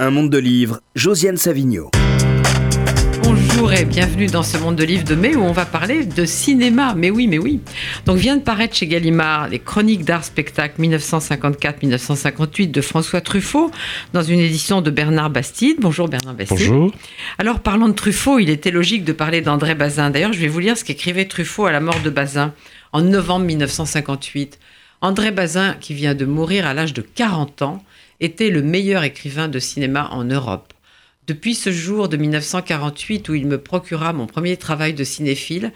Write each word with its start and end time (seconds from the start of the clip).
Un 0.00 0.10
monde 0.10 0.28
de 0.28 0.38
livres, 0.38 0.80
Josiane 0.96 1.36
Savigno. 1.36 1.92
Bonjour 3.22 3.72
et 3.72 3.84
bienvenue 3.84 4.26
dans 4.26 4.42
ce 4.42 4.58
monde 4.58 4.74
de 4.74 4.82
livres 4.82 5.04
de 5.04 5.14
mai 5.14 5.36
où 5.36 5.42
on 5.42 5.52
va 5.52 5.64
parler 5.64 6.04
de 6.04 6.24
cinéma. 6.24 6.94
Mais 6.96 7.10
oui, 7.10 7.28
mais 7.28 7.38
oui. 7.38 7.60
Donc 8.04 8.16
vient 8.16 8.36
de 8.36 8.42
paraître 8.42 8.74
chez 8.74 8.88
Gallimard 8.88 9.50
les 9.50 9.60
Chroniques 9.60 10.04
d'art 10.04 10.24
spectacle 10.24 10.82
1954-1958 10.82 12.72
de 12.72 12.80
François 12.80 13.20
Truffaut 13.20 13.70
dans 14.12 14.24
une 14.24 14.40
édition 14.40 14.80
de 14.80 14.90
Bernard 14.90 15.30
Bastide. 15.30 15.76
Bonjour 15.78 16.08
Bernard 16.08 16.34
Bastide. 16.34 16.58
Bonjour. 16.58 16.92
Alors 17.38 17.60
parlant 17.60 17.88
de 17.88 17.94
Truffaut, 17.94 18.40
il 18.40 18.50
était 18.50 18.72
logique 18.72 19.04
de 19.04 19.12
parler 19.12 19.42
d'André 19.42 19.76
Bazin. 19.76 20.10
D'ailleurs, 20.10 20.32
je 20.32 20.40
vais 20.40 20.48
vous 20.48 20.58
lire 20.58 20.76
ce 20.76 20.82
qu'écrivait 20.82 21.26
Truffaut 21.26 21.66
à 21.66 21.72
la 21.72 21.78
mort 21.78 22.00
de 22.00 22.10
Bazin 22.10 22.52
en 22.92 23.00
novembre 23.00 23.44
1958. 23.46 24.58
André 25.02 25.30
Bazin, 25.30 25.76
qui 25.80 25.94
vient 25.94 26.16
de 26.16 26.24
mourir 26.24 26.66
à 26.66 26.74
l'âge 26.74 26.94
de 26.94 27.02
40 27.02 27.62
ans, 27.62 27.84
était 28.24 28.50
le 28.50 28.62
meilleur 28.62 29.04
écrivain 29.04 29.48
de 29.48 29.58
cinéma 29.58 30.08
en 30.10 30.24
Europe. 30.24 30.72
Depuis 31.26 31.54
ce 31.54 31.72
jour 31.72 32.08
de 32.08 32.16
1948 32.16 33.28
où 33.28 33.34
il 33.34 33.46
me 33.46 33.58
procura 33.58 34.12
mon 34.12 34.26
premier 34.26 34.56
travail 34.56 34.94
de 34.94 35.04
cinéphile, 35.04 35.72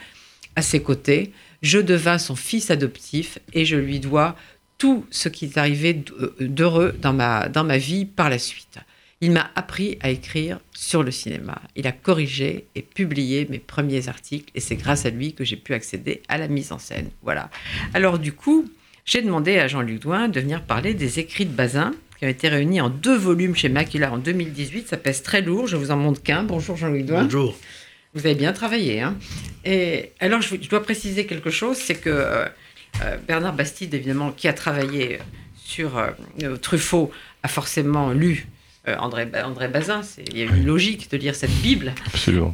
à 0.56 0.62
ses 0.62 0.82
côtés, 0.82 1.32
je 1.62 1.78
devins 1.78 2.18
son 2.18 2.36
fils 2.36 2.70
adoptif 2.70 3.38
et 3.54 3.64
je 3.64 3.76
lui 3.76 4.00
dois 4.00 4.36
tout 4.76 5.06
ce 5.10 5.28
qui 5.28 5.46
est 5.46 5.58
arrivé 5.58 6.02
d'heureux 6.40 6.94
dans 7.00 7.12
ma, 7.12 7.48
dans 7.48 7.64
ma 7.64 7.78
vie 7.78 8.04
par 8.04 8.30
la 8.30 8.38
suite. 8.38 8.78
Il 9.20 9.32
m'a 9.32 9.50
appris 9.56 9.98
à 10.00 10.10
écrire 10.10 10.60
sur 10.72 11.02
le 11.02 11.10
cinéma. 11.10 11.60
Il 11.74 11.86
a 11.88 11.92
corrigé 11.92 12.66
et 12.76 12.82
publié 12.82 13.46
mes 13.50 13.58
premiers 13.58 14.08
articles 14.08 14.50
et 14.54 14.60
c'est 14.60 14.76
grâce 14.76 15.06
à 15.06 15.10
lui 15.10 15.34
que 15.34 15.44
j'ai 15.44 15.56
pu 15.56 15.74
accéder 15.74 16.22
à 16.28 16.38
la 16.38 16.46
mise 16.46 16.70
en 16.70 16.78
scène. 16.78 17.10
Voilà. 17.22 17.50
Alors 17.94 18.18
du 18.18 18.32
coup, 18.32 18.70
j'ai 19.04 19.22
demandé 19.22 19.58
à 19.58 19.66
Jean-Luc 19.66 20.00
Douin 20.00 20.28
de 20.28 20.40
venir 20.40 20.62
parler 20.62 20.94
des 20.94 21.18
écrits 21.18 21.46
de 21.46 21.52
Bazin 21.52 21.92
qui 22.18 22.24
ont 22.24 22.28
été 22.28 22.48
réunis 22.48 22.80
en 22.80 22.90
deux 22.90 23.16
volumes 23.16 23.54
chez 23.54 23.68
Macula 23.68 24.12
en 24.12 24.18
2018. 24.18 24.88
Ça 24.88 24.96
pèse 24.96 25.22
très 25.22 25.40
lourd, 25.40 25.66
je 25.66 25.76
vous 25.76 25.90
en 25.90 25.96
montre 25.96 26.22
qu'un. 26.22 26.42
Bonjour 26.42 26.76
Jean-Louis 26.76 27.04
Douin. 27.04 27.24
Bonjour. 27.24 27.56
Vous 28.14 28.26
avez 28.26 28.34
bien 28.34 28.52
travaillé. 28.52 29.00
Hein 29.00 29.16
Et 29.64 30.12
alors, 30.18 30.42
je, 30.42 30.56
dois 30.56 30.82
préciser 30.82 31.26
quelque 31.26 31.50
chose, 31.50 31.76
c'est 31.76 31.94
que 31.94 32.10
euh, 32.10 32.46
Bernard 33.28 33.54
Bastide, 33.54 33.94
évidemment, 33.94 34.32
qui 34.32 34.48
a 34.48 34.52
travaillé 34.52 35.18
sur 35.56 35.96
euh, 35.98 36.56
Truffaut, 36.56 37.12
a 37.44 37.48
forcément 37.48 38.10
lu 38.10 38.48
euh, 38.88 38.96
André, 38.98 39.28
André 39.44 39.68
Bazin. 39.68 40.00
Il 40.32 40.38
y 40.38 40.42
a 40.42 40.46
une 40.46 40.64
logique 40.64 41.10
de 41.12 41.18
lire 41.18 41.36
cette 41.36 41.54
Bible. 41.62 41.92
Absolument. 42.06 42.50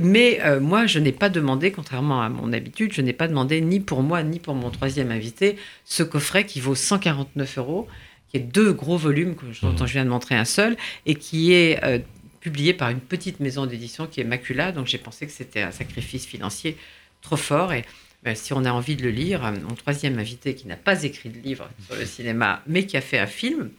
mais 0.00 0.40
moi, 0.60 0.86
je 0.86 0.98
n'ai 1.00 1.12
pas 1.12 1.28
demandé, 1.28 1.70
contrairement 1.70 2.22
à 2.22 2.30
mon 2.30 2.50
habitude, 2.54 2.94
je 2.94 3.02
n'ai 3.02 3.12
pas 3.12 3.28
demandé 3.28 3.60
ni 3.60 3.80
pour 3.80 4.02
moi, 4.02 4.22
ni 4.22 4.38
pour 4.38 4.54
mon 4.54 4.70
troisième 4.70 5.10
invité, 5.10 5.56
ce 5.84 6.02
coffret 6.02 6.46
qui 6.46 6.60
vaut 6.60 6.76
149 6.76 7.58
euros 7.58 7.88
qui 8.32 8.38
est 8.38 8.40
deux 8.40 8.72
gros 8.72 8.96
volumes, 8.96 9.36
dont 9.62 9.72
mmh. 9.72 9.86
je 9.86 9.92
viens 9.92 10.04
de 10.04 10.10
montrer 10.10 10.34
un 10.34 10.46
seul, 10.46 10.76
et 11.06 11.14
qui 11.14 11.52
est 11.52 11.84
euh, 11.84 11.98
publié 12.40 12.72
par 12.72 12.88
une 12.88 13.00
petite 13.00 13.40
maison 13.40 13.66
d'édition 13.66 14.06
qui 14.06 14.20
est 14.20 14.24
Macula. 14.24 14.72
Donc 14.72 14.86
j'ai 14.86 14.98
pensé 14.98 15.26
que 15.26 15.32
c'était 15.32 15.60
un 15.60 15.70
sacrifice 15.70 16.26
financier 16.26 16.76
trop 17.20 17.36
fort. 17.36 17.72
Et 17.72 17.84
ben, 18.22 18.34
si 18.34 18.52
on 18.52 18.64
a 18.64 18.72
envie 18.72 18.96
de 18.96 19.02
le 19.02 19.10
lire, 19.10 19.44
euh, 19.44 19.52
mon 19.52 19.74
troisième 19.74 20.18
invité 20.18 20.54
qui 20.54 20.66
n'a 20.66 20.76
pas 20.76 21.02
écrit 21.02 21.28
de 21.28 21.38
livre 21.38 21.68
sur 21.86 21.94
le 21.94 22.06
cinéma, 22.06 22.62
mais 22.66 22.86
qui 22.86 22.96
a 22.96 23.02
fait 23.02 23.18
un 23.18 23.26
film, 23.26 23.70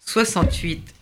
68, 0.00 0.94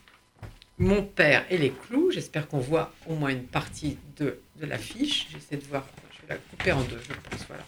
Mon 0.78 1.02
père 1.02 1.44
et 1.50 1.58
les 1.58 1.70
clous. 1.72 2.10
J'espère 2.10 2.46
qu'on 2.48 2.58
voit 2.58 2.94
au 3.06 3.14
moins 3.14 3.30
une 3.30 3.44
partie 3.44 3.98
de, 4.18 4.38
de 4.60 4.66
l'affiche. 4.66 5.26
J'essaie 5.32 5.56
de 5.56 5.68
voir, 5.68 5.84
je 6.12 6.22
vais 6.22 6.34
la 6.34 6.36
couper 6.36 6.72
en 6.72 6.82
deux, 6.82 7.00
je 7.06 7.14
pense. 7.28 7.46
Voilà. 7.48 7.64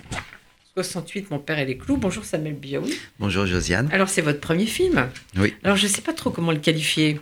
68, 0.75 1.31
Mon 1.31 1.39
père 1.39 1.59
et 1.59 1.67
les 1.67 1.77
clous. 1.77 1.99
Bonjour 1.99 2.25
Samuel 2.25 2.55
Biaoui. 2.55 2.95
Bonjour 3.19 3.45
Josiane. 3.45 3.91
Alors 3.93 4.09
c'est 4.09 4.23
votre 4.23 4.41
premier 4.41 4.65
film. 4.65 5.07
Oui. 5.37 5.53
Alors 5.65 5.77
je 5.77 5.87
ne 5.87 5.91
sais 5.91 6.01
pas 6.01 6.15
trop 6.15 6.31
comment 6.31 6.51
le 6.51 6.59
qualifier. 6.59 7.21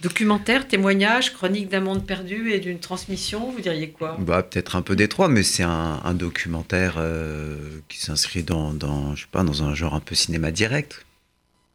Documentaire, 0.00 0.66
témoignage, 0.66 1.32
chronique 1.32 1.68
d'un 1.68 1.80
monde 1.80 2.04
perdu 2.04 2.50
et 2.50 2.58
d'une 2.58 2.80
transmission, 2.80 3.52
vous 3.52 3.60
diriez 3.60 3.90
quoi? 3.90 4.16
Bah, 4.18 4.42
Peut-être 4.42 4.74
un 4.74 4.82
peu 4.82 4.96
détroit, 4.96 5.28
mais 5.28 5.42
c'est 5.44 5.62
un, 5.62 6.14
documentaire 6.14 6.94
euh, 6.98 7.56
qui 7.88 8.00
s'inscrit 8.00 8.42
dans, 8.42 8.72
dans, 8.72 9.14
je 9.14 9.22
sais 9.22 9.28
pas, 9.30 9.42
dans 9.42 9.62
un 9.62 9.74
genre 9.74 9.94
un 9.94 10.00
peu 10.00 10.14
cinéma 10.14 10.50
direct, 10.50 11.04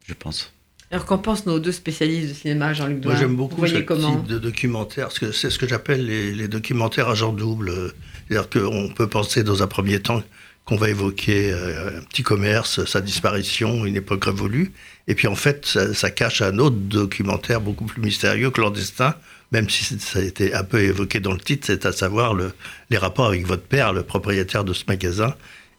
je 0.06 0.14
pense. 0.14 0.52
Alors 0.90 1.06
qu'en 1.06 1.18
pensent 1.18 1.44
nos 1.44 1.58
deux 1.58 1.72
spécialistes 1.72 2.28
de 2.28 2.34
cinéma, 2.34 2.72
Jean-Luc 2.72 3.04
Moi 3.04 3.16
j'aime 3.16 3.34
beaucoup 3.34 3.66
ce 3.66 3.76
type 3.76 4.26
de 4.26 4.38
documentaire, 4.38 5.06
parce 5.06 5.18
que 5.18 5.32
c'est 5.32 5.50
ce 5.50 5.58
que 5.58 5.66
j'appelle 5.66 6.06
les, 6.06 6.32
les, 6.34 6.48
documentaires 6.48 7.08
à 7.08 7.14
genre 7.14 7.32
double. 7.32 7.92
C'est-à-dire 8.28 8.48
qu'on 8.48 8.88
peut 8.94 9.08
penser 9.08 9.42
dans 9.42 9.62
un 9.62 9.66
premier 9.66 10.00
temps 10.00 10.22
qu'on 10.64 10.76
va 10.76 10.88
évoquer 10.88 11.52
euh, 11.52 11.98
un 11.98 12.02
petit 12.02 12.22
commerce, 12.22 12.84
sa 12.86 13.00
disparition, 13.00 13.84
une 13.84 13.96
époque 13.96 14.24
révolue. 14.24 14.72
Et 15.08 15.14
puis 15.14 15.28
en 15.28 15.34
fait, 15.34 15.66
ça, 15.66 16.10
cache 16.10 16.40
un 16.40 16.58
autre 16.58 16.76
documentaire 16.76 17.60
beaucoup 17.60 17.84
plus 17.84 18.00
mystérieux, 18.00 18.50
clandestin, 18.50 19.14
même 19.52 19.68
si 19.68 19.84
ça 19.98 20.18
a 20.18 20.22
été 20.22 20.54
un 20.54 20.64
peu 20.64 20.80
évoqué 20.80 21.20
dans 21.20 21.32
le 21.32 21.38
titre, 21.38 21.66
c'est 21.66 21.84
à 21.84 21.92
savoir 21.92 22.34
le, 22.34 22.52
les 22.90 22.96
rapports 22.96 23.26
avec 23.26 23.46
votre 23.46 23.62
père, 23.62 23.92
le 23.92 24.02
propriétaire 24.02 24.64
de 24.64 24.72
ce 24.72 24.84
magasin. 24.88 25.34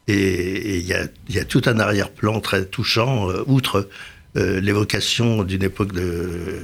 Et 0.07 0.77
il 0.77 0.85
y 0.85 0.93
a, 0.93 1.07
y 1.29 1.39
a, 1.39 1.45
tout 1.45 1.63
un 1.65 1.79
arrière-plan 1.79 2.39
très 2.39 2.65
touchant, 2.65 3.31
euh, 3.31 3.43
outre 3.47 3.89
euh, 4.37 4.61
l'évocation 4.61 5.43
d'une 5.43 5.63
époque 5.63 5.93
de 5.93 6.59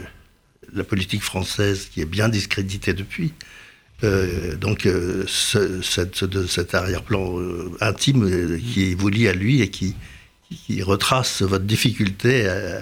la 0.73 0.83
politique 0.83 1.23
française 1.23 1.87
qui 1.91 2.01
est 2.01 2.05
bien 2.05 2.29
discréditée 2.29 2.93
depuis. 2.93 3.33
Euh, 4.03 4.55
donc 4.55 4.85
euh, 4.85 5.23
ce, 5.27 5.81
cet 5.81 6.73
arrière-plan 6.73 7.39
euh, 7.39 7.71
intime 7.81 8.59
qui 8.59 8.95
vous 8.95 9.09
lie 9.09 9.27
à 9.27 9.33
lui 9.33 9.61
et 9.61 9.69
qui, 9.69 9.95
qui 10.49 10.81
retrace 10.81 11.43
votre 11.43 11.65
difficulté 11.65 12.47
à, 12.47 12.81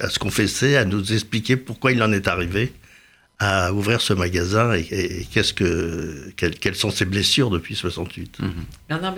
à, 0.00 0.08
se 0.08 0.18
confesser, 0.18 0.76
à 0.76 0.84
nous 0.84 1.12
expliquer 1.12 1.56
pourquoi 1.56 1.92
il 1.92 2.02
en 2.02 2.12
est 2.12 2.26
arrivé 2.26 2.72
à 3.40 3.72
ouvrir 3.72 4.02
ce 4.02 4.12
magasin 4.12 4.74
et, 4.74 5.26
qu'est-ce 5.32 5.54
que, 5.54 6.30
quelles, 6.36 6.74
sont 6.74 6.90
ses 6.90 7.06
blessures 7.06 7.48
depuis 7.48 7.74
68. 7.74 8.38
Mhm. 8.38 8.50
Bernard 8.86 9.14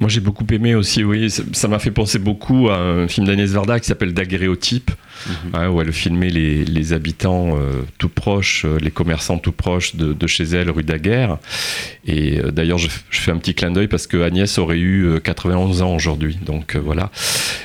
Moi 0.00 0.08
j'ai 0.08 0.20
beaucoup 0.20 0.46
aimé 0.50 0.74
aussi, 0.74 1.04
oui, 1.04 1.30
ça 1.30 1.68
m'a 1.68 1.78
fait 1.78 1.90
penser 1.90 2.18
beaucoup 2.18 2.70
à 2.70 2.78
un 2.78 3.06
film 3.06 3.26
d'Agnès 3.26 3.50
Varda 3.50 3.78
qui 3.80 3.86
s'appelle 3.86 4.14
Daguerréotype, 4.14 4.90
mhm. 5.26 5.34
hein, 5.52 5.68
où 5.68 5.82
elle 5.82 5.92
filmait 5.92 6.30
les, 6.30 6.64
les 6.64 6.94
habitants 6.94 7.58
euh, 7.58 7.82
tout 7.98 8.08
proches, 8.08 8.64
euh, 8.64 8.78
les 8.80 8.90
commerçants 8.90 9.36
tout 9.36 9.52
proches 9.52 9.94
de, 9.94 10.14
de 10.14 10.26
chez 10.26 10.44
elle, 10.44 10.70
rue 10.70 10.82
Daguerre. 10.82 11.36
Et 12.06 12.40
euh, 12.40 12.50
d'ailleurs 12.50 12.78
je, 12.78 12.88
je, 13.10 13.20
fais 13.20 13.30
un 13.30 13.36
petit 13.36 13.54
clin 13.54 13.72
d'œil 13.72 13.88
parce 13.88 14.06
que 14.06 14.22
Agnès 14.22 14.56
aurait 14.56 14.78
eu 14.78 15.20
91 15.22 15.82
ans 15.82 15.94
aujourd'hui, 15.94 16.38
donc 16.46 16.76
voilà. 16.76 17.10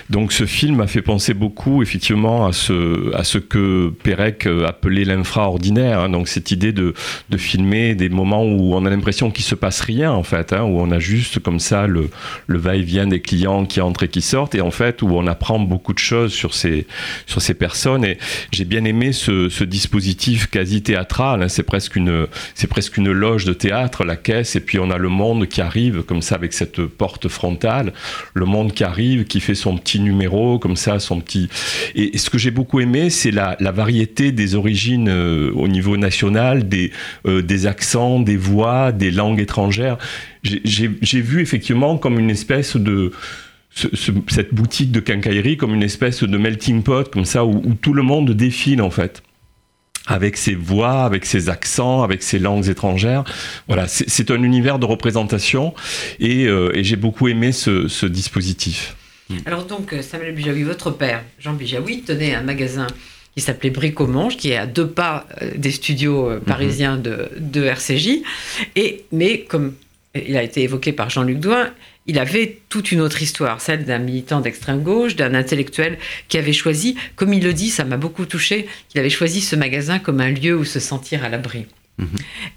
Donc 0.09 0.33
ce 0.33 0.45
film 0.45 0.77
m'a 0.77 0.87
fait 0.87 1.01
penser 1.01 1.33
beaucoup 1.33 1.81
effectivement 1.81 2.47
à 2.47 2.51
ce, 2.51 3.15
à 3.15 3.23
ce 3.23 3.37
que 3.37 3.93
Pérec 4.03 4.45
appelait 4.45 5.05
l'infraordinaire 5.05 5.68
Hein. 5.77 6.09
donc 6.09 6.27
cette 6.27 6.51
idée 6.51 6.71
de, 6.71 6.93
filmer 7.37 7.95
des 7.95 8.09
moments 8.09 8.43
où 8.43 8.75
on 8.75 8.85
a 8.85 8.89
l'impression 8.89 9.31
qu'il 9.31 9.45
se 9.45 9.55
passe 9.55 9.81
rien 9.81 10.11
en 10.11 10.23
fait, 10.23 10.53
hein, 10.53 10.63
où 10.63 10.79
on 10.79 10.91
a 10.91 10.99
juste 10.99 11.39
comme 11.39 11.59
ça 11.59 11.87
le, 11.87 12.09
va-et-vient 12.47 13.07
des 13.07 13.21
clients 13.21 13.65
qui 13.65 13.81
entrent 13.81 14.03
et 14.03 14.07
qui 14.07 14.21
sortent, 14.21 14.55
et 14.55 14.61
en 14.61 14.71
fait 14.71 15.01
où 15.01 15.09
on 15.11 15.27
apprend 15.27 15.59
beaucoup 15.59 15.93
de 15.93 15.99
choses 15.99 16.33
sur 16.33 16.53
ces, 16.53 16.85
personnes. 17.57 18.05
Et 18.05 18.17
j'ai 18.51 18.65
bien 18.65 18.83
aimé 18.85 19.11
ce, 19.11 19.63
dispositif 19.63 20.47
quasi 20.47 20.81
théâtral. 20.81 21.43
Hein. 21.43 21.47
c'est 21.49 21.63
presque 21.63 21.95
une 21.95 23.11
loge 23.11 23.45
de 23.45 23.53
théâtre, 23.53 24.03
la 24.03 24.15
caisse, 24.15 24.55
et 24.55 24.59
puis 24.59 24.79
on 24.79 24.91
a 24.91 24.97
le 24.97 25.09
monde 25.09 25.47
qui 25.47 25.61
arrive 25.61 26.03
comme 26.03 26.21
ça 26.21 26.35
avec 26.35 26.53
cette 26.53 26.81
porte 26.81 27.27
frontale, 27.27 27.93
le 28.33 28.45
monde 28.45 28.73
qui 28.73 28.83
arrive, 28.83 29.25
qui 29.25 29.39
fait 29.39 29.55
son 29.55 29.77
petit 29.77 29.99
numéro 29.99 30.59
comme 30.59 30.75
ça, 30.75 30.99
son 30.99 31.19
petit. 31.21 31.49
Et, 31.95 32.17
ce 32.17 32.29
que 32.29 32.37
j'ai 32.37 32.51
beaucoup 32.51 32.79
aimé, 32.79 33.09
c'est 33.09 33.31
la, 33.31 33.55
la, 33.59 33.71
variété 33.71 34.31
des 34.31 34.55
origines 34.55 35.09
euh, 35.09 35.51
au 35.59 35.67
niveau 35.67 35.97
national, 35.97 36.67
des, 36.67 36.91
euh, 37.25 37.41
des 37.41 37.67
accents, 37.67 38.19
des 38.19 38.37
voix, 38.37 38.91
des 38.91 39.11
langues 39.11 39.39
étrangères. 39.39 39.97
J'ai 40.43 41.21
vu 41.21 41.41
effectivement 41.41 41.97
comme 41.97 42.17
une 42.19 42.29
espèce 42.29 42.75
de... 42.75 43.11
cette 44.27 44.53
boutique 44.53 44.91
de 44.91 44.99
quincaillerie 44.99 45.55
comme 45.57 45.75
une 45.75 45.83
espèce 45.83 46.23
de 46.23 46.37
melting 46.37 46.81
pot, 46.83 47.09
comme 47.09 47.25
ça, 47.25 47.45
où, 47.45 47.75
tout 47.81 47.93
le 47.93 48.01
monde 48.01 48.31
défile 48.31 48.81
en 48.81 48.89
fait 48.89 49.21
avec 50.07 50.37
ses 50.37 50.55
voix, 50.55 51.03
avec 51.03 51.25
ses 51.25 51.49
accents, 51.49 52.01
avec 52.01 52.23
ses 52.23 52.39
langues 52.39 52.67
étrangères. 52.67 53.23
Voilà, 53.67 53.87
c'est 53.87 54.31
un 54.31 54.41
univers 54.41 54.79
de 54.79 54.85
représentation 54.85 55.75
et, 56.19 56.47
euh, 56.47 56.71
et 56.75 56.83
j'ai 56.83 56.95
beaucoup 56.95 57.27
aimé 57.27 57.51
ce, 57.51 57.87
ce 57.87 58.07
dispositif. 58.07 58.95
Alors 59.45 59.65
donc, 59.65 59.95
Samuel 60.01 60.33
Bijawi, 60.33 60.63
votre 60.63 60.89
père, 60.89 61.23
Jean 61.37 61.53
Bijawi, 61.53 62.01
tenait 62.01 62.33
un 62.33 62.41
magasin 62.41 62.87
qui 63.39 63.45
s'appelait 63.45 63.69
Bricomange, 63.69 64.35
qui 64.37 64.51
est 64.51 64.57
à 64.57 64.65
deux 64.65 64.87
pas 64.87 65.25
euh, 65.41 65.51
des 65.55 65.71
studios 65.71 66.29
euh, 66.29 66.39
parisiens 66.39 66.97
de, 66.97 67.29
de, 67.37 67.63
RCJ. 67.63 68.21
Et, 68.75 69.05
mais 69.11 69.41
comme 69.41 69.75
il 70.13 70.35
a 70.35 70.43
été 70.43 70.63
évoqué 70.63 70.91
par 70.91 71.09
Jean-Luc 71.09 71.39
Douin, 71.39 71.69
il 72.05 72.19
avait 72.19 72.59
toute 72.69 72.91
une 72.91 72.99
autre 72.99 73.21
histoire, 73.21 73.61
celle 73.61 73.85
d'un 73.85 73.99
militant 73.99 74.41
d'extrême 74.41 74.81
gauche, 74.81 75.15
d'un 75.15 75.33
intellectuel 75.35 75.97
qui 76.27 76.37
avait 76.37 76.53
choisi, 76.53 76.97
comme 77.15 77.33
il 77.33 77.43
le 77.43 77.53
dit, 77.53 77.69
ça 77.69 77.85
m'a 77.85 77.97
beaucoup 77.97 78.25
touché, 78.25 78.67
qu'il 78.89 78.99
avait 78.99 79.09
choisi 79.09 79.41
ce 79.41 79.55
magasin 79.55 79.99
comme 79.99 80.19
un 80.19 80.31
lieu 80.31 80.57
où 80.57 80.65
se 80.65 80.79
sentir 80.79 81.23
à 81.23 81.29
l'abri. 81.29 81.65
Mhm. 81.97 82.07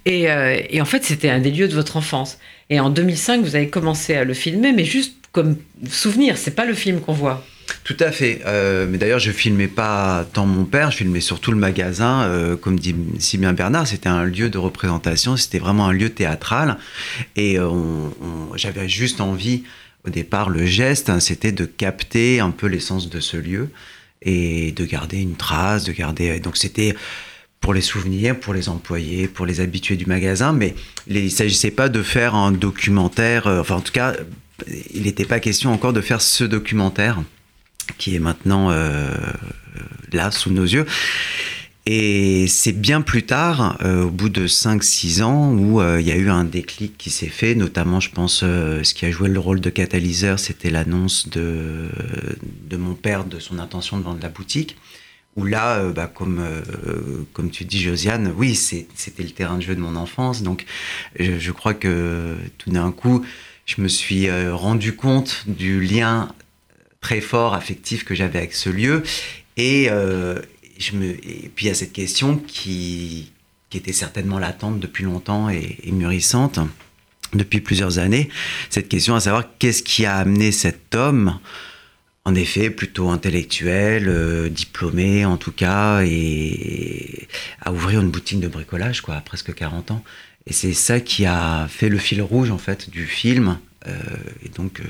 Et, 0.07 0.31
euh, 0.31 0.61
et, 0.69 0.81
en 0.81 0.85
fait, 0.85 1.05
c'était 1.05 1.29
un 1.29 1.41
des 1.41 1.51
lieux 1.51 1.69
de 1.69 1.75
votre 1.75 1.97
enfance. 1.97 2.39
Et 2.71 2.81
en 2.81 2.91
2005, 2.91 3.43
vous 3.43 3.55
avez 3.55 3.69
commencé 3.69 4.15
à 4.15 4.25
le 4.25 4.35
filmer, 4.35 4.73
mais 4.73 4.85
juste 4.85 5.15
comme 5.33 5.57
souvenir, 5.89 6.39
c'est 6.39 6.55
pas 6.55 6.65
le 6.65 6.75
film 6.75 7.01
qu'on 7.01 7.13
voit. 7.13 7.45
Tout 7.85 7.97
à 8.01 8.13
fait. 8.13 8.43
Euh, 8.47 8.87
mais 8.89 8.99
d'ailleurs, 8.99 9.19
je 9.19 9.31
filmais 9.31 9.69
pas 9.69 10.25
tant 10.33 10.47
mon 10.47 10.65
père, 10.65 10.91
je 10.91 10.99
filmais 10.99 11.21
surtout 11.21 11.51
le 11.51 11.59
magasin. 11.59 12.23
Euh, 12.23 12.57
comme 12.57 12.79
dit 12.79 12.95
si 13.19 13.39
bien 13.39 13.53
Bernard, 13.53 13.87
c'était 13.87 14.09
un 14.09 14.25
lieu 14.25 14.51
de 14.51 14.59
représentation, 14.59 15.37
c'était 15.37 15.59
vraiment 15.59 15.87
un 15.89 15.93
lieu 15.93 16.11
théâtral. 16.11 16.79
Et 17.37 17.59
j'avais 18.57 18.89
juste 18.89 19.21
envie, 19.21 19.65
au 20.07 20.11
départ, 20.11 20.49
le 20.49 20.67
geste, 20.67 21.11
hein, 21.11 21.21
c'était 21.21 21.53
de 21.53 21.65
capter 21.65 22.41
un 22.41 22.51
peu 22.51 22.67
l'essence 22.67 23.09
de 23.09 23.21
ce 23.21 23.37
lieu 23.37 23.69
et 24.23 24.73
de 24.73 24.85
garder 24.85 25.21
une 25.21 25.37
trace, 25.37 25.85
de 25.85 25.93
garder. 25.93 26.39
Donc 26.41 26.57
c'était 26.57 26.95
pour 27.63 27.73
les 27.73 27.81
souvenirs, 27.81 28.39
pour 28.39 28.53
les 28.53 28.69
employés, 28.69 29.29
pour 29.29 29.47
les 29.47 29.61
habitués 29.61 29.97
du 29.97 30.05
magasin, 30.05 30.53
mais 30.53 30.75
il 31.07 31.25
ne 31.25 31.29
s'agissait 31.31 31.71
pas 31.71 31.89
de 31.89 32.03
faire 32.03 32.35
un 32.35 32.53
documentaire, 32.53 33.47
euh, 33.47 33.61
enfin 33.61 33.77
en 33.77 33.81
tout 33.81 33.93
cas, 33.93 34.15
il 34.93 35.05
n'était 35.05 35.25
pas 35.25 35.41
question 35.41 35.73
encore 35.73 35.93
de 35.93 36.01
faire 36.01 36.21
ce 36.21 36.45
documentaire 36.45 37.23
qui 37.99 38.15
est 38.15 38.19
maintenant 38.19 38.71
euh, 38.71 39.15
là 40.13 40.31
sous 40.31 40.51
nos 40.51 40.65
yeux. 40.65 40.87
Et 41.85 42.47
c'est 42.47 42.73
bien 42.73 43.01
plus 43.01 43.25
tard, 43.25 43.77
euh, 43.83 44.05
au 44.05 44.11
bout 44.11 44.29
de 44.29 44.47
5-6 44.47 45.23
ans, 45.23 45.53
où 45.53 45.83
il 45.99 46.07
y 46.07 46.13
a 46.13 46.17
eu 46.17 46.31
un 46.31 46.45
déclic 46.45 46.97
qui 46.97 47.11
s'est 47.11 47.27
fait, 47.27 47.57
notamment, 47.57 47.99
je 47.99 48.11
pense, 48.11 48.41
ce 48.41 48.95
qui 48.95 49.05
a 49.05 49.11
joué 49.11 49.29
le 49.29 49.41
rôle 49.41 49.61
de 49.61 49.71
catalyseur, 49.71 50.39
c'était 50.39 50.71
l'annonce 50.71 51.29
de, 51.29 51.89
de 52.69 52.77
mon 52.77 52.95
père 52.95 53.25
de 53.25 53.41
son 53.41 53.59
intention 53.59 53.99
de 53.99 54.05
vendre 54.05 54.21
la 54.23 54.29
boutique 54.29 54.77
où 55.37 55.45
là, 55.45 55.77
euh, 55.77 55.93
bah, 55.93 56.11
comme, 56.13 56.41
euh, 56.41 57.25
comme 57.33 57.51
tu 57.51 57.65
dis, 57.65 57.81
Josiane, 57.81 58.33
oui, 58.37 58.55
c'était 58.55 59.23
le 59.23 59.31
terrain 59.31 59.57
de 59.57 59.63
jeu 59.63 59.75
de 59.75 59.81
mon 59.81 59.97
enfance. 59.97 60.43
Donc, 60.43 60.67
je, 61.19 61.53
crois 61.53 61.75
que 61.75 62.37
tout 62.59 62.71
d'un 62.71 62.93
coup, 62.93 63.25
je 63.65 63.81
me 63.81 63.89
suis 63.89 64.29
euh, 64.29 64.55
rendu 64.55 64.95
compte 64.95 65.45
du 65.47 65.81
lien 65.81 66.35
très 67.03 67.21
fort 67.21 67.53
affectif 67.53 68.05
que 68.05 68.15
j'avais 68.15 68.39
avec 68.39 68.55
ce 68.55 68.71
lieu. 68.71 69.03
Et, 69.59 69.89
je 70.79 70.97
me, 70.97 71.11
et 71.11 71.51
puis, 71.55 71.67
il 71.67 71.69
y 71.69 71.71
a 71.71 71.75
cette 71.75 71.93
question 71.93 72.39
qui, 72.39 73.33
qui 73.69 73.77
était 73.77 73.93
certainement 73.93 74.39
latente 74.39 74.81
depuis 74.81 75.05
longtemps 75.05 75.51
et, 75.51 75.79
et 75.85 75.93
mûrissante 75.93 76.59
depuis 77.35 77.61
plusieurs 77.61 77.99
années. 77.99 78.31
Cette 78.71 78.89
question 78.89 79.15
à 79.15 79.21
savoir 79.21 79.45
qu'est-ce 79.59 79.83
qui 79.83 80.07
a 80.07 80.17
amené 80.17 80.53
cet 80.53 80.95
homme 80.95 81.39
en 82.25 82.35
effet, 82.35 82.71
plutôt 82.71 83.11
intellectuel, 83.11 84.09
euh, 84.09 84.49
diplômé 84.49 85.25
en 85.25 85.37
tout 85.37 85.51
cas, 85.51 86.03
et 86.05 87.27
à 87.61 87.73
ouvrir 87.73 88.01
une 88.01 88.11
boutique 88.11 88.41
de 88.41 88.49
bricolage, 88.49 89.01
quoi, 89.01 89.17
à 89.17 89.21
presque 89.21 89.53
40 89.53 89.91
ans. 89.91 90.05
Et 90.47 90.53
c'est 90.53 90.73
ça 90.73 91.01
qui 91.01 91.27
a 91.27 91.67
fait 91.69 91.89
le 91.89 91.99
fil 91.99 92.23
rouge, 92.23 92.51
en 92.51 92.59
fait, 92.59 92.91
du 92.91 93.07
film. 93.07 93.59
Euh, 93.89 93.99
et 94.45 94.49
donc, 94.51 94.81
euh, 94.81 94.85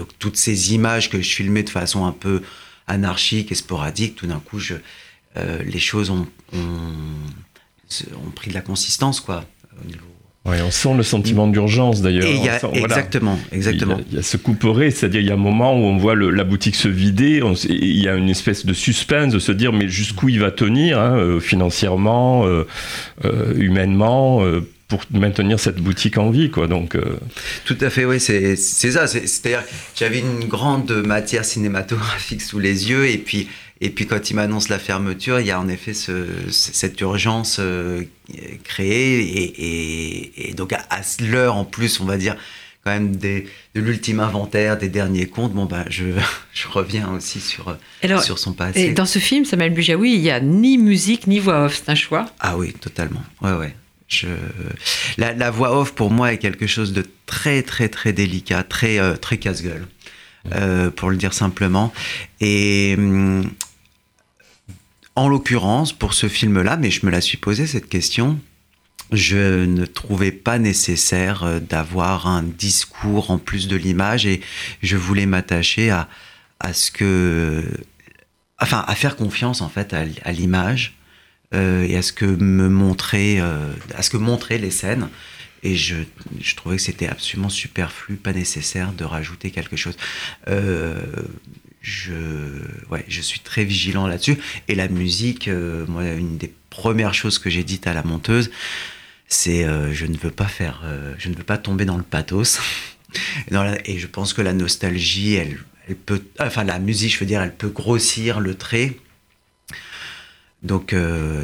donc, 0.00 0.08
toutes 0.18 0.36
ces 0.36 0.74
images 0.74 1.10
que 1.10 1.20
je 1.20 1.30
filmais 1.30 1.62
de 1.62 1.70
façon 1.70 2.06
un 2.06 2.12
peu 2.12 2.42
anarchique 2.86 3.52
et 3.52 3.54
sporadique, 3.54 4.16
tout 4.16 4.26
d'un 4.26 4.40
coup, 4.40 4.58
je, 4.58 4.74
les 5.36 5.78
choses 5.78 6.10
ont, 6.10 6.26
ont, 6.52 6.58
ont, 8.26 8.30
pris 8.34 8.50
de 8.50 8.54
la 8.54 8.62
consistance, 8.62 9.20
quoi, 9.20 9.44
au 9.80 9.86
niveau 9.86 10.10
Ouais, 10.46 10.62
on 10.62 10.70
sent 10.70 10.94
le 10.96 11.02
sentiment 11.02 11.46
d'urgence 11.46 12.00
d'ailleurs. 12.00 12.26
exactement, 12.72 13.38
exactement. 13.52 13.98
Il 14.10 14.16
y, 14.16 14.18
a, 14.18 14.22
ce 14.22 14.38
couperé, 14.38 14.90
c'est-à-dire 14.90 15.20
il 15.20 15.26
y 15.26 15.30
a 15.30 15.34
un 15.34 15.36
moment 15.36 15.74
où 15.74 15.82
on 15.82 15.98
voit 15.98 16.16
la 16.16 16.44
boutique 16.44 16.76
se 16.76 16.88
vider, 16.88 17.42
il 17.68 18.00
y 18.00 18.08
a 18.08 18.14
une 18.14 18.30
espèce 18.30 18.64
de 18.64 18.72
suspense 18.72 19.34
de 19.34 19.38
se 19.38 19.52
dire 19.52 19.74
mais 19.74 19.86
jusqu'où 19.88 20.30
il 20.30 20.40
va 20.40 20.50
tenir, 20.50 20.98
hein, 20.98 21.18
euh, 21.18 21.40
financièrement, 21.40 22.46
euh, 22.46 22.66
euh, 23.26 23.52
humainement 23.58 24.42
pour 24.90 25.02
maintenir 25.12 25.58
cette 25.58 25.76
boutique 25.76 26.18
en 26.18 26.30
vie, 26.30 26.50
quoi. 26.50 26.66
Donc, 26.66 26.98
tout 27.64 27.78
à 27.80 27.88
fait, 27.88 28.04
oui, 28.04 28.20
c'est 28.20 28.56
ça. 28.56 29.06
C'est-à-dire, 29.06 29.62
j'avais 29.96 30.18
une 30.18 30.44
grande 30.44 30.90
matière 31.06 31.44
cinématographique 31.44 32.42
sous 32.42 32.58
les 32.58 32.90
yeux, 32.90 33.08
et 33.08 33.16
puis 33.16 33.48
et 33.82 33.88
puis 33.90 34.06
quand 34.06 34.30
il 34.30 34.34
m'annonce 34.34 34.68
la 34.68 34.78
fermeture, 34.78 35.40
il 35.40 35.46
y 35.46 35.50
a 35.50 35.58
en 35.58 35.68
effet 35.68 35.94
ce, 35.94 36.26
cette 36.50 37.00
urgence 37.00 37.56
euh, 37.60 38.02
créée. 38.62 39.20
Et, 39.20 40.50
et, 40.50 40.54
donc 40.54 40.72
à, 40.74 40.84
l'heure 41.20 41.56
en 41.56 41.64
plus, 41.64 41.98
on 42.00 42.04
va 42.04 42.18
dire, 42.18 42.36
quand 42.84 42.90
même 42.90 43.16
des, 43.16 43.46
de 43.74 43.80
l'ultime 43.80 44.20
inventaire, 44.20 44.76
des 44.76 44.90
derniers 44.90 45.26
comptes, 45.26 45.54
bon 45.54 45.64
ben 45.64 45.84
je, 45.88 46.04
je 46.52 46.68
reviens 46.68 47.10
aussi 47.12 47.40
sur, 47.40 47.76
sur 48.22 48.38
son 48.38 48.52
passé. 48.52 48.80
Et 48.80 48.92
dans 48.92 49.06
ce 49.06 49.18
film, 49.18 49.46
Samuel 49.46 49.72
Bujaoui, 49.72 50.12
il 50.12 50.20
n'y 50.20 50.30
a 50.30 50.40
ni 50.40 50.76
musique 50.76 51.26
ni 51.26 51.38
voix 51.38 51.64
off, 51.64 51.82
c'est 51.82 51.90
un 51.90 51.94
choix? 51.94 52.26
Ah 52.38 52.58
oui, 52.58 52.74
totalement. 52.74 53.22
Ouais, 53.40 53.54
ouais. 53.54 53.74
Je... 54.10 54.28
La, 55.16 55.32
la, 55.32 55.50
voix 55.50 55.78
off 55.78 55.94
pour 55.94 56.10
moi 56.10 56.32
est 56.32 56.38
quelque 56.38 56.66
chose 56.66 56.92
de 56.92 57.06
très 57.26 57.62
très 57.62 57.88
très 57.88 58.12
délicat, 58.12 58.64
très 58.64 58.98
euh, 58.98 59.16
très 59.16 59.38
casse-gueule, 59.38 59.86
euh, 60.54 60.90
pour 60.90 61.10
le 61.10 61.16
dire 61.16 61.32
simplement. 61.32 61.92
Et 62.40 62.96
hum, 62.98 63.50
en 65.14 65.28
l'occurrence, 65.28 65.92
pour 65.92 66.12
ce 66.12 66.28
film-là, 66.28 66.76
mais 66.76 66.90
je 66.90 67.06
me 67.06 67.10
la 67.10 67.20
suis 67.20 67.36
posé 67.36 67.66
cette 67.66 67.88
question, 67.88 68.40
je 69.12 69.64
ne 69.64 69.86
trouvais 69.86 70.32
pas 70.32 70.58
nécessaire 70.58 71.42
euh, 71.42 71.60
d'avoir 71.60 72.26
un 72.26 72.42
discours 72.42 73.30
en 73.30 73.38
plus 73.38 73.68
de 73.68 73.76
l'image 73.76 74.26
et 74.26 74.40
je 74.82 74.96
voulais 74.96 75.26
m'attacher 75.26 75.90
à, 75.90 76.08
à 76.60 76.72
ce 76.72 76.90
que. 76.90 77.64
Enfin, 78.60 78.84
à 78.86 78.94
faire 78.94 79.16
confiance 79.16 79.62
en 79.62 79.70
fait 79.70 79.94
à, 79.94 80.32
l'image 80.32 80.92
euh, 80.92 80.99
et 81.52 81.96
à 81.96 82.02
ce 82.02 82.12
que 82.12 82.24
me 82.24 82.68
montrer, 82.68 83.40
euh, 83.40 83.72
à 83.94 84.02
ce 84.02 84.10
que 84.10 84.16
les 84.56 84.70
scènes. 84.70 85.08
Et 85.62 85.76
je, 85.76 85.96
je 86.40 86.56
trouvais 86.56 86.76
que 86.76 86.82
c'était 86.82 87.08
absolument 87.08 87.50
superflu, 87.50 88.16
pas 88.16 88.32
nécessaire 88.32 88.92
de 88.92 89.04
rajouter 89.04 89.50
quelque 89.50 89.76
chose 89.76 89.96
je, 91.80 92.12
ouais, 92.90 93.04
je 93.08 93.20
suis 93.20 93.40
très 93.40 93.64
vigilant 93.64 94.06
là-dessus. 94.06 94.36
Et 94.68 94.74
la 94.74 94.88
musique, 94.88 95.48
euh, 95.48 95.86
moi, 95.88 96.04
une 96.04 96.36
des 96.36 96.52
premières 96.70 97.14
choses 97.14 97.38
que 97.38 97.50
j'ai 97.50 97.64
dites 97.64 97.86
à 97.86 97.94
la 97.94 98.02
monteuse, 98.02 98.50
c'est 99.28 99.64
euh, 99.64 99.92
je 99.92 100.06
ne 100.06 100.16
veux 100.16 100.30
pas 100.30 100.48
faire, 100.48 100.82
euh, 100.84 101.14
je 101.18 101.28
ne 101.28 101.36
veux 101.36 101.44
pas 101.44 101.58
tomber 101.58 101.84
dans 101.84 101.96
le 101.96 102.02
pathos. 102.02 102.60
et 103.84 103.98
je 103.98 104.06
pense 104.06 104.32
que 104.32 104.42
la 104.42 104.52
nostalgie, 104.52 105.34
elle, 105.34 105.58
elle 105.88 105.96
peut, 105.96 106.22
enfin 106.38 106.64
la 106.64 106.78
musique, 106.78 107.14
je 107.14 107.18
veux 107.18 107.26
dire, 107.26 107.42
elle 107.42 107.54
peut 107.54 107.68
grossir 107.68 108.40
le 108.40 108.54
trait. 108.54 108.96
Donc, 110.62 110.94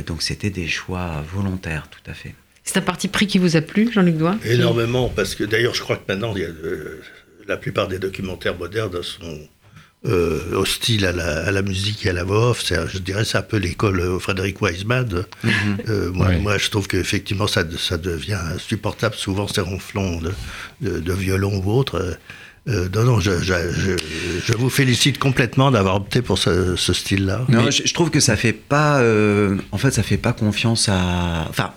donc 0.07 0.23
c'était 0.23 0.51
des 0.51 0.69
choix 0.69 1.25
volontaires, 1.33 1.89
tout 1.91 2.11
à 2.11 2.15
fait. 2.15 2.35
C'est 2.65 2.77
un 2.79 2.83
parti 2.83 3.09
pris 3.09 3.27
qui 3.27 3.39
vous 3.39 3.57
a 3.57 3.61
plu, 3.61 3.91
Jean-Luc 3.93 4.17
Doigt 4.17 4.37
Énormément, 4.45 5.09
parce 5.09 5.35
que 5.35 5.45
d'ailleurs, 5.45 5.75
je 5.75 5.83
crois 5.83 5.97
que 5.97 6.13
maintenant, 6.13 6.35
il 6.35 6.43
y 6.43 6.45
a, 6.45 6.49
la 7.47 7.57
plupart 7.57 7.89
des 7.89 7.99
documentaires 7.99 8.57
modernes 8.59 9.03
sont 9.03 9.49
euh, 10.05 10.53
hostile 10.53 11.07
à 11.07 11.13
la, 11.51 11.63
musique 11.63 12.07
et 12.07 12.11
à 12.11 12.13
la 12.13 12.23
voix 12.25 12.51
off. 12.51 12.65
Je 12.69 12.99
dirais 12.99 13.25
c'est 13.25 13.39
un 13.39 13.43
peu 13.43 13.57
l'école 13.57 14.01
euh, 14.01 14.19
Frédéric 14.19 14.61
Wiseman. 14.61 15.25
Mhm. 15.43 15.53
Euh, 15.89 16.13
moi, 16.13 16.59
je 16.59 16.71
trouve 16.71 16.87
qu'effectivement, 16.87 17.47
ça, 17.47 17.65
ça 17.79 17.99
devient 17.99 18.39
insupportable, 18.55 19.15
souvent 19.15 19.49
ces 19.49 19.63
ronflons 19.63 20.21
de, 20.81 21.01
de 21.01 21.13
violon 21.13 21.63
ou 21.65 21.73
autre. 21.73 22.19
Euh, 22.69 22.89
non, 22.93 23.05
non, 23.05 23.21
je, 23.21 23.31
vous 24.59 24.71
félicite 24.71 25.19
complètement 25.19 25.71
d'avoir 25.71 25.97
opté 25.97 26.21
pour 26.21 26.37
ce, 26.37 26.75
style-là. 26.77 27.45
Non, 27.49 27.71
je, 27.71 27.95
trouve 27.95 28.11
que 28.11 28.19
ça 28.19 28.37
fait 28.37 28.53
pas, 28.53 28.99
euh, 28.99 29.57
en 29.71 29.79
fait, 29.79 29.93
ça 29.93 30.03
fait 30.03 30.17
pas 30.17 30.33
confiance 30.33 30.89
à. 30.89 31.47
Enfin, 31.49 31.73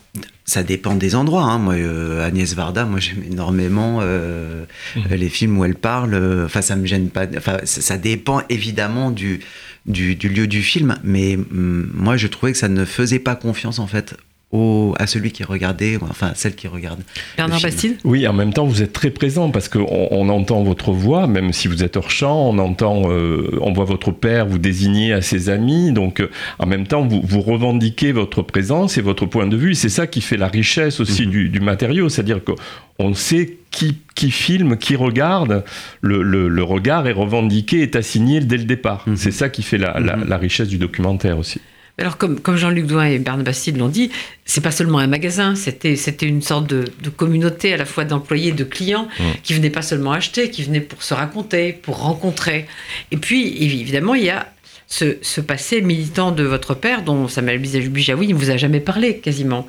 ça 0.45 0.63
dépend 0.63 0.95
des 0.95 1.13
endroits. 1.13 1.43
Hein. 1.43 1.59
Moi, 1.59 1.75
euh, 1.75 2.25
Agnès 2.25 2.55
Varda, 2.55 2.85
moi 2.85 2.99
j'aime 2.99 3.23
énormément 3.29 4.01
mmh. 4.01 5.13
les 5.13 5.29
films 5.29 5.59
où 5.59 5.65
elle 5.65 5.75
parle. 5.75 6.43
Enfin, 6.45 6.63
ça 6.63 6.75
me 6.75 6.87
gêne 6.87 7.09
pas. 7.09 7.27
Enfin, 7.37 7.57
ça, 7.65 7.97
dépend 7.97 8.41
évidemment 8.49 9.11
du, 9.11 9.41
du, 9.85 10.15
du, 10.15 10.27
lieu 10.27 10.47
du 10.47 10.63
film, 10.63 10.97
mais 11.03 11.37
mm, 11.37 11.91
moi 11.93 12.17
je 12.17 12.25
trouvais 12.25 12.53
que 12.53 12.57
ça 12.57 12.67
ne 12.67 12.83
faisait 12.83 13.19
pas 13.19 13.35
confiance 13.35 13.77
en 13.77 13.85
fait 13.85 14.17
à 14.51 15.05
celui 15.05 15.31
qui 15.31 15.43
regardait, 15.43 15.97
enfin 16.01 16.31
celle 16.33 16.55
qui 16.55 16.67
regarde. 16.67 17.01
Bernard 17.37 17.61
Bastide 17.61 17.97
Oui, 18.03 18.27
en 18.27 18.33
même 18.33 18.51
temps, 18.51 18.65
vous 18.65 18.81
êtes 18.81 18.93
très 18.93 19.11
présent 19.11 19.51
parce 19.51 19.69
qu'on 19.69 20.07
on 20.09 20.27
entend 20.29 20.63
votre 20.63 20.91
voix, 20.91 21.27
même 21.27 21.53
si 21.53 21.67
vous 21.67 21.83
êtes 21.83 21.97
hors 21.97 22.09
champ, 22.09 22.49
on 22.49 22.57
entend, 22.57 23.11
euh, 23.11 23.59
on 23.61 23.73
voit 23.73 23.85
votre 23.85 24.11
père 24.11 24.47
vous 24.47 24.57
désigner 24.57 25.13
à 25.13 25.21
ses 25.21 25.49
amis, 25.49 25.91
donc 25.91 26.19
euh, 26.19 26.31
en 26.57 26.65
même 26.65 26.87
temps, 26.87 27.05
vous, 27.05 27.21
vous 27.23 27.41
revendiquez 27.41 28.11
votre 28.11 28.41
présence 28.41 28.97
et 28.97 29.01
votre 29.01 29.27
point 29.27 29.45
de 29.45 29.55
vue, 29.55 29.75
c'est 29.75 29.89
ça 29.89 30.07
qui 30.07 30.21
fait 30.21 30.37
la 30.37 30.47
richesse 30.47 30.99
aussi 30.99 31.27
mhm. 31.27 31.49
du, 31.49 31.59
matériau, 31.59 32.09
c'est-à-dire 32.09 32.41
qu'on 32.43 33.13
sait 33.13 33.57
qui, 33.69 33.99
qui, 34.15 34.31
filme, 34.31 34.77
qui 34.77 34.95
regarde, 34.95 35.63
le, 36.01 36.23
le, 36.23 36.63
regard 36.63 37.07
est 37.07 37.11
revendiqué, 37.11 37.83
est 37.83 37.95
assigné 37.95 38.39
dès 38.39 38.57
le 38.57 38.63
départ. 38.63 39.03
Mhm. 39.05 39.15
C'est 39.15 39.31
ça 39.31 39.49
qui 39.49 39.61
fait 39.61 39.77
la, 39.77 39.99
la, 39.99 40.15
mhm. 40.15 40.27
la 40.27 40.37
richesse 40.37 40.69
du 40.69 40.79
documentaire 40.79 41.37
aussi. 41.37 41.61
Alors, 41.99 42.17
comme, 42.17 42.39
comme 42.39 42.55
Jean-Luc 42.55 42.85
Douin 42.85 43.05
et 43.05 43.19
Bernard 43.19 43.43
Bastide 43.43 43.77
l'ont 43.77 43.89
dit, 43.89 44.09
c'est 44.45 44.61
pas 44.61 44.71
seulement 44.71 44.99
un 44.99 45.07
magasin, 45.07 45.55
c'était, 45.55 45.95
une 46.21 46.41
sorte 46.41 46.67
de, 46.67 46.85
communauté 47.15 47.73
à 47.73 47.77
la 47.77 47.85
fois 47.85 48.05
d'employés 48.05 48.49
et 48.49 48.53
de 48.53 48.63
clients 48.63 49.07
mmh. 49.19 49.23
qui 49.43 49.53
venaient 49.53 49.69
pas 49.69 49.81
seulement 49.81 50.13
acheter, 50.13 50.49
qui 50.49 50.63
venaient 50.63 50.81
pour 50.81 51.03
se 51.03 51.13
raconter, 51.13 51.73
pour 51.73 51.97
rencontrer. 51.97 52.67
Et 53.11 53.17
puis, 53.17 53.63
évidemment, 53.63 54.15
il 54.15 54.23
y 54.23 54.29
a 54.29 54.47
ce, 54.87 55.41
passé 55.41 55.81
militant 55.81 56.31
de 56.31 56.43
votre 56.43 56.73
père, 56.73 57.03
dont 57.03 57.27
Samuel 57.27 57.59
Bijawi 57.59 58.29
ne 58.29 58.33
vous 58.33 58.49
a 58.49 58.57
jamais 58.57 58.79
parlé 58.79 59.17
quasiment. 59.17 59.67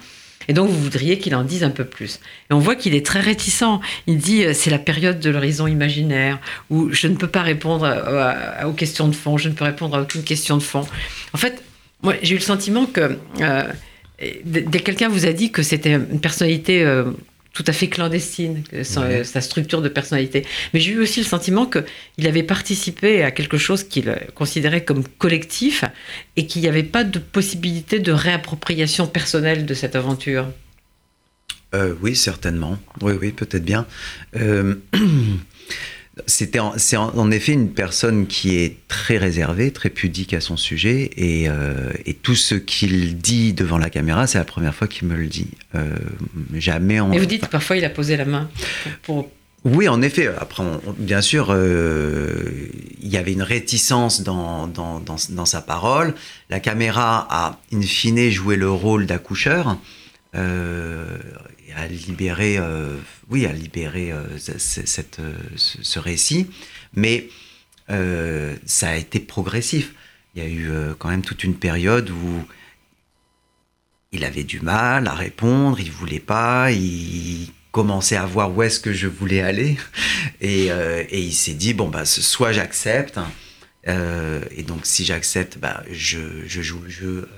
Et 0.48 0.52
donc, 0.52 0.70
vous 0.70 0.80
voudriez 0.80 1.18
qu'il 1.18 1.34
en 1.34 1.44
dise 1.44 1.64
un 1.64 1.70
peu 1.70 1.84
plus. 1.84 2.20
Et 2.50 2.54
on 2.54 2.58
voit 2.58 2.74
qu'il 2.74 2.94
est 2.94 3.04
très 3.04 3.20
réticent. 3.20 3.80
Il 4.06 4.18
dit 4.18 4.44
euh, 4.44 4.52
c'est 4.54 4.70
la 4.70 4.78
période 4.78 5.20
de 5.20 5.30
l'horizon 5.30 5.66
imaginaire 5.66 6.38
où 6.70 6.90
je 6.92 7.08
ne 7.08 7.16
peux 7.16 7.28
pas 7.28 7.42
répondre 7.42 7.86
aux 8.66 8.72
questions 8.72 9.08
de 9.08 9.14
fond, 9.14 9.36
je 9.36 9.48
ne 9.48 9.54
peux 9.54 9.64
répondre 9.64 9.96
à 9.96 10.02
aucune 10.02 10.22
question 10.22 10.56
de 10.56 10.62
fond. 10.62 10.86
En 11.34 11.38
fait, 11.38 11.62
moi, 12.02 12.14
j'ai 12.22 12.34
eu 12.34 12.38
le 12.38 12.44
sentiment 12.44 12.86
que 12.86 13.18
euh, 13.40 13.72
quelqu'un 14.84 15.08
vous 15.08 15.26
a 15.26 15.32
dit 15.32 15.50
que 15.50 15.62
c'était 15.62 15.92
une 15.92 16.20
personnalité 16.20 16.84
euh, 16.84 17.10
tout 17.52 17.64
à 17.66 17.72
fait 17.72 17.88
clandestine, 17.88 18.62
sa, 18.82 19.40
structure 19.40 19.82
de 19.82 19.88
personnalité. 19.88 20.46
Mais 20.72 20.80
j'ai 20.80 20.92
eu 20.92 21.00
aussi 21.00 21.20
le 21.20 21.26
sentiment 21.26 21.66
qu'il 21.66 22.26
avait 22.26 22.42
participé 22.44 23.22
à 23.22 23.30
quelque 23.32 23.58
chose 23.58 23.84
qu'il 23.84 24.14
considérait 24.34 24.84
comme 24.84 25.04
collectif 25.18 25.84
et 26.36 26.46
qu'il 26.46 26.62
n'y 26.62 26.68
avait 26.68 26.84
pas 26.84 27.02
de 27.02 27.18
possibilité 27.18 27.98
de 27.98 28.12
réappropriation 28.12 29.06
personnelle 29.06 29.66
de 29.66 29.74
cette 29.74 29.96
aventure. 29.96 30.46
Euh, 31.74 31.94
oui, 32.00 32.14
certainement. 32.16 32.78
Oui, 33.00 33.14
oui, 33.20 33.32
peut-être 33.32 33.64
bien. 33.64 33.86
Euh, 36.20 36.22
c'était 36.26 36.60
c'est 36.76 36.96
en, 36.96 37.30
effet 37.30 37.52
une 37.52 37.70
personne 37.70 38.26
qui 38.26 38.56
est 38.56 38.76
très 38.88 39.18
réservée, 39.18 39.70
très 39.70 39.90
pudique 39.90 40.34
à 40.34 40.40
son 40.40 40.56
sujet, 40.56 41.10
et, 41.16 41.48
euh, 41.48 41.90
et 42.06 42.14
tout 42.14 42.34
ce 42.34 42.54
qu'il 42.54 43.18
dit 43.18 43.52
devant 43.52 43.78
la 43.78 43.90
caméra, 43.90 44.26
c'est 44.26 44.38
la 44.38 44.44
première 44.44 44.74
fois 44.74 44.88
qu'il 44.88 45.08
me 45.08 45.16
le 45.16 45.26
dit. 45.26 45.48
jamais 46.54 47.00
en. 47.00 47.12
Et 47.12 47.18
vous 47.18 47.26
dites 47.26 47.42
que 47.42 47.50
parfois 47.50 47.76
il 47.76 47.84
a 47.84 47.90
posé 47.90 48.16
la 48.16 48.24
main 48.24 48.48
pour. 49.02 49.30
Oui, 49.62 49.88
en 49.88 50.00
effet. 50.00 50.26
Après, 50.38 50.64
bien 50.96 51.20
sûr, 51.20 51.54
il 51.54 53.08
y 53.08 53.18
avait 53.18 53.32
une 53.32 53.42
réticence 53.42 54.22
dans, 54.22 54.66
dans, 54.66 55.00
dans, 55.00 55.16
dans, 55.28 55.44
sa 55.44 55.60
parole. 55.60 56.14
La 56.48 56.60
caméra 56.60 57.28
a, 57.30 57.60
in 57.70 57.82
fine, 57.82 58.30
joué 58.30 58.56
le 58.56 58.70
rôle 58.70 59.04
d'accoucheur. 59.04 59.76
Euh, 60.36 61.18
à 61.76 61.86
libérer, 61.86 62.58
euh, 62.58 62.96
oui, 63.28 63.46
à 63.46 63.52
libérer 63.52 64.12
euh, 64.12 64.24
euh, 64.48 65.32
ce, 65.56 65.98
récit, 65.98 66.50
mais 66.94 67.28
ça 68.66 68.90
a 68.90 68.96
été 68.96 69.18
progressif. 69.18 69.94
Il 70.34 70.42
y 70.42 70.46
a 70.46 70.48
eu 70.48 70.70
quand 70.98 71.08
même 71.08 71.22
toute 71.22 71.42
une 71.42 71.56
période 71.56 72.10
où 72.10 72.44
il 74.12 74.24
avait 74.24 74.44
du 74.44 74.60
mal 74.60 75.08
à 75.08 75.14
répondre, 75.14 75.80
il 75.80 75.90
voulait 75.90 76.20
pas, 76.20 76.70
il 76.70 77.48
commençait 77.72 78.16
à 78.16 78.26
voir 78.26 78.56
où 78.56 78.62
est-ce 78.62 78.78
que 78.78 78.92
je 78.92 79.08
voulais 79.08 79.40
aller, 79.40 79.76
et, 80.40 80.70
il 81.12 81.32
s'est 81.32 81.54
dit 81.54 81.74
bon 81.74 81.88
bah 81.88 82.04
soit 82.04 82.52
j'accepte, 82.52 83.18
et 83.88 84.62
donc 84.62 84.86
si 84.86 85.04
j'accepte, 85.04 85.58
bah 85.58 85.82
je, 85.90 86.46
joue 86.46 86.82
le 86.82 86.90
jeu 86.90 87.28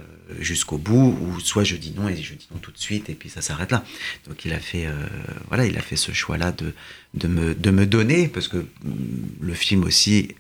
jusqu'au 0.41 0.79
bout, 0.79 1.17
ou 1.21 1.41
soit 1.41 1.65
je 1.65 1.77
dis 1.77 1.93
non 1.97 2.09
et 2.09 2.17
je 2.17 2.35
dis 2.35 2.49
non 2.53 2.59
tout 2.59 2.73
de 2.73 2.79
suite 2.79 3.09
et 3.11 3.15
puis 3.15 3.29
ça 3.29 3.43
s'arrête 3.43 3.73
là. 3.73 3.85
Donc 4.27 4.45
il 4.45 4.53
a 4.53 4.59
fait, 4.59 4.87
euh, 4.87 4.93
voilà, 5.49 5.67
il 5.67 5.77
a 5.77 5.83
fait 5.83 5.97
ce 5.97 6.13
choix-là 6.13 6.53
de, 6.53 6.75
de, 7.15 7.29
me, 7.29 7.55
de 7.55 7.71
me 7.71 7.87
donner, 7.87 8.29
parce 8.29 8.49
que 8.49 8.59
mm, 8.59 8.67
le 9.41 9.55
film 9.55 9.85
aussi, 9.85 10.35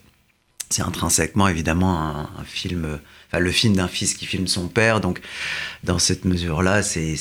c'est 0.70 0.82
intrinsèquement 0.82 1.48
évidemment 1.48 2.28
un, 2.38 2.44
film, 2.44 2.98
enfin 3.28 3.38
le 3.38 3.52
film 3.52 3.76
d'un 3.76 3.88
fils 3.88 4.14
qui 4.14 4.26
filme 4.26 4.46
son 4.46 4.68
père, 4.68 5.00
donc 5.00 5.20
dans 5.84 5.98
cette 5.98 6.24
mesure-là, 6.24 6.82
c'est, 6.82 7.16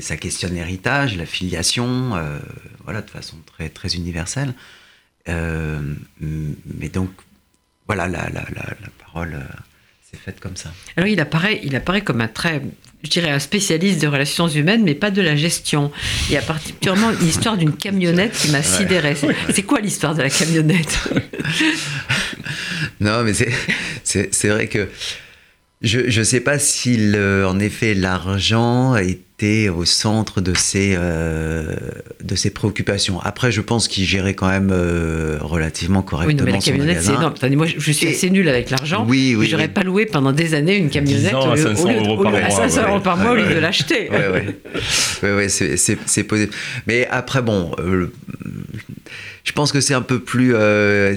ça 0.00 0.16
questionne 0.16 0.54
l'héritage, 0.54 1.16
la 1.16 1.26
filiation, 1.26 2.16
euh, 2.16 2.38
voilà, 2.84 3.02
de 3.02 3.10
façon 3.10 3.36
très, 3.46 3.68
très 3.68 3.94
universelle. 3.94 4.54
Euh, 5.28 5.94
mais 6.20 6.88
donc, 6.88 7.10
voilà, 7.86 8.08
la, 8.08 8.28
la, 8.30 8.44
la 8.50 8.90
parole 9.04 9.44
fait 10.16 10.38
comme 10.40 10.56
ça. 10.56 10.72
Alors 10.96 11.08
il 11.08 11.20
apparaît, 11.20 11.60
il 11.62 11.74
apparaît 11.76 12.02
comme 12.02 12.20
un 12.20 12.28
très, 12.28 12.62
je 13.02 13.10
dirais, 13.10 13.30
un 13.30 13.38
spécialiste 13.38 14.02
de 14.02 14.06
relations 14.06 14.48
humaines, 14.48 14.82
mais 14.84 14.94
pas 14.94 15.10
de 15.10 15.22
la 15.22 15.36
gestion. 15.36 15.90
Il 16.28 16.34
y 16.34 16.36
a 16.36 16.42
particulièrement 16.42 17.10
l'histoire 17.20 17.56
d'une 17.56 17.76
camionnette 17.76 18.32
qui 18.32 18.50
m'a 18.50 18.62
sidéré. 18.62 19.16
C'est 19.52 19.62
quoi 19.62 19.80
l'histoire 19.80 20.14
de 20.14 20.22
la 20.22 20.30
camionnette? 20.30 20.98
Non, 23.00 23.22
mais 23.24 23.32
c'est 23.34 24.48
vrai 24.48 24.68
que 24.68 24.88
je 25.82 26.18
ne 26.18 26.24
sais 26.24 26.40
pas 26.40 26.58
si, 26.58 26.98
en 27.14 27.58
effet, 27.58 27.94
l'argent 27.94 28.96
était 29.38 29.68
au 29.68 29.84
centre 29.84 30.40
de 30.40 30.54
ses, 30.54 30.94
euh, 30.96 31.76
de 32.22 32.34
ses 32.34 32.50
préoccupations. 32.50 33.20
Après, 33.20 33.52
je 33.52 33.60
pense 33.60 33.86
qu'il 33.86 34.04
gérait 34.04 34.34
quand 34.34 34.48
même 34.48 34.70
euh, 34.72 35.38
relativement 35.42 36.02
correctement 36.02 36.38
oui, 36.38 36.46
mais 36.46 36.52
la 36.52 36.58
camionnette, 36.58 37.02
c'est 37.02 37.12
énorme. 37.12 37.34
moi, 37.54 37.66
je 37.66 37.92
suis 37.92 38.08
assez 38.08 38.30
nul 38.30 38.48
avec 38.48 38.70
l'argent. 38.70 39.04
Oui, 39.06 39.34
oui. 39.36 39.46
J'aurais 39.46 39.68
pas 39.68 39.82
loué 39.82 40.06
pendant 40.06 40.32
des 40.32 40.54
années 40.54 40.76
une 40.76 40.88
camionnette 40.88 41.34
ans 41.34 41.50
à 41.50 41.56
500 41.56 41.92
euros 41.98 42.22
par 42.22 42.32
mois. 42.32 42.50
500 42.50 42.88
euros 42.88 43.00
par 43.00 43.16
mois 43.18 43.32
au 43.32 43.36
lieu 43.36 43.46
de 43.46 43.58
l'acheter. 43.58 44.08
Oui, 45.22 45.28
oui, 45.30 45.50
c'est 45.50 46.24
possible. 46.24 46.52
Mais 46.86 47.06
après, 47.10 47.42
bon, 47.42 47.72
euh, 47.78 48.10
je 49.46 49.52
pense 49.52 49.70
que 49.70 49.80
c'est 49.80 49.94
un 49.94 50.02
peu 50.02 50.18
plus. 50.18 50.54
Euh, 50.54 51.14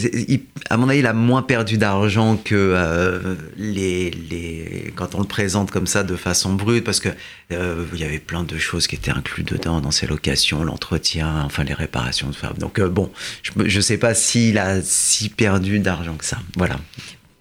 à 0.69 0.77
mon 0.77 0.87
avis, 0.87 0.99
il 0.99 1.07
a 1.07 1.13
moins 1.13 1.41
perdu 1.41 1.79
d'argent 1.79 2.37
que 2.37 2.53
euh, 2.55 3.33
les, 3.57 4.11
les, 4.11 4.93
quand 4.95 5.15
on 5.15 5.19
le 5.19 5.25
présente 5.25 5.71
comme 5.71 5.87
ça 5.87 6.03
de 6.03 6.15
façon 6.15 6.53
brute, 6.53 6.83
parce 6.83 6.99
que 6.99 7.09
euh, 7.51 7.83
il 7.91 7.99
y 7.99 8.03
avait 8.03 8.19
plein 8.19 8.43
de 8.43 8.57
choses 8.59 8.85
qui 8.85 8.93
étaient 8.93 9.09
incluses 9.09 9.45
dedans, 9.45 9.81
dans 9.81 9.89
ses 9.89 10.05
locations, 10.05 10.63
l'entretien, 10.63 11.41
enfin 11.43 11.63
les 11.63 11.73
réparations 11.73 12.29
de 12.29 12.35
femmes. 12.35 12.57
Donc 12.59 12.79
bon, 12.79 13.11
je 13.41 13.75
ne 13.75 13.81
sais 13.81 13.97
pas 13.97 14.13
s'il 14.13 14.59
a 14.59 14.79
si 14.83 15.29
perdu 15.29 15.79
d'argent 15.79 16.13
que 16.13 16.25
ça. 16.25 16.37
Voilà. 16.55 16.75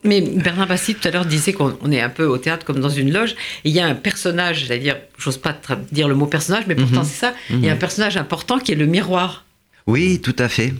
Mais 0.05 0.23
Bernard 0.23 0.69
Bassi 0.69 0.95
tout 0.95 1.07
à 1.07 1.11
l'heure 1.11 1.27
disait 1.27 1.53
qu'on 1.53 1.93
est 1.93 2.01
un 2.01 2.09
peu 2.09 2.25
au 2.25 2.39
théâtre 2.39 2.65
comme 2.65 2.81
dans 2.81 2.89
une 2.89 3.13
loge. 3.13 3.33
Et 3.65 3.69
il 3.69 3.73
y 3.73 3.81
a 3.81 3.87
un 3.87 3.95
personnage, 3.95 4.67
c'est-à-dire, 4.67 4.97
j'ose 5.19 5.37
pas 5.37 5.55
dire 5.93 6.09
le 6.09 6.15
mot 6.15 6.27
personnage, 6.27 6.65
mais 6.67 6.77
pourtant 6.77 7.01
mhm. 7.01 7.05
c'est 7.05 7.21
ça. 7.27 7.35
Il 7.51 7.63
y 7.63 7.69
a 7.69 7.73
un 7.73 7.75
mhm. 7.75 7.81
personnage 7.81 8.17
important 8.17 8.59
qui 8.59 8.73
est 8.73 8.77
le 8.77 8.87
miroir. 8.87 9.45
Oui, 9.89 10.21
tout 10.21 10.37
à 10.39 10.49
fait. 10.49 10.75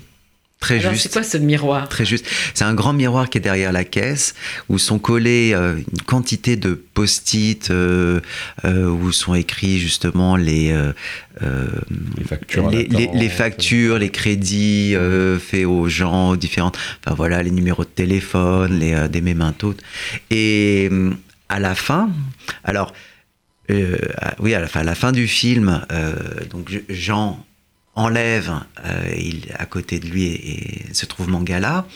Très 0.61 0.81
Alors, 0.81 0.93
juste. 0.93 1.05
C'est 1.05 1.13
quoi 1.13 1.23
ce 1.23 1.39
miroir? 1.39 1.89
Très 1.89 2.05
juste. 2.05 2.27
C'est 2.53 2.65
un 2.65 2.75
grand 2.75 2.93
miroir 2.93 3.31
qui 3.31 3.39
est 3.39 3.41
derrière 3.41 3.73
la 3.73 3.85
caisse 3.85 4.35
où 4.69 4.77
sont 4.77 4.99
collés 4.99 5.53
euh, 5.55 5.77
une 5.77 6.03
quantité 6.03 6.57
de 6.57 6.75
post-it 6.75 7.71
euh, 7.71 8.21
euh, 8.65 8.91
où 8.91 9.11
sont 9.13 9.35
écrits 9.35 9.79
justement 9.79 10.37
les 10.37 10.77
les 11.41 12.25
factures, 12.25 12.69
les, 12.69 13.29
factures, 13.29 13.99
les 13.99 14.11
crédits 14.11 14.95
faits 15.41 15.65
aux 15.65 15.89
gens 15.89 16.37
différentes. 16.37 16.77
Enfin 17.07 17.15
voilà, 17.15 17.43
les 17.43 17.53
numéros 17.53 17.85
de 17.85 17.89
téléphone, 17.89 18.79
les 18.79 19.09
des 19.09 19.21
mémentos. 19.21 19.77
Et 20.31 20.91
à 21.49 21.61
la 21.61 21.75
fin, 21.75 22.11
alors 22.65 22.93
oui, 24.41 24.55
à 24.55 24.61
la 24.61 24.67
fin, 24.67 24.81
à 24.81 24.85
la 24.85 24.97
fin 24.97 25.13
du 25.13 25.29
film, 25.29 25.87
donc 26.51 26.77
Jean 26.89 27.47
enlève, 27.99 28.53
euh, 28.85 29.15
il, 29.17 29.47
à 29.59 29.67
côté 29.67 29.99
de 29.99 30.07
lui 30.07 30.27
et, 30.27 30.87
se 30.93 31.05
trouve 31.07 31.29
Mangala. 31.29 31.87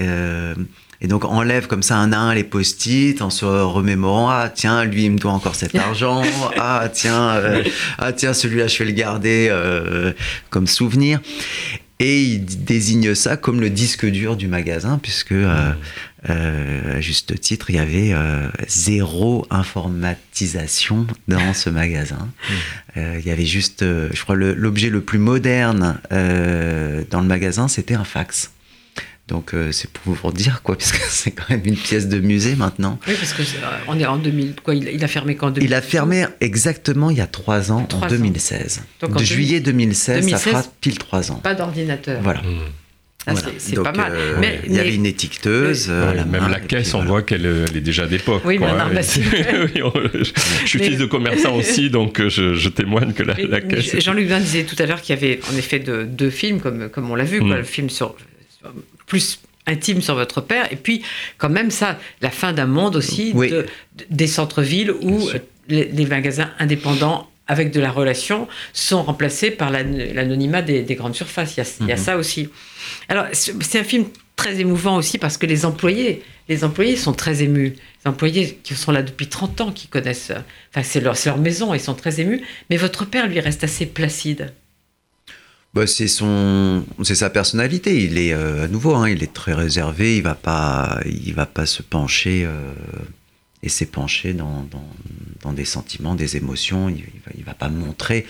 Euh, 0.00 0.54
et 1.02 1.08
donc 1.08 1.24
enlève 1.24 1.66
comme 1.66 1.82
ça 1.82 1.96
un 1.96 2.12
à 2.12 2.18
un 2.18 2.34
les 2.34 2.44
post-it 2.44 3.22
en 3.22 3.30
se 3.30 3.46
remémorant 3.46 4.28
ah 4.28 4.50
tiens 4.54 4.84
lui 4.84 5.06
il 5.06 5.12
me 5.12 5.18
doit 5.18 5.32
encore 5.32 5.54
cet 5.54 5.74
argent 5.74 6.20
ah 6.58 6.90
tiens 6.92 7.30
euh, 7.30 7.64
ah 7.96 8.12
tiens 8.12 8.34
celui-là 8.34 8.66
je 8.66 8.78
vais 8.80 8.84
le 8.84 8.90
garder 8.90 9.50
comme 10.50 10.66
souvenir 10.66 11.20
et 12.00 12.22
il 12.22 12.64
désigne 12.64 13.14
ça 13.14 13.36
comme 13.36 13.60
le 13.60 13.68
disque 13.68 14.06
dur 14.06 14.34
du 14.36 14.48
magasin, 14.48 14.98
puisque, 15.00 15.32
euh, 15.32 15.70
euh, 16.30 16.96
à 16.96 17.00
juste 17.02 17.38
titre, 17.38 17.68
il 17.68 17.76
y 17.76 17.78
avait 17.78 18.14
euh, 18.14 18.48
zéro 18.68 19.46
informatisation 19.50 21.06
dans 21.28 21.52
ce 21.52 21.68
magasin. 21.68 22.28
Mmh. 22.96 23.00
il 23.18 23.26
y 23.26 23.30
avait 23.30 23.44
juste, 23.44 23.84
je 23.84 24.22
crois, 24.22 24.34
l'objet 24.34 24.88
le, 24.88 25.02
plus 25.02 25.18
moderne 25.18 26.00
dans 26.10 27.20
le 27.20 27.26
magasin, 27.26 27.68
c'était 27.68 27.94
un 27.94 28.04
fax. 28.04 28.50
Donc 29.30 29.54
c'est 29.70 29.90
pour 29.90 30.14
vous 30.14 30.32
dire 30.32 30.62
quoi, 30.62 30.76
puisque 30.78 30.96
c'est 30.96 31.30
quand 31.30 31.48
même 31.48 31.62
une 31.64 31.76
pièce 31.76 32.08
de 32.08 32.20
musée 32.20 32.56
maintenant. 32.56 32.98
Oui, 33.08 33.14
parce 33.18 33.32
que 33.32 33.42
on 33.88 33.98
est 33.98 34.06
en 34.06 34.16
2000. 34.16 34.56
Quoi, 34.62 34.74
il, 34.74 35.02
a 35.02 35.08
fermé 35.08 35.36
quand 35.36 35.50
2016 35.50 35.70
Il 35.70 35.74
a 35.74 35.80
fermé 35.80 36.26
exactement 36.40 37.10
il 37.10 37.16
y 37.16 37.20
a 37.20 37.26
trois 37.26 37.72
ans, 37.72 37.88
en 37.92 38.06
2016. 38.06 38.82
de 39.02 39.18
juillet 39.24 39.60
2016, 39.60 40.28
ça 40.28 40.38
fera 40.38 40.62
pile 40.80 40.98
trois 40.98 41.30
ans. 41.30 41.36
Pas 41.36 41.54
d'ordinateur. 41.54 42.20
Voilà. 42.22 42.42
Mmh. 42.42 42.58
Ah, 43.26 43.34
c'est 43.58 43.76
pas 43.76 43.92
mal. 43.92 44.12
Euh, 44.14 44.36
mais, 44.40 44.60
il 44.66 44.72
y 44.72 44.78
avait 44.78 44.94
une 44.94 45.04
étiqueteuse. 45.04 45.88
Euh, 45.90 46.24
même 46.24 46.48
la 46.50 46.58
caisse, 46.58 46.94
on 46.94 47.04
voit 47.04 47.22
qu'elle 47.22 47.44
euh, 47.44 47.66
est 47.74 47.80
déjà 47.80 48.06
d'époque. 48.06 48.42
Oui, 48.46 48.56
quoi, 48.56 48.70
hein. 48.70 48.90
je, 48.94 50.32
suis 50.64 50.78
fils 50.78 50.98
de 50.98 51.04
commerçant 51.04 51.54
aussi, 51.54 51.90
donc 51.90 52.26
je, 52.28 52.68
témoigne 52.68 53.12
que 53.12 53.22
la, 53.22 53.60
caisse. 53.60 54.00
Jean-Luc 54.00 54.26
Vin 54.26 54.40
disait 54.40 54.64
tout 54.64 54.76
à 54.78 54.86
l'heure 54.86 55.02
qu'il 55.02 55.14
y 55.14 55.18
avait 55.18 55.40
en 55.52 55.56
effet 55.56 55.80
deux 55.80 56.30
films, 56.30 56.60
comme, 56.60 56.88
comme 56.88 57.10
on 57.10 57.14
l'a 57.14 57.24
vu, 57.24 57.40
quoi, 57.40 57.48
mmh. 57.48 57.58
le 57.58 57.64
film 57.64 57.90
sur 57.90 58.14
plus 59.06 59.40
intime 59.66 60.00
sur 60.00 60.14
votre 60.14 60.40
père, 60.40 60.72
et 60.72 60.76
puis 60.76 61.02
quand 61.38 61.48
même 61.48 61.70
ça, 61.70 61.98
la 62.20 62.30
fin 62.30 62.52
d'un 62.52 62.66
monde 62.66 62.96
aussi, 62.96 63.34
des 64.10 64.26
centres-villes 64.26 64.90
où 64.90 65.28
les, 65.68 66.06
magasins 66.06 66.50
indépendants 66.58 67.28
avec 67.46 67.72
de 67.72 67.80
la 67.80 67.90
relation 67.90 68.48
sont 68.72 69.02
remplacés 69.02 69.50
par 69.50 69.70
l'anonymat 69.70 70.62
des, 70.62 70.94
grandes 70.94 71.14
surfaces. 71.14 71.56
Il 71.56 71.88
y 71.88 71.92
a, 71.92 71.96
mhm. 71.96 72.02
ça 72.02 72.16
aussi. 72.16 72.48
Alors, 73.08 73.26
c'est 73.32 73.78
un 73.78 73.84
film 73.84 74.06
très 74.36 74.60
émouvant 74.60 74.96
aussi 74.96 75.18
parce 75.18 75.36
que 75.36 75.46
les 75.46 75.66
employés, 75.66 76.22
les 76.48 76.64
employés 76.64 76.96
sont 76.96 77.12
très 77.12 77.42
émus. 77.42 77.74
Les 78.04 78.10
employés 78.10 78.58
qui 78.62 78.74
sont 78.74 78.92
là 78.92 79.02
depuis 79.02 79.26
30 79.26 79.60
ans, 79.60 79.72
qui 79.72 79.88
connaissent, 79.88 80.32
enfin 80.70 80.82
c'est 80.82 81.00
leur, 81.00 81.14
leur 81.26 81.38
maison, 81.38 81.74
ils 81.74 81.80
sont 81.80 81.94
très 81.94 82.20
émus. 82.20 82.40
Mais 82.70 82.76
votre 82.76 83.04
père, 83.04 83.26
lui, 83.26 83.40
reste 83.40 83.64
assez 83.64 83.84
placide. 83.84 84.52
Bah, 85.72 85.86
c'est 85.86 86.08
son, 86.08 86.84
c'est 87.04 87.14
sa 87.14 87.30
personnalité. 87.30 88.04
Il 88.04 88.18
est 88.18 88.32
euh, 88.32 88.64
à 88.64 88.68
nouveau, 88.68 88.94
hein, 88.94 89.08
il 89.08 89.22
est 89.22 89.32
très 89.32 89.54
réservé. 89.54 90.16
Il 90.16 90.22
va 90.22 90.34
pas, 90.34 91.00
il 91.06 91.32
va 91.34 91.46
pas 91.46 91.66
se 91.66 91.82
pencher 91.82 92.44
euh, 92.44 92.72
et 93.62 93.68
s'épancher 93.68 94.32
dans, 94.32 94.64
dans, 94.64 94.88
dans, 95.42 95.52
des 95.52 95.64
sentiments, 95.64 96.14
des 96.14 96.36
émotions. 96.36 96.88
Il, 96.88 97.04
il, 97.36 97.44
va, 97.44 97.54
pas 97.54 97.68
montrer 97.68 98.26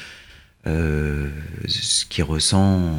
euh, 0.66 1.30
ce 1.66 2.04
qu'il 2.04 2.24
ressent, 2.24 2.98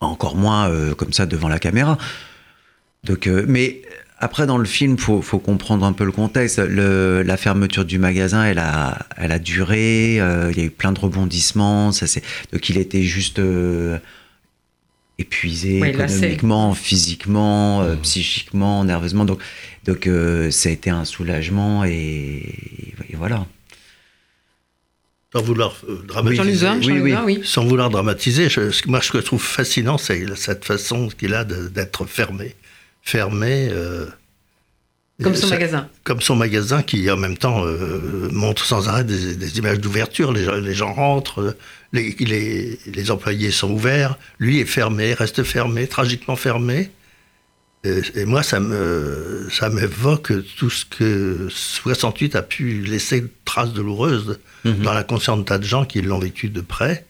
encore 0.00 0.36
moins 0.36 0.70
euh, 0.70 0.94
comme 0.94 1.12
ça 1.12 1.26
devant 1.26 1.48
la 1.48 1.58
caméra. 1.58 1.98
Donc, 3.04 3.26
euh, 3.26 3.44
mais 3.48 3.82
après, 4.20 4.46
dans 4.46 4.58
le 4.58 4.64
film, 4.66 4.98
faut, 4.98 5.22
faut 5.22 5.38
comprendre 5.38 5.84
un 5.86 5.92
peu 5.92 6.04
le 6.04 6.12
contexte. 6.12 6.58
Le, 6.58 7.22
la 7.22 7.36
fermeture 7.36 7.84
du 7.84 7.98
magasin, 7.98 8.44
elle 8.44 8.58
a, 8.58 8.98
elle 9.16 9.32
a 9.32 9.38
duré. 9.38 10.20
Euh, 10.20 10.50
il 10.52 10.58
y 10.58 10.60
a 10.60 10.64
eu 10.64 10.70
plein 10.70 10.92
de 10.92 11.00
rebondissements. 11.00 11.90
Ça, 11.92 12.06
donc 12.52 12.68
il 12.68 12.76
était 12.78 13.02
juste 13.02 13.38
euh, 13.38 13.98
épuisé 15.18 15.80
Oui, 15.80 15.88
économiquement, 15.88 16.74
physiquement, 16.74 17.82
euh, 17.82 17.96
psychiquement, 17.96 18.84
nerveusement. 18.84 19.24
Donc, 19.24 19.40
donc 19.84 20.06
euh, 20.06 20.50
ça 20.50 20.68
a 20.68 20.72
été 20.72 20.90
un 20.90 21.04
soulagement 21.04 21.84
et, 21.84 21.90
et 23.08 23.16
voilà. 23.16 23.46
Sans 25.32 25.42
vouloir 25.42 25.74
euh, 25.88 26.02
dramatiser. 26.08 26.42
Oui, 26.86 27.00
oui. 27.24 27.40
Sans 27.44 27.64
vouloir 27.64 27.88
dramatiser, 27.88 28.48
je- 28.48 28.70
ce 28.70 28.82
que- 28.82 28.88
moi 28.90 29.00
ce 29.00 29.12
que 29.12 29.18
je 29.20 29.24
trouve 29.24 29.42
fascinant, 29.42 29.96
c'est 29.96 30.26
cette 30.36 30.64
façon 30.64 31.08
qu'il 31.08 31.34
a 31.34 31.44
d'être 31.44 32.04
fermé. 32.04 32.54
Fermé. 33.02 33.68
euh, 33.70 34.06
Comme 35.22 35.34
son 35.34 35.48
ça- 35.48 35.54
magasin. 35.54 35.88
Comme 36.04 36.20
son 36.20 36.36
magasin 36.36 36.82
qui 36.82 37.10
en 37.10 37.16
même 37.16 37.36
temps 37.36 37.64
euh, 37.66 38.28
montre 38.32 38.64
sans 38.64 38.88
arrêt 38.88 39.04
des, 39.04 39.34
des 39.36 39.58
images 39.58 39.78
d'ouverture. 39.80 40.32
Les 40.32 40.44
gens, 40.44 40.54
les 40.56 40.74
gens 40.74 40.92
rentrent, 40.92 41.56
les, 41.92 42.14
les, 42.20 42.78
les 42.86 43.10
employés 43.10 43.50
sont 43.50 43.70
ouverts. 43.70 44.16
Lui 44.38 44.60
est 44.60 44.64
fermé, 44.64 45.12
reste 45.14 45.42
fermé, 45.42 45.86
tragiquement 45.86 46.36
fermé. 46.36 46.90
Et, 47.84 48.00
et 48.14 48.24
moi, 48.26 48.42
ça 48.42 48.60
me, 48.60 49.48
ça 49.50 49.70
m'évoque 49.70 50.32
tout 50.56 50.68
ce 50.70 50.84
que 50.84 51.48
68 51.50 52.36
a 52.36 52.42
pu 52.42 52.82
laisser 52.84 53.22
de 53.22 53.30
traces 53.44 53.72
douloureuses 53.72 54.38
Mhm. 54.64 54.82
dans 54.82 54.92
la 54.92 55.04
conscience 55.04 55.38
de 55.38 55.44
tas 55.44 55.56
de 55.56 55.64
gens 55.64 55.86
qui 55.86 56.02
l'ont 56.02 56.18
vécu 56.18 56.50
de 56.50 56.60
près. 56.60 57.06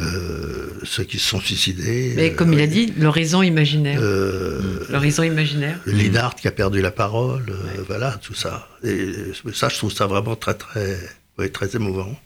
Euh, 0.00 0.70
ceux 0.84 1.02
qui 1.02 1.18
se 1.18 1.26
sont 1.28 1.40
suicidés. 1.40 2.12
Mais 2.14 2.30
euh, 2.30 2.34
comme 2.34 2.52
il 2.52 2.60
a 2.60 2.68
dit, 2.68 2.92
l'horizon 2.98 3.42
imaginaire. 3.42 3.98
euh, 4.00 4.86
L'horizon 4.90 5.24
imaginaire. 5.24 5.80
Lidard 5.86 6.36
qui 6.36 6.46
a 6.46 6.52
perdu 6.52 6.80
la 6.80 6.92
parole, 6.92 7.44
euh, 7.48 7.82
voilà, 7.88 8.12
tout 8.22 8.34
ça. 8.34 8.68
Et 8.84 9.12
ça, 9.52 9.68
je 9.68 9.76
trouve 9.76 9.92
ça 9.92 10.06
vraiment 10.06 10.36
très, 10.36 10.54
très, 10.54 10.96
ouais, 11.36 11.48
très 11.48 11.74
émouvant. 11.74 12.16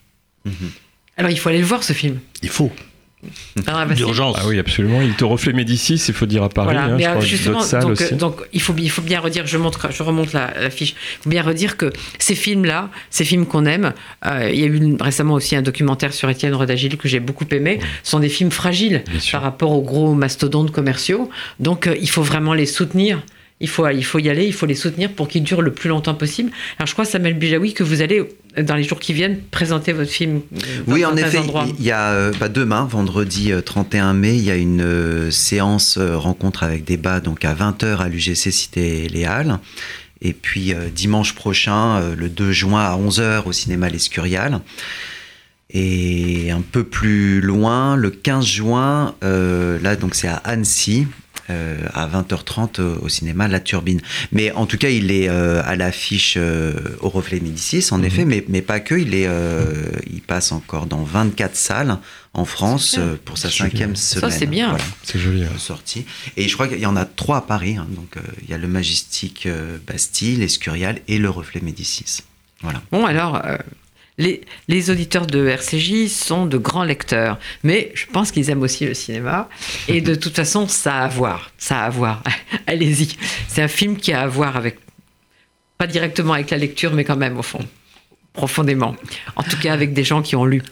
Alors 1.17 1.31
il 1.31 1.39
faut 1.39 1.49
aller 1.49 1.61
le 1.61 1.65
voir 1.65 1.83
ce 1.83 1.95
film. 1.95 2.21
Il 2.43 2.51
faut. 2.51 2.71
Alors, 3.67 3.87
Bastille, 3.87 4.05
D'urgence. 4.05 4.37
Ah 4.41 4.47
oui, 4.47 4.59
absolument. 4.59 5.01
Il 5.01 5.15
te 5.15 5.25
reflet 5.25 5.53
Médicis, 5.53 6.03
il 6.09 6.15
faut 6.15 6.27
dire 6.27 6.43
à 6.43 6.49
Paris. 6.49 6.73
Voilà, 6.73 6.85
hein, 6.85 6.97
mais 6.97 7.05
je 7.05 7.09
euh, 7.09 7.13
crois, 7.13 7.25
justement, 7.25 7.59
d'autres 7.59 7.69
salles 7.69 7.83
donc, 7.83 7.91
aussi. 7.93 8.15
donc 8.15 8.37
il, 8.53 8.61
faut, 8.61 8.75
il 8.77 8.91
faut 8.91 9.03
bien 9.03 9.21
redire, 9.21 9.47
je, 9.47 9.59
montre, 9.59 9.93
je 9.93 10.03
remonte 10.03 10.33
la, 10.33 10.53
la 10.61 10.71
fiche, 10.71 10.95
il 11.21 11.23
faut 11.23 11.31
bien 11.31 11.43
redire 11.43 11.77
que 11.77 11.93
ces 12.19 12.35
films-là, 12.35 12.91
ces 13.11 13.25
films 13.25 13.47
qu'on 13.47 13.65
aime, 13.65 13.93
euh, 14.27 14.51
il 14.53 14.59
y 14.59 14.65
a 14.65 14.67
eu 14.67 14.97
récemment 15.01 15.35
aussi 15.35 15.55
un 15.55 15.63
documentaire 15.63 16.13
sur 16.13 16.29
Étienne 16.31 16.55
Rodagil 16.55 16.97
que 16.97 17.09
j'ai 17.09 17.21
beaucoup 17.21 17.47
aimé, 17.53 17.79
sont 18.03 18.19
des 18.19 18.29
films 18.29 18.51
fragiles 18.51 19.05
Bien 19.09 19.21
sûr. 19.21 19.39
par 19.39 19.43
rapport 19.43 19.71
aux 19.71 19.83
gros 19.83 20.15
mastodontes 20.15 20.73
commerciaux, 20.73 21.31
donc 21.61 21.87
euh, 21.87 21.97
il 22.01 22.09
faut 22.09 22.23
vraiment 22.23 22.55
les 22.55 22.67
soutenir. 22.67 23.23
Il 23.61 23.69
faut, 23.69 23.89
il 23.89 24.05
faut 24.05 24.19
y 24.19 24.29
aller, 24.29 24.45
il 24.45 24.53
faut 24.53 24.67
les 24.67 24.75
soutenir 24.75 25.13
pour 25.13 25.29
qu'ils 25.29 25.45
durent 25.45 25.63
le 25.63 25.73
plus 25.73 25.89
longtemps 25.89 26.15
possible. 26.17 26.51
Alors 26.79 26.89
je 26.89 26.93
crois, 26.95 27.05
Samuel 27.05 27.35
Bijawi, 27.35 27.75
que 27.75 27.85
vous 27.85 28.03
allez, 28.03 28.19
euh, 28.59 28.63
dans 28.65 28.75
les 28.75 28.83
jours 28.83 28.99
qui 28.99 29.13
viennent, 29.13 29.39
présenter 29.53 29.93
votre 29.93 30.11
film 30.11 30.41
euh, 30.57 30.59
dans 30.87 30.93
Oui, 30.93 31.05
en 31.05 31.17
effet, 31.17 31.39
endroits. 31.39 31.67
il 31.79 31.85
y 31.85 31.93
a 31.93 32.11
euh, 32.11 32.33
bah, 32.41 32.49
demain, 32.49 32.85
vendredi 32.91 33.53
euh, 33.53 33.61
31 33.61 34.15
mai, 34.15 34.35
il 34.37 34.43
y 34.43 34.51
a 34.51 34.57
une 34.57 34.81
euh, 34.83 35.31
séance 35.31 35.97
euh, 35.97 36.17
rencontre 36.17 36.65
avec 36.65 36.85
débat 36.85 37.21
donc 37.21 37.45
à 37.45 37.55
20h 37.55 37.99
à 37.99 38.09
l'UGC 38.09 38.51
Cité 38.51 39.09
Les 39.09 39.25
Halles. 39.25 39.61
Et 40.25 40.33
puis 40.33 40.73
euh, 40.75 40.89
dimanche 40.93 41.35
prochain, 41.35 41.99
euh, 42.01 42.15
le 42.17 42.29
2 42.29 42.51
juin 42.53 42.83
à 42.83 42.97
11h 42.97 43.45
au 43.47 43.53
cinéma 43.53 43.89
L'Escurial. 43.89 44.61
Et 45.75 46.51
un 46.51 46.61
peu 46.61 46.85
plus 46.85 47.41
loin, 47.41 47.97
le 47.97 48.11
15 48.11 48.45
juin, 48.45 49.15
euh, 49.25 49.79
là 49.81 49.97
donc 49.97 50.15
c'est 50.15 50.29
à 50.29 50.37
Annecy, 50.37 51.07
euh, 51.53 51.87
à 51.95 52.09
20h30 52.09 52.81
euh, 52.81 52.97
au 53.03 53.09
cinéma 53.09 53.47
La 53.49 53.61
Turbine. 53.61 54.01
Mais 54.33 54.51
en 54.53 54.67
tout 54.67 54.79
cas, 54.79 54.89
il 54.89 55.11
est 55.11 55.29
euh, 55.29 55.63
à 55.65 55.77
l'affiche 55.77 56.35
euh, 56.37 56.73
au 57.01 57.09
Reflet 57.09 57.41
Médicis, 57.41 57.87
en 57.93 58.03
effet, 58.03 58.25
mais, 58.25 58.45
mais 58.49 58.63
pas 58.63 58.81
que. 58.81 58.95
Il, 58.95 59.15
est, 59.15 59.27
euh, 59.27 59.65
il 60.13 60.21
passe 60.23 60.53
encore 60.53 60.87
dans 60.87 61.03
24 61.03 61.55
salles 61.57 61.99
en 62.35 62.45
France 62.45 62.97
euh, 62.99 63.17
pour 63.25 63.37
sa 63.39 63.51
cinquième 63.51 63.95
Ça, 63.95 64.21
semaine. 64.21 64.31
c'est 64.39 64.47
bien. 64.47 64.69
Voilà, 64.71 64.85
C'est 65.03 65.19
joli. 65.19 65.45
hein. 65.45 65.49
sortie. 65.59 66.05
Et 66.37 66.49
je 66.49 66.55
crois 66.55 66.67
qu'il 66.69 66.79
y 66.81 66.87
en 66.87 66.97
a 66.97 67.05
trois 67.05 67.37
à 67.39 67.43
Paris. 67.43 67.77
hein. 67.77 67.87
donc, 67.91 68.17
euh, 68.17 68.21
il 68.43 68.51
y 68.51 68.55
a 68.55 68.59
le 68.59 68.69
Majestic 68.69 69.47
euh, 69.47 69.79
Bastille, 69.87 70.37
l'Escurial 70.37 71.01
et 71.09 71.19
le 71.19 71.29
Reflet 71.31 71.61
Médicis. 71.61 72.23
Voilà. 72.63 72.81
Bon, 72.93 73.05
alors, 73.07 73.43
euh, 73.45 73.57
les, 74.19 74.91
auditeurs 74.91 75.27
de 75.27 75.47
RCJ 75.49 76.09
sont 76.09 76.47
de 76.47 76.59
grands 76.59 76.85
lecteurs, 76.85 77.39
mais 77.63 77.91
je 77.95 78.07
pense 78.07 78.31
qu'ils 78.31 78.51
aiment 78.51 78.63
aussi 78.63 78.85
le 78.87 78.95
cinéma. 78.95 79.49
Et 79.89 80.01
de 80.01 80.15
toute 80.15 80.35
façon, 80.37 80.69
ça 80.69 80.97
a 80.99 81.05
à 81.05 81.09
voir. 81.09 81.51
Ça 81.59 81.81
à 81.81 81.91
voir. 81.91 82.23
Allez-y. 82.67 83.17
C'est 83.49 83.63
un 83.63 83.69
film 83.69 83.97
qui 83.97 84.13
a 84.13 84.21
à 84.23 84.27
voir 84.27 84.57
avec, 84.57 84.79
pas 85.79 85.87
directement 85.87 86.35
avec 86.35 86.51
la 86.51 86.59
lecture, 86.59 86.93
mais 86.93 87.05
quand 87.05 87.17
même, 87.17 87.39
au 87.39 87.43
fond, 87.43 87.67
profondément. 88.33 88.95
En 89.37 89.43
tout 89.43 89.57
cas, 89.59 89.73
avec 89.73 89.93
des 89.95 90.05
gens 90.05 90.23
qui 90.23 90.37
ont 90.37 90.45
lu. 90.45 90.63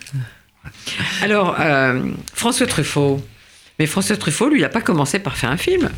Alors, 1.23 1.57
euh, 1.59 2.03
François 2.35 2.67
Truffaut. 2.67 3.25
Mais 3.79 3.87
François 3.87 4.17
Truffaut, 4.19 4.49
lui, 4.51 4.59
il 4.59 4.63
n'a 4.63 4.69
pas 4.69 4.83
commencé 4.83 5.19
par 5.19 5.37
faire 5.37 5.51
un 5.51 5.57
film. 5.57 5.89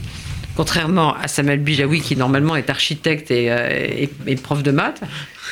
Contrairement 0.54 1.16
à 1.16 1.26
Samuel 1.28 1.60
Bijawi, 1.60 2.00
qui 2.00 2.14
normalement 2.14 2.54
est 2.56 2.70
architecte 2.70 3.30
et, 3.30 3.50
euh, 3.50 3.68
et- 3.70 4.10
et 4.26 4.36
prof 4.36 4.62
de 4.62 4.70
maths, 4.70 5.00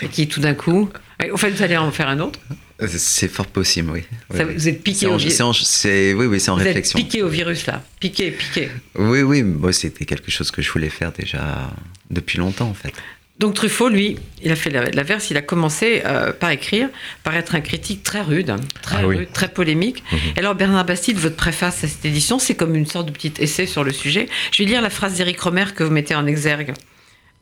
et 0.03 0.09
qui 0.09 0.29
tout 0.29 0.41
d'un 0.41 0.55
coup. 0.55 0.89
Au 1.33 1.37
fait, 1.37 1.51
vous 1.51 1.63
allez 1.63 1.77
en 1.77 1.91
faire 1.91 2.09
un 2.09 2.19
autre 2.21 2.39
Euh, 2.83 2.87
C'est 2.89 3.29
fort 3.29 3.47
possible, 3.47 3.91
oui. 3.93 4.03
Ça, 4.35 4.45
Oui, 4.45 4.55
Vous 4.57 4.69
êtes 4.69 4.83
piqué 4.83 5.07
au 5.07 5.17
virus. 5.17 5.39
oui, 5.41 6.27
oui, 6.27 6.41
c'est 6.41 6.51
en 6.51 6.55
Vous 6.55 6.61
êtes 6.63 6.67
réflexion. 6.69 6.99
piqué 6.99 7.23
au 7.23 7.29
virus 7.29 7.67
là. 7.67 7.83
Piqué, 8.01 8.31
piqué. 8.31 8.71
Oui, 8.97 9.23
oui, 9.23 9.43
moi 9.43 9.73
c'était 9.73 10.05
quelque 10.07 10.31
chose 10.31 10.51
que 10.51 10.63
je 10.63 10.71
voulais 10.71 10.89
faire 10.89 11.13
déjà 11.13 11.71
depuis 12.11 12.39
longtemps 12.39 12.69
en 12.69 12.75
fait. 12.75 12.93
Donc 13.39 13.55
Truffaut, 13.55 13.89
lui, 13.89 14.19
il 14.43 14.53
a 14.53 14.57
fait 14.57 14.69
la- 14.69 14.91
l'inverse. 14.91 15.31
Il 15.31 15.37
a 15.39 15.43
commencé 15.43 16.03
euh, 16.05 16.31
par 16.33 16.51
écrire, 16.51 16.89
par 17.23 17.35
être 17.37 17.55
un 17.55 17.63
critique 17.63 18.03
très 18.03 18.21
rude, 18.21 18.55
très 18.83 18.97
Ah 19.01 19.07
oui. 19.07 19.17
rude, 19.17 19.33
très 19.33 19.49
polémique. 19.49 20.03
Et 20.37 20.41
Alors 20.41 20.55
Bernard 20.55 20.85
Bastide, 20.85 21.17
votre 21.19 21.37
préface 21.37 21.83
à 21.85 21.89
cette 21.89 22.05
édition, 22.05 22.39
c'est 22.39 22.55
comme 22.55 22.75
une 22.75 22.85
sorte 22.87 23.07
de 23.07 23.13
petit 23.13 23.33
essai 23.39 23.65
sur 23.67 23.83
le 23.83 23.93
sujet. 23.93 24.29
Je 24.53 24.63
vais 24.63 24.69
lire 24.69 24.83
la 24.83 24.91
phrase 24.91 25.15
d'Éric 25.15 25.41
Romer 25.41 25.65
que 25.75 25.83
vous 25.85 25.91
mettez 25.91 26.15
en 26.15 26.27
exergue. 26.27 26.73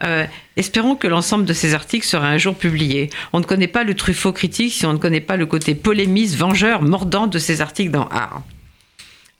Euh, 0.04 0.26
espérons 0.56 0.94
que 0.94 1.08
l'ensemble 1.08 1.44
de 1.44 1.52
ces 1.52 1.74
articles 1.74 2.06
sera 2.06 2.28
un 2.28 2.38
jour 2.38 2.54
publié. 2.54 3.10
On 3.32 3.40
ne 3.40 3.44
connaît 3.44 3.66
pas 3.66 3.84
le 3.84 3.94
Truffaut 3.94 4.32
critique 4.32 4.72
si 4.72 4.86
on 4.86 4.92
ne 4.92 4.98
connaît 4.98 5.20
pas 5.20 5.36
le 5.36 5.46
côté 5.46 5.74
polémiste, 5.74 6.36
vengeur, 6.36 6.82
mordant 6.82 7.26
de 7.26 7.38
ces 7.38 7.60
articles 7.60 7.90
dans 7.90 8.06
Art. 8.08 8.42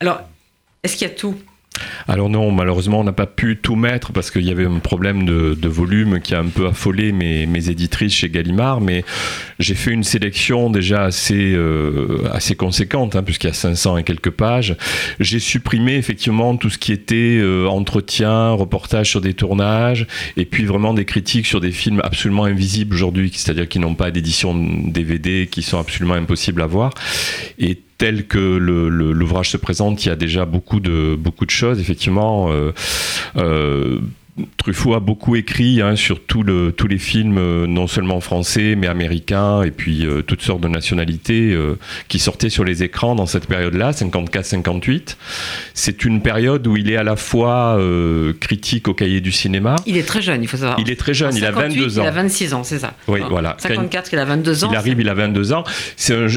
Alors, 0.01 0.21
est-ce 0.83 0.97
qu'il 0.97 1.07
y 1.07 1.11
a 1.11 1.15
tout? 1.15 1.37
Alors 2.07 2.29
non, 2.29 2.51
malheureusement, 2.51 3.01
on 3.01 3.05
n'a 3.05 3.13
pas 3.13 3.27
pu 3.27 3.57
tout 3.57 3.77
mettre 3.77 4.13
parce 4.13 4.31
qu'il 4.31 4.45
y 4.45 4.51
avait 4.51 4.67
un 4.67 4.79
problème 4.79 5.25
de, 5.25 5.69
volume 5.69 6.21
qui 6.21 6.35
a 6.35 6.41
un 6.41 6.49
peu 6.49 6.67
affolé 6.67 7.13
mes, 7.13 7.69
éditrices 7.69 8.15
chez 8.15 8.31
Gallimard, 8.31 8.81
mais 8.81 9.05
j'ai 9.59 9.75
fait 9.75 9.91
une 9.91 10.05
sélection 10.05 10.71
déjà 10.71 11.05
assez, 11.05 11.53
euh, 11.55 12.29
assez 12.33 12.55
conséquente, 12.55 13.17
hein, 13.17 13.23
puisqu'il 13.23 13.49
y 13.49 13.51
a 13.51 13.55
500 13.55 13.99
et 13.99 14.05
quelques 14.05 14.31
pages. 14.31 14.77
J'ai 15.21 15.39
supprimé 15.39 15.97
effectivement 15.97 16.57
tout 16.57 16.71
ce 16.71 16.79
qui 16.79 16.93
était 16.93 17.39
euh, 17.41 17.67
entretien, 17.67 18.53
reportage 18.53 19.11
sur 19.11 19.21
des 19.21 19.35
tournages, 19.35 20.07
et 20.37 20.45
puis 20.45 20.65
vraiment 20.65 20.95
des 20.95 21.05
critiques 21.05 21.47
sur 21.47 21.61
des 21.61 21.73
films 21.73 22.01
absolument 22.03 22.45
invisibles 22.45 22.95
aujourd'hui, 22.95 23.31
c'est-à-dire 23.35 23.69
qui 23.69 23.79
n'ont 23.79 23.95
pas 23.95 24.11
d'édition 24.11 24.55
DVD, 24.55 25.49
qui 25.51 25.63
sont 25.63 25.79
absolument 25.79 26.15
impossibles 26.15 26.63
à 26.63 26.67
voir. 26.67 26.93
Tel 27.99 28.27
que 28.27 28.39
le- 28.39 28.89
le- 28.89 29.13
l'ouvrage 29.13 29.51
se 29.51 29.57
présente, 29.57 30.05
il 30.05 30.09
y 30.09 30.13
a 30.13 30.17
déjà 30.17 30.45
beaucoup 30.45 30.81
de, 30.81 31.17
beaucoup 31.17 31.45
de 31.45 31.51
choses, 31.51 31.81
effectivement. 31.81 32.51
euh, 32.51 32.73
euh, 33.37 33.99
Truffaut 34.57 34.95
a 34.95 35.01
beaucoup 35.01 35.37
écrit 35.37 35.81
hein, 35.81 35.97
sur 35.97 36.21
tous 36.25 36.43
les 36.43 36.99
films, 36.99 37.39
euh, 37.39 37.67
non 37.67 37.87
seulement 37.87 38.21
français, 38.21 38.75
mais 38.77 38.87
américains, 38.87 39.63
et 39.63 39.71
puis 39.71 40.07
euh, 40.07 40.23
toutes 40.23 40.43
sortes 40.43 40.61
de 40.61 40.69
nationalités 40.69 41.53
euh, 41.53 41.79
qui 42.09 42.19
sortaient 42.19 42.51
sur 42.51 42.65
les 42.65 42.83
écrans 42.83 43.15
dans 43.15 43.27
cette 43.27 43.47
période-là, 43.47 43.93
54-58. 43.93 45.17
C'est 45.75 46.05
une 46.05 46.23
période 46.23 46.67
où 46.67 46.77
il 46.77 46.91
est 46.91 46.97
à 46.97 47.03
la 47.03 47.17
fois 47.17 47.79
critique 48.41 48.89
au 48.89 48.95
cahier 48.95 49.21
du 49.21 49.33
cinéma. 49.33 49.77
Il 49.87 49.97
est 49.97 50.07
très 50.07 50.23
jeune, 50.23 50.43
il 50.43 50.49
faut 50.49 50.57
savoir. 50.57 50.79
Il 50.81 50.91
est 50.91 50.97
très 50.97 51.15
jeune, 51.15 51.35
il 51.37 51.45
a 51.45 51.51
22 51.51 51.99
ans. 51.99 52.03
Il 52.03 52.09
a 52.09 52.11
26 52.11 52.55
ans, 52.55 52.65
c'est 52.65 52.79
ça. 52.79 52.95
Oui, 53.07 53.21
voilà. 53.29 53.57
54, 53.59 54.13
il 54.13 54.19
a 54.19 54.25
22 54.25 54.65
ans. 54.65 54.69
Il 54.71 54.77
arrive, 54.77 55.01
il 55.01 55.09
a 55.09 55.15
22 55.15 55.53
ans. 55.53 55.65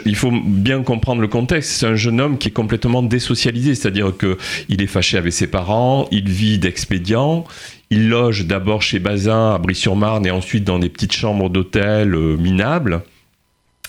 il 0.05 0.15
faut 0.15 0.31
bien 0.31 0.83
comprendre 0.83 1.21
le 1.21 1.27
contexte. 1.27 1.71
C'est 1.71 1.87
un 1.87 1.95
jeune 1.95 2.19
homme 2.21 2.37
qui 2.37 2.49
est 2.49 2.51
complètement 2.51 3.03
désocialisé, 3.03 3.75
c'est-à-dire 3.75 4.13
qu'il 4.17 4.81
est 4.81 4.87
fâché 4.87 5.17
avec 5.17 5.33
ses 5.33 5.47
parents, 5.47 6.07
il 6.11 6.29
vit 6.29 6.59
d'expédients 6.59 7.45
il 7.91 8.07
loge 8.07 8.45
d'abord 8.47 8.81
chez 8.81 8.99
Bazin 8.99 9.53
à 9.53 9.57
Brie-sur-Marne 9.57 10.25
et 10.25 10.31
ensuite 10.31 10.63
dans 10.63 10.79
des 10.79 10.89
petites 10.89 11.11
chambres 11.11 11.49
d'hôtel 11.49 12.15
euh, 12.15 12.37
minables 12.37 13.03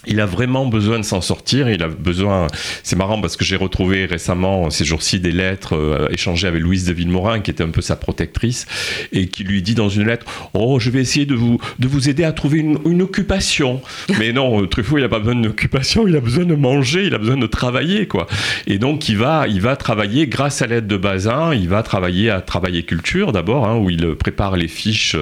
il 0.07 0.21
a 0.21 0.27
vraiment 0.27 0.67
besoin 0.67 0.99
de 0.99 1.05
s'en 1.05 1.21
sortir. 1.21 1.69
Il 1.69 1.83
a 1.83 1.89
besoin. 1.89 2.49
C'est 2.83 2.97
marrant 2.97 3.21
parce 3.21 3.37
que 3.37 3.45
j'ai 3.45 3.57
retrouvé 3.57 4.07
récemment 4.07 4.71
ces 4.71 4.85
jours-ci 4.85 5.21
des 5.21 5.33
lettres 5.33 5.77
euh, 5.77 6.09
échangées 6.11 6.49
avec 6.49 6.63
Louise 6.63 6.85
de 6.87 6.93
Villemorin, 6.93 7.41
qui 7.41 7.51
était 7.51 7.63
un 7.63 7.71
peu 7.71 7.81
sa 7.81 7.97
protectrice, 7.97 8.67
et 9.13 9.29
qui 9.29 9.45
lui 9.45 9.63
dit 9.63 9.75
dans 9.75 9.89
une 9.89 10.07
lettre 10.07 10.27
"Oh, 10.55 10.79
je 10.79 10.91
vais 10.91 11.01
essayer 11.01 11.27
de 11.27 11.35
vous 11.35 11.59
de 11.79 11.89
vous 11.89 12.09
aider 12.09 12.25
à 12.25 12.33
trouver 12.33 12.59
une, 12.59 13.03
occupation." 13.03 13.81
Mais 14.19 14.33
non, 14.33 14.67
Truffaut, 14.67 14.99
il 14.99 15.03
n'a 15.03 15.09
pas 15.09 15.19
besoin 15.19 15.37
d'occupation. 15.37 16.07
Il 16.09 16.17
a 16.17 16.21
besoin 16.21 16.45
de 16.45 16.55
manger. 16.55 17.07
Il 17.07 17.15
a 17.15 17.19
besoin 17.19 17.37
de 17.37 17.47
travailler, 17.47 18.07
quoi. 18.07 18.27
Et 18.67 18.79
donc, 18.79 19.09
il 19.09 19.17
va 19.17 19.47
il 19.49 19.61
va 19.61 19.77
travailler 19.77 20.27
grâce 20.27 20.63
à 20.63 20.67
l'aide 20.67 20.87
de 20.87 20.97
Bazin. 20.97 21.55
Il 21.55 21.69
va 21.69 21.83
travailler 21.83 22.31
à 22.31 22.41
Travailler 22.41 22.83
Culture 22.83 23.33
d'abord, 23.33 23.69
hein, 23.69 23.77
où 23.77 23.89
il 23.89 24.15
prépare 24.17 24.57
les 24.57 24.69
fiches 24.69 25.17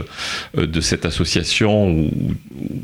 euh, 0.57 0.66
de 0.66 0.81
cette 0.81 1.05
association 1.05 1.90
où, 1.90 2.07
où 2.07 2.35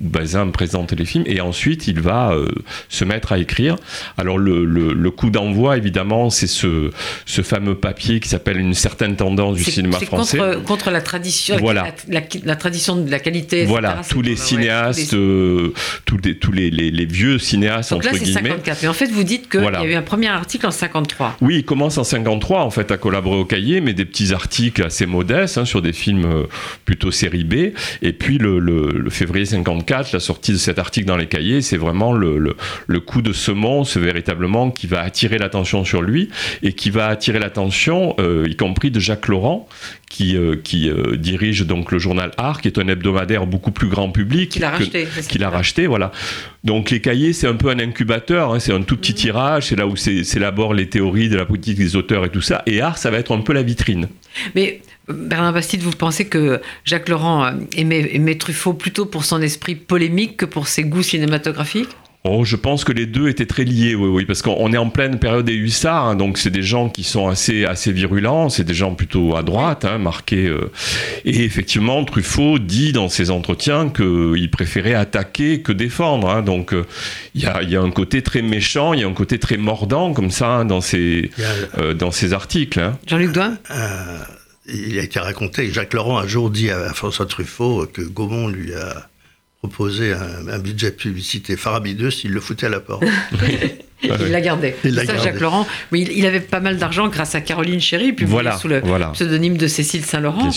Bazin 0.01 0.49
présente 0.49 0.93
les 0.93 1.05
films, 1.05 1.25
et 1.27 1.41
ensuite 1.41 1.86
il 1.87 2.01
va 2.01 2.33
euh, 2.33 2.49
se 2.88 3.05
mettre 3.05 3.33
à 3.33 3.38
écrire. 3.38 3.77
Alors 4.18 4.38
le, 4.38 5.11
coup 5.11 5.31
d'envoi, 5.31 5.77
évidemment, 5.77 6.31
c'est 6.31 6.46
ce, 6.46 6.90
ce 7.25 7.42
fameux 7.42 7.75
papier 7.75 8.20
qui 8.20 8.29
s'appelle 8.29 8.59
Une 8.59 8.75
certaine 8.75 9.16
tendance 9.16 9.57
du 9.57 9.64
cinéma 9.64 9.99
français. 10.01 10.38
Contre, 10.38 10.64
contre 10.64 10.90
la 10.90 11.01
tradition, 11.01 11.57
voilà. 11.59 11.94
la, 12.09 12.57
tradition 12.57 12.96
de 12.96 13.11
la 13.11 13.18
qualité. 13.18 13.64
Voilà, 13.64 14.03
tous 14.09 14.22
les 14.22 14.37
cinéastes, 14.37 15.14
euh, 15.14 15.72
tous, 16.05 16.18
les, 16.18 16.37
tous 16.38 16.53
les, 16.53 16.70
les, 16.70 17.07
vieux 17.07 17.38
cinéastes, 17.38 17.90
Donc 17.90 18.05
là, 18.05 18.12
c'est 18.12 18.27
54. 18.27 18.79
Mais 18.83 18.88
en 18.88 18.92
fait, 18.92 19.07
vous 19.07 19.25
dites 19.25 19.49
qu'il 19.49 19.62
y 19.62 19.66
a 19.66 19.85
eu 19.85 19.94
un 19.94 20.03
premier 20.03 20.29
article 20.29 20.66
en 20.66 20.70
53. 20.70 21.37
Oui, 21.40 21.57
il 21.59 21.64
commence 21.64 21.99
en 21.99 22.05
53, 22.05 22.62
en 22.62 22.70
fait, 22.70 22.90
à 22.90 22.96
collaborer 22.96 23.38
au 23.38 23.44
cahier, 23.44 23.81
mais 23.81 23.94
des 23.94 24.05
petits 24.05 24.33
articles 24.33 24.83
assez 24.85 25.07
modestes 25.07 25.59
hein, 25.59 25.64
sur 25.64 25.83
des 25.83 25.92
films 25.92 26.25
euh, 26.25 26.42
plutôt 26.85 27.11
série 27.11 27.44
B. 27.44 27.72
Et 28.03 28.12
puis, 28.12 28.38
le, 28.38 28.59
le 28.59 29.11
février 29.11 29.46
54, 29.46 30.12
la 30.12 30.20
sortie 30.20 30.53
de 30.53 30.59
cet 30.59 30.79
article 30.79 31.07
dans 31.07 31.16
les 31.16 31.27
cahiers, 31.27 31.62
c'est 31.62 31.76
vraiment 31.77 32.12
le, 32.12 32.57
le, 32.87 33.01
coup 33.01 33.23
de 33.23 33.33
semence 33.33 33.97
véritablement 33.97 34.71
qui 34.71 34.87
va 34.87 35.01
attirer 35.01 35.39
l'attention 35.39 35.85
sur 35.85 36.03
lui 36.03 36.31
et 36.62 36.73
qui 36.73 36.91
va 36.91 37.07
attirer 37.07 37.39
l'attention, 37.39 38.15
euh, 38.19 38.47
y 38.49 38.57
compris 38.57 38.91
de 38.91 39.01
Jacques 39.01 39.29
Laurent, 39.29 39.69
qui, 40.11 40.37
euh, 40.37 40.57
qui 40.57 40.89
euh, 40.89 41.17
dirige 41.17 41.67
donc 41.67 41.93
le 41.93 41.99
journal 41.99 42.31
Art, 42.37 42.61
qui 42.61 42.69
est 42.69 42.79
un 42.79 42.89
hebdomadaire 42.89 43.47
beaucoup 43.47 43.71
plus 43.71 43.89
grand 43.89 44.11
public. 44.11 44.51
Qu'il 44.51 44.65
a 44.65 44.71
racheté. 44.71 45.07
Qu'il 45.29 45.45
a 45.45 45.51
racheté, 45.51 45.87
voilà. 45.87 46.12
Donc 46.65 46.91
les 46.91 47.01
cahiers, 47.01 47.33
c'est 47.33 47.47
un 47.47 47.55
peu 47.55 47.71
un 47.71 47.79
incubateur, 47.79 48.55
hein, 48.55 48.59
c'est 48.59 48.73
un 48.73 48.83
tout 48.83 48.97
petit 48.97 49.12
mm. 49.12 49.17
tirage, 49.17 49.67
c'est 49.67 49.77
là 49.77 49.87
où 49.87 49.97
s'élaborent 49.97 50.75
les 50.75 50.89
théories 50.89 51.29
de 51.29 51.37
la 51.37 51.45
politique 51.45 51.77
des 51.77 51.97
auteurs 51.97 52.25
et 52.25 52.31
tout 52.31 52.41
ça. 52.41 52.62
Et 52.67 52.81
Art, 52.81 52.99
ça 52.99 53.11
va 53.11 53.19
être 53.19 53.35
un 53.35 53.41
peu 53.41 53.53
la 53.53 53.62
vitrine. 53.62 54.09
Mais 54.55 54.81
Bernard 55.09 55.53
Bastide, 55.53 55.83
vous 55.83 55.92
pensez 55.92 56.27
que 56.27 56.61
Jacques 56.85 57.09
Laurent 57.09 57.51
aimait, 57.77 58.14
aimait 58.14 58.37
Truffaut 58.37 58.75
plutôt 58.75 59.07
pour 59.07 59.25
son 59.25 59.40
esprit 59.40 59.75
polémique 59.75 60.37
que 60.37 60.45
pour 60.45 60.69
ses 60.69 60.85
goûts 60.85 61.03
cinématographiques? 61.03 61.97
Oh, 62.29 62.45
je 62.45 62.57
pense 62.57 62.83
que 62.83 62.92
les 62.92 63.07
deux 63.07 63.29
étaient 63.29 63.47
très 63.47 63.62
liés, 63.62 63.95
oui, 63.95 64.09
oui, 64.09 64.25
parce 64.25 64.42
qu'on 64.42 64.73
est 64.73 64.77
en 64.77 64.90
pleine 64.90 65.21
période 65.21 65.45
des 65.45 65.55
hussards, 65.55 66.07
hein, 66.07 66.16
donc 66.16 66.38
c'est 66.38 66.51
des 66.51 66.62
gens 66.62 66.88
qui 66.88 67.05
sont 67.05 67.29
assez, 67.29 67.64
assez 67.64 67.92
virulents, 67.92 68.49
c'est 68.49 68.64
des 68.64 68.75
gens 68.75 68.95
plutôt 68.95 69.37
à 69.37 69.45
droite, 69.45 69.85
hein, 69.85 69.99
marqués. 69.99 70.47
Euh, 70.47 70.73
et 71.25 71.45
effectivement, 71.45 72.05
Truffaut 72.05 72.59
dit 72.59 72.92
dans 72.92 73.09
ses 73.09 73.31
entretiens 73.31 73.90
qu'il 73.90 74.51
préférait 74.51 74.95
attaquer 74.95 75.61
que 75.61 75.71
défendre. 75.71 76.29
Hein, 76.29 76.42
donc 76.42 76.75
euh, 76.75 76.85
il 77.37 77.42
y, 77.42 77.47
a, 77.47 77.62
y, 77.62 77.77
a, 77.77 77.81
un 77.81 77.92
côté 77.92 78.23
très 78.23 78.42
méchant, 78.42 78.92
il 78.92 79.01
y 79.01 79.05
a 79.05 79.07
un 79.07 79.14
côté 79.14 79.38
très 79.38 79.57
mordant 79.57 80.12
comme 80.12 80.33
ça 80.33 80.64
dans, 80.64 80.81
ses, 80.81 81.31
euh, 81.79 81.95
dans 81.95 82.11
ses 82.11 82.33
articles. 82.33 82.81
Jean-Luc 83.07 83.31
Douin 83.31 83.57
Il 84.68 84.98
a 84.98 85.02
été 85.02 85.20
raconté, 85.20 85.70
Jacques 85.70 85.94
Laurent 85.94 86.18
a 86.18 86.22
un 86.22 86.26
jour 86.26 86.50
dit 86.50 86.70
à 86.70 86.92
François 86.92 87.26
Truffaut 87.26 87.87
que 87.87 88.02
Gaumont 88.02 88.48
lui 88.48 88.74
a 88.74 89.09
proposer 89.59 90.12
un, 90.12 90.59
budget 90.59 90.90
de 90.90 90.96
publicité 90.96 91.57
faramineux 91.57 92.11
s'il 92.11 92.33
le 92.33 92.40
foutait 92.40 92.66
à 92.66 92.68
la 92.68 92.81
porte. 92.81 93.05
il 94.02 94.11
l'a 94.11 94.40
gardé. 94.40 94.74
ça, 94.83 95.16
Jacques 95.16 95.40
Laurent, 95.40 95.66
oui, 95.90 96.07
il, 96.14 96.26
avait 96.26 96.40
pas 96.40 96.61
mal 96.61 96.76
d'argent 96.76 97.09
grâce 97.09 97.35
à 97.35 97.40
Caroline 97.40 97.81
Chéry, 97.81 98.12
puis 98.12 98.26
voilà, 98.26 98.59
sous 98.59 98.68
le 98.68 98.83
pseudonyme 99.12 99.57
de 99.57 99.66
Cécile 99.66 100.05
Saint-Laurent. 100.05 100.50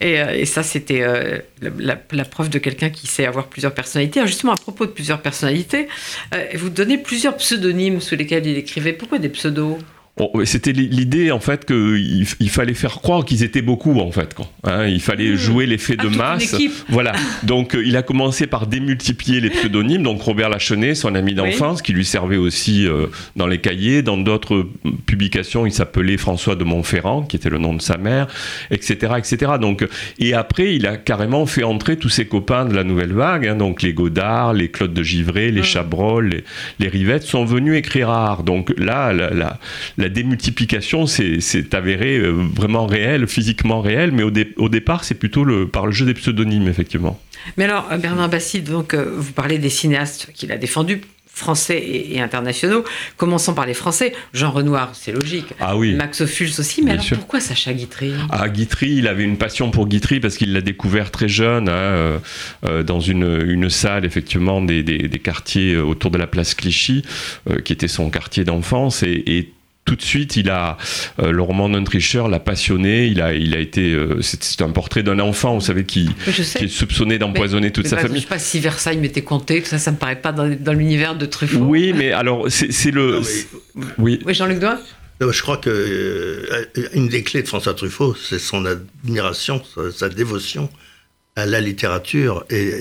Et, 0.00 0.20
euh, 0.20 0.34
et, 0.34 0.46
ça, 0.46 0.62
c'était 0.62 1.02
euh, 1.02 1.38
la, 1.60 2.24
preuve 2.24 2.48
de 2.48 2.58
quelqu'un 2.58 2.90
qui 2.90 3.06
sait 3.06 3.26
avoir 3.26 3.46
plusieurs 3.46 3.74
personnalités. 3.74 4.20
Alors 4.20 4.28
justement, 4.28 4.52
à 4.52 4.56
propos 4.56 4.86
de 4.86 4.90
plusieurs 4.90 5.20
personnalités, 5.20 5.88
euh, 6.34 6.44
vous 6.54 6.70
donnez 6.70 6.98
plusieurs 6.98 7.36
pseudonymes 7.36 8.00
sous 8.00 8.16
lesquels 8.16 8.46
il 8.46 8.56
écrivait. 8.56 8.92
Pourquoi 8.92 9.18
des 9.18 9.28
pseudos? 9.28 9.78
C'était 10.44 10.72
l'idée 10.72 11.30
en 11.30 11.40
fait 11.40 11.66
qu'il 11.66 12.26
il 12.40 12.48
fallait 12.48 12.72
faire 12.72 12.94
croire 13.02 13.26
qu'ils 13.26 13.42
étaient 13.42 13.60
beaucoup 13.60 14.00
en 14.00 14.10
fait. 14.10 14.34
Hein, 14.64 14.86
il 14.86 15.00
fallait 15.02 15.32
hmm. 15.32 15.36
jouer 15.36 15.66
l'effet 15.66 15.96
de 15.96 16.08
ah, 16.14 16.16
masse. 16.16 16.56
Voilà. 16.88 17.12
Donc 17.42 17.74
euh, 17.74 17.84
il 17.84 17.96
a 17.98 18.02
commencé 18.02 18.46
par 18.46 18.66
démultiplier 18.66 19.40
les 19.40 19.50
pseudonymes. 19.50 20.02
Donc 20.02 20.22
Robert 20.22 20.48
Lachenet, 20.48 20.94
son 20.94 21.14
ami 21.14 21.34
d'enfance, 21.34 21.82
qui 21.82 21.92
lui 21.92 22.06
servait 22.06 22.38
aussi 22.38 22.86
euh, 22.86 23.08
dans 23.36 23.46
les 23.46 23.58
cahiers. 23.58 24.00
Dans 24.00 24.16
d'autres 24.16 24.66
publications, 25.04 25.66
il 25.66 25.72
s'appelait 25.72 26.16
François 26.16 26.56
de 26.56 26.64
Montferrand, 26.64 27.22
qui 27.22 27.36
était 27.36 27.50
le 27.50 27.58
nom 27.58 27.74
de 27.74 27.82
sa 27.82 27.98
mère, 27.98 28.26
etc., 28.70 29.12
etc. 29.18 29.52
Donc 29.60 29.86
et 30.18 30.32
après, 30.32 30.74
il 30.74 30.86
a 30.86 30.96
carrément 30.96 31.44
fait 31.44 31.62
entrer 31.62 31.98
tous 31.98 32.08
ses 32.08 32.26
copains 32.26 32.64
de 32.64 32.74
la 32.74 32.84
nouvelle 32.84 33.12
vague. 33.12 33.46
Hein, 33.46 33.56
donc 33.56 33.82
les 33.82 33.92
Godard, 33.92 34.54
les 34.54 34.70
Claude 34.70 34.94
de 34.94 35.02
Givray, 35.02 35.50
les 35.50 35.60
hmm. 35.60 35.64
Chabrol, 35.64 36.28
les, 36.28 36.44
les, 36.78 36.88
Rivettes 36.88 37.24
sont 37.24 37.44
venus 37.44 37.76
écrire 37.76 38.08
à 38.08 38.30
art. 38.30 38.44
Donc 38.44 38.72
là, 38.78 39.12
la, 39.12 39.28
la 39.28 39.58
la 40.05 40.05
démultiplication, 40.08 41.06
c'est 41.06 41.74
avéré 41.74 42.18
euh, 42.18 42.30
vraiment 42.30 42.86
réel, 42.86 43.26
physiquement 43.26 43.80
réel, 43.80 44.12
mais 44.12 44.22
au, 44.22 44.32
au 44.56 44.68
départ, 44.68 45.04
c'est 45.04 45.14
plutôt 45.14 45.44
le, 45.44 45.68
par 45.68 45.86
le 45.86 45.92
jeu 45.92 46.06
des 46.06 46.14
pseudonymes, 46.14 46.68
effectivement. 46.68 47.20
Mais 47.56 47.64
alors, 47.64 47.88
Bernard 47.98 48.28
Bastide, 48.28 48.64
donc, 48.64 48.94
euh, 48.94 49.14
vous 49.16 49.32
parlez 49.32 49.58
des 49.58 49.70
cinéastes 49.70 50.30
qu'il 50.34 50.52
a 50.52 50.56
défendus 50.56 51.00
français 51.26 51.82
et, 51.86 52.18
internationaux. 52.18 52.82
Commençons 53.18 53.52
par 53.52 53.66
les 53.66 53.74
Français. 53.74 54.14
Jean 54.32 54.50
Renoir, 54.50 54.92
c'est 54.94 55.12
logique. 55.12 55.48
Ah 55.60 55.76
oui. 55.76 55.92
Max 55.92 56.22
Ophuls 56.22 56.52
aussi. 56.58 56.82
Mais 56.82 56.92
alors 56.92 57.04
pourquoi 57.10 57.40
Sacha 57.40 57.74
Guitry? 57.74 58.12
Ah, 58.30 58.48
Guitry, 58.48 58.92
il 58.92 59.06
avait 59.06 59.24
une 59.24 59.36
passion 59.36 59.70
pour 59.70 59.86
Guitry 59.86 60.18
parce 60.18 60.38
qu'il 60.38 60.54
l'a 60.54 60.62
découvert 60.62 61.10
très 61.10 61.28
jeune, 61.28 61.68
hein, 61.68 62.20
euh, 62.64 62.82
dans 62.82 63.00
une, 63.00 63.44
une, 63.46 63.68
salle, 63.68 64.06
effectivement, 64.06 64.62
des, 64.62 64.82
des, 64.82 65.18
quartiers 65.18 65.76
autour 65.76 66.10
de 66.10 66.16
la 66.16 66.26
place 66.26 66.54
Clichy, 66.54 67.02
qui 67.64 67.72
était 67.72 67.86
son 67.86 68.08
quartier 68.08 68.44
d'enfance. 68.44 69.02
Et, 69.02 69.22
et 69.26 69.52
tout 69.86 69.96
de 69.96 70.02
suite, 70.02 70.36
il 70.36 70.50
a 70.50 70.76
euh, 71.20 71.30
le 71.30 71.40
roman 71.40 71.70
d'un 71.70 71.84
tricheur 71.84 72.28
l'a 72.28 72.40
passionné. 72.40 73.06
Il 73.06 73.22
a, 73.22 73.32
il 73.32 73.54
a 73.54 73.58
été, 73.58 73.92
euh, 73.92 74.20
c'est 74.20 74.60
un 74.60 74.70
portrait 74.70 75.02
d'un 75.02 75.20
enfant, 75.20 75.54
vous 75.54 75.62
savez, 75.62 75.84
qui, 75.84 76.10
qui 76.24 76.64
est 76.64 76.68
soupçonné 76.68 77.18
d'empoisonner 77.18 77.70
toute 77.70 77.86
sa 77.86 77.96
famille. 77.96 78.18
Je 78.18 78.22
sais 78.22 78.28
pas 78.28 78.38
si 78.38 78.60
Versailles 78.60 78.98
m'était 78.98 79.22
compté, 79.22 79.64
ça, 79.64 79.78
ça 79.78 79.92
me 79.92 79.96
paraît 79.96 80.20
pas 80.20 80.32
dans, 80.32 80.54
dans 80.60 80.72
l'univers 80.74 81.16
de 81.16 81.24
Truffaut. 81.24 81.60
Oui, 81.60 81.94
mais 81.96 82.12
alors 82.12 82.46
c'est 82.50 82.90
le, 82.90 83.22
oui. 83.98 84.20
Oui, 84.26 84.34
Jean-Luc 84.34 84.58
Doigt. 84.58 84.78
Je 85.20 85.42
crois 85.42 85.56
que 85.56 85.70
euh, 85.70 86.88
une 86.92 87.08
des 87.08 87.22
clés 87.22 87.42
de 87.42 87.48
François 87.48 87.72
Truffaut, 87.72 88.14
c'est 88.14 88.38
son 88.38 88.66
admiration, 88.66 89.62
sa, 89.74 89.90
sa, 89.90 90.08
dévotion 90.10 90.68
à 91.36 91.46
la 91.46 91.60
littérature 91.60 92.44
et 92.50 92.72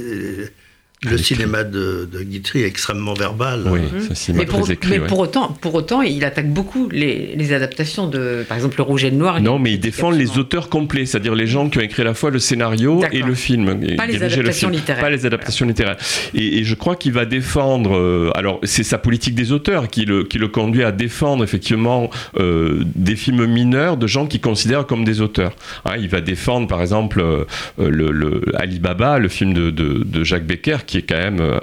le 1.06 1.18
cinéma 1.18 1.64
de, 1.64 2.08
de, 2.12 2.22
Guitry 2.22 2.64
est 2.64 2.68
extrêmement 2.68 3.14
verbal. 3.14 3.64
Oui, 3.68 3.82
ça, 4.14 4.34
mais, 4.34 4.46
pour, 4.46 4.70
écrit, 4.70 4.90
mais 4.90 5.00
pour, 5.00 5.20
autant, 5.20 5.50
pour 5.62 5.74
autant, 5.76 6.02
il 6.02 6.24
attaque 6.26 6.52
beaucoup 6.52 6.90
les, 6.90 7.36
les, 7.36 7.54
adaptations 7.54 8.08
de, 8.08 8.44
par 8.48 8.58
exemple, 8.58 8.78
Le 8.78 8.84
Rouge 8.84 9.04
et 9.04 9.10
le 9.10 9.18
Noir. 9.18 9.42
Non, 9.42 9.60
mais 9.60 9.74
il 9.74 9.80
défend 9.80 10.12
les 10.12 10.38
auteurs 10.38 10.70
complets, 10.70 11.06
c'est-à-dire 11.06 11.36
les 11.36 11.48
gens 11.48 11.70
qui 11.70 11.78
ont 11.78 11.82
écrit 11.82 12.02
à 12.02 12.06
la 12.06 12.14
fois 12.14 12.32
le 12.32 12.40
scénario 12.40 13.02
et 13.12 13.22
le 13.22 13.36
film. 13.36 13.96
Pas 13.96 14.06
les 14.06 14.22
adaptations 14.22 14.70
littéraires. 14.70 15.04
Pas 15.04 15.10
les 15.10 15.26
adaptations 15.26 15.66
littéraires. 15.66 15.98
Et, 16.34 16.64
je 16.64 16.76
crois 16.76 16.96
qu'il 16.96 17.14
va 17.14 17.26
défendre. 17.26 17.96
Euh, 17.96 18.32
alors, 18.36 18.60
c'est 18.64 18.84
sa 18.84 18.98
politique 18.98 19.36
des 19.36 19.52
auteurs 19.52 19.88
qui 19.88 20.06
le, 20.06 20.24
qui 20.24 20.38
le 20.38 20.48
conduit 20.48 20.84
à 20.84 20.92
défendre 20.92 21.44
effectivement 21.44 22.10
euh, 22.40 22.84
des 22.96 23.16
films 23.16 23.46
mineurs 23.46 23.98
de 23.98 24.08
gens 24.08 24.26
qu'il 24.26 24.42
considère 24.42 24.86
comme 24.86 25.04
des 25.04 25.22
auteurs. 25.22 25.54
Hein, 25.86 25.96
il 26.00 26.10
va 26.10 26.22
défendre, 26.22 26.68
par 26.68 26.82
exemple, 26.82 27.20
euh, 27.20 27.46
le, 27.78 28.12
le, 28.12 28.42
Ali 28.56 28.80
Baba, 28.80 29.20
le 29.20 29.30
film 29.30 29.54
de, 29.54 29.70
de, 29.70 30.04
de 30.04 30.24
Jacques 30.24 30.46
Becker, 30.46 30.78
qui 30.86 30.95
est 30.98 31.04
quand 31.04 31.18
même 31.18 31.40
euh, 31.40 31.60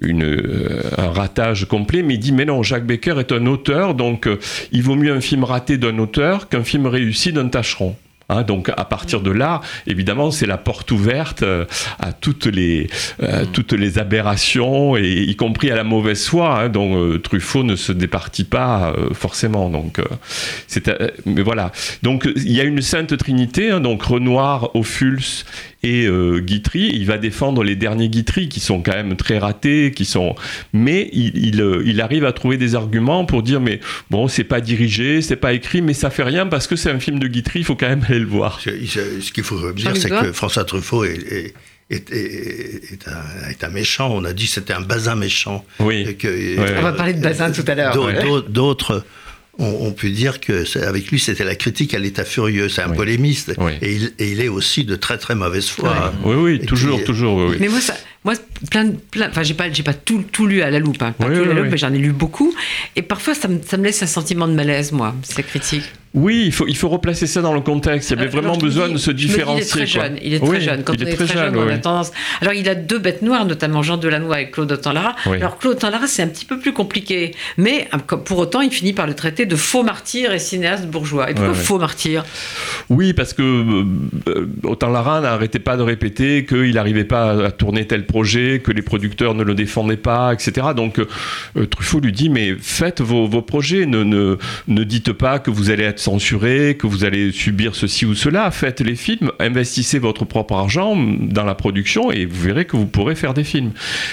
une, 0.00 0.24
euh, 0.24 0.82
un 0.98 1.10
ratage 1.10 1.66
complet, 1.66 2.02
mais 2.02 2.14
il 2.14 2.18
dit 2.18 2.32
mais 2.32 2.44
non, 2.44 2.62
Jacques 2.62 2.86
Becker 2.86 3.18
est 3.18 3.32
un 3.32 3.46
auteur, 3.46 3.94
donc 3.94 4.26
euh, 4.26 4.38
il 4.72 4.82
vaut 4.82 4.96
mieux 4.96 5.12
un 5.12 5.20
film 5.20 5.44
raté 5.44 5.78
d'un 5.78 5.98
auteur 5.98 6.48
qu'un 6.48 6.64
film 6.64 6.86
réussi 6.86 7.32
d'un 7.32 7.48
tâcheron. 7.48 7.96
Hein, 8.28 8.42
donc 8.42 8.70
à 8.76 8.84
partir 8.84 9.20
de 9.20 9.30
là, 9.30 9.60
évidemment, 9.86 10.32
c'est 10.32 10.46
la 10.46 10.58
porte 10.58 10.90
ouverte 10.90 11.44
euh, 11.44 11.64
à 12.00 12.12
toutes 12.12 12.46
les, 12.46 12.88
euh, 13.22 13.44
mm. 13.44 13.46
toutes 13.52 13.72
les 13.72 13.98
aberrations, 13.98 14.96
et 14.96 15.22
y 15.22 15.36
compris 15.36 15.70
à 15.70 15.76
la 15.76 15.84
mauvaise 15.84 16.26
foi, 16.26 16.60
hein, 16.60 16.68
dont 16.68 17.00
euh, 17.00 17.18
Truffaut 17.20 17.62
ne 17.62 17.76
se 17.76 17.92
départit 17.92 18.44
pas 18.44 18.94
forcément. 19.12 19.68
Donc, 19.70 20.00
mais 21.24 21.42
voilà. 21.42 21.70
Donc 22.02 22.28
il 22.36 22.52
y 22.52 22.60
a 22.60 22.64
une 22.64 22.82
sainte 22.82 23.16
trinité, 23.16 23.70
hein, 23.70 23.80
donc 23.80 24.02
Renoir, 24.02 24.74
Ophuls 24.74 25.44
et 25.82 26.08
Guitry. 26.40 26.90
Il 26.94 27.06
va 27.06 27.18
défendre 27.18 27.62
les 27.62 27.76
derniers 27.76 28.08
Guitry 28.08 28.48
qui 28.48 28.60
sont 28.60 28.82
quand 28.82 28.94
même 28.94 29.16
très 29.16 29.38
ratés, 29.38 29.92
qui 29.94 30.04
sont. 30.04 30.34
Mais 30.72 31.08
il, 31.12 31.60
il, 31.84 32.00
arrive 32.00 32.24
à 32.24 32.32
trouver 32.32 32.56
des 32.56 32.74
arguments 32.74 33.24
pour 33.24 33.42
dire 33.42 33.60
mais 33.60 33.80
bon, 34.10 34.28
c'est 34.28 34.44
pas 34.44 34.60
dirigé, 34.60 35.22
c'est 35.22 35.36
pas 35.36 35.52
écrit, 35.52 35.82
mais 35.82 35.94
ça 35.94 36.10
fait 36.10 36.22
rien 36.22 36.46
parce 36.46 36.66
que 36.66 36.76
c'est 36.76 36.90
un 36.90 37.00
film 37.00 37.18
de 37.18 37.28
Guitry, 37.28 37.60
il 37.60 37.64
faut 37.64 37.76
quand 37.76 37.88
même 37.88 38.04
le 38.08 38.24
voir. 38.24 38.60
Ce 38.60 39.32
qu'il 39.32 39.44
faut 39.44 39.72
dire, 39.72 39.96
c'est 39.96 40.10
que 40.10 40.32
François 40.32 40.64
Truffaut 40.64 41.04
est, 41.04 41.54
est, 41.90 43.64
un, 43.64 43.68
méchant. 43.70 44.10
On 44.12 44.24
a 44.24 44.32
dit 44.32 44.46
que 44.46 44.52
c'était 44.52 44.72
un 44.72 44.80
bazin 44.80 45.16
méchant. 45.16 45.64
Oui. 45.80 46.16
On 46.58 46.82
va 46.82 46.92
parler 46.92 47.14
de 47.14 47.22
bazin 47.22 47.50
tout 47.50 47.64
à 47.66 47.74
l'heure. 47.74 48.42
D'autres 48.48 49.04
on, 49.58 49.92
peut 49.92 50.10
dire 50.10 50.40
que 50.40 50.64
avec 50.84 51.10
lui, 51.10 51.18
c'était 51.18 51.44
la 51.44 51.54
critique 51.54 51.94
à 51.94 51.98
l'état 51.98 52.24
furieux. 52.24 52.68
C'est 52.68 52.82
un 52.82 52.90
polémiste. 52.90 53.54
Et, 53.80 53.94
il, 53.94 54.12
et, 54.18 54.30
il, 54.32 54.40
est 54.40 54.48
aussi 54.48 54.84
de 54.84 54.96
très 54.96 55.18
très 55.18 55.34
mauvaise 55.34 55.68
foi. 55.68 56.12
Oui, 56.24 56.34
oui, 56.34 56.60
toujours, 56.66 57.02
toujours. 57.04 57.52
Mais 57.58 57.68
moi, 57.68 57.80
ça, 57.80 57.94
moi, 58.24 58.34
plein, 58.70 58.90
plein, 59.10 59.28
enfin, 59.28 59.42
j'ai 59.44 59.54
pas, 59.54 59.70
j'ai 59.72 59.82
pas 59.82 59.94
tout, 59.94 60.24
tout, 60.32 60.46
lu 60.46 60.60
à 60.60 60.68
la 60.68 60.80
loupe, 60.80 61.00
hein. 61.00 61.14
pas 61.16 61.26
tout 61.26 61.42
à 61.42 61.44
la 61.44 61.54
loupe, 61.54 61.68
mais 61.70 61.78
j'en 61.78 61.92
ai 61.92 61.98
lu 61.98 62.12
beaucoup. 62.12 62.52
Et 62.96 63.02
parfois, 63.02 63.34
ça 63.34 63.46
me, 63.46 63.60
ça 63.64 63.76
me, 63.76 63.84
laisse 63.84 64.02
un 64.02 64.06
sentiment 64.06 64.48
de 64.48 64.52
malaise, 64.52 64.92
moi, 64.92 65.14
ces 65.22 65.42
critiques. 65.42 65.90
Oui, 66.16 66.44
il 66.46 66.52
faut, 66.52 66.66
il 66.66 66.76
faut 66.76 66.88
replacer 66.88 67.26
ça 67.26 67.42
dans 67.42 67.52
le 67.52 67.60
contexte. 67.60 68.08
Il 68.08 68.16
y 68.16 68.18
avait 68.18 68.28
euh, 68.28 68.40
vraiment 68.40 68.56
besoin 68.56 68.88
de 68.88 68.96
se 68.96 69.10
différencier. 69.10 69.60
Il 69.60 69.66
est 69.66 69.70
très 69.70 69.86
jeune. 69.86 70.18
Il 70.22 70.32
est 70.32 70.40
très 70.40 70.60
jeune. 70.62 70.82
Quand 70.82 70.94
il 70.94 71.06
est, 71.06 71.14
très, 71.14 71.26
jeune, 71.26 71.54
on 71.54 71.68
a 71.68 71.76
tendance. 71.76 72.10
Alors, 72.40 72.54
il 72.54 72.66
a 72.70 72.74
deux 72.74 72.98
bêtes 72.98 73.20
noires, 73.20 73.44
notamment 73.44 73.82
Jean 73.82 73.98
Delannoy 73.98 74.40
et 74.40 74.50
Claude 74.50 74.72
Autant-Lara. 74.72 75.14
Alors, 75.26 75.58
Claude 75.58 75.76
Autant-Lara, 75.76 76.06
c'est 76.06 76.22
un 76.22 76.28
petit 76.28 76.46
peu 76.46 76.58
plus 76.58 76.72
compliqué. 76.72 77.34
Mais 77.58 77.86
pour 78.24 78.38
autant, 78.38 78.62
il 78.62 78.70
finit 78.70 78.94
par 78.94 79.06
le 79.06 79.12
traiter 79.12 79.44
de 79.44 79.56
faux 79.56 79.82
martyr 79.82 80.32
et 80.32 80.38
cinéaste 80.38 80.86
bourgeois. 80.86 81.30
Et 81.30 81.34
pourquoi 81.34 81.52
faux 81.52 81.78
martyr? 81.78 82.24
Oui, 82.88 83.12
parce 83.12 83.34
que 83.34 83.42
euh, 83.42 83.84
euh, 84.28 84.46
Autant-Lara 84.62 85.20
n'arrêtait 85.20 85.58
pas 85.58 85.76
de 85.76 85.82
répéter 85.82 86.46
qu'il 86.46 86.72
n'arrivait 86.72 87.04
pas 87.04 87.46
à 87.46 87.50
tourner 87.50 87.86
tel 87.86 88.06
projet, 88.06 88.62
que 88.64 88.72
les 88.72 88.82
producteurs 88.82 89.34
ne 89.34 89.44
le 89.44 89.54
défendaient 89.54 89.98
pas, 89.98 90.32
etc. 90.32 90.68
Donc, 90.74 90.98
Truffaut 91.70 92.00
lui 92.00 92.12
dit 92.12 92.30
Mais 92.30 92.54
faites 92.58 93.02
vos, 93.02 93.26
vos 93.26 93.42
projets, 93.42 93.84
ne, 93.84 94.02
ne, 94.02 94.38
ne 94.66 94.84
dites 94.84 95.12
pas 95.12 95.38
que 95.38 95.50
vous 95.50 95.68
allez 95.68 95.84
être 95.84 96.05
censuré, 96.06 96.76
que 96.78 96.86
vous 96.86 97.04
allez 97.04 97.32
subir 97.32 97.74
ceci 97.74 98.06
ou 98.06 98.14
cela. 98.14 98.50
Faites 98.52 98.80
les 98.80 98.94
films, 98.94 99.32
investissez 99.40 99.98
votre 99.98 100.24
propre 100.24 100.54
argent 100.54 100.96
dans 100.96 101.44
la 101.44 101.56
production 101.56 102.12
et 102.12 102.26
vous 102.26 102.40
verrez 102.40 102.64
que 102.64 102.76
vous 102.76 102.86
pourrez 102.86 103.16
faire 103.16 103.34
des 103.34 103.42
films. 103.42 103.72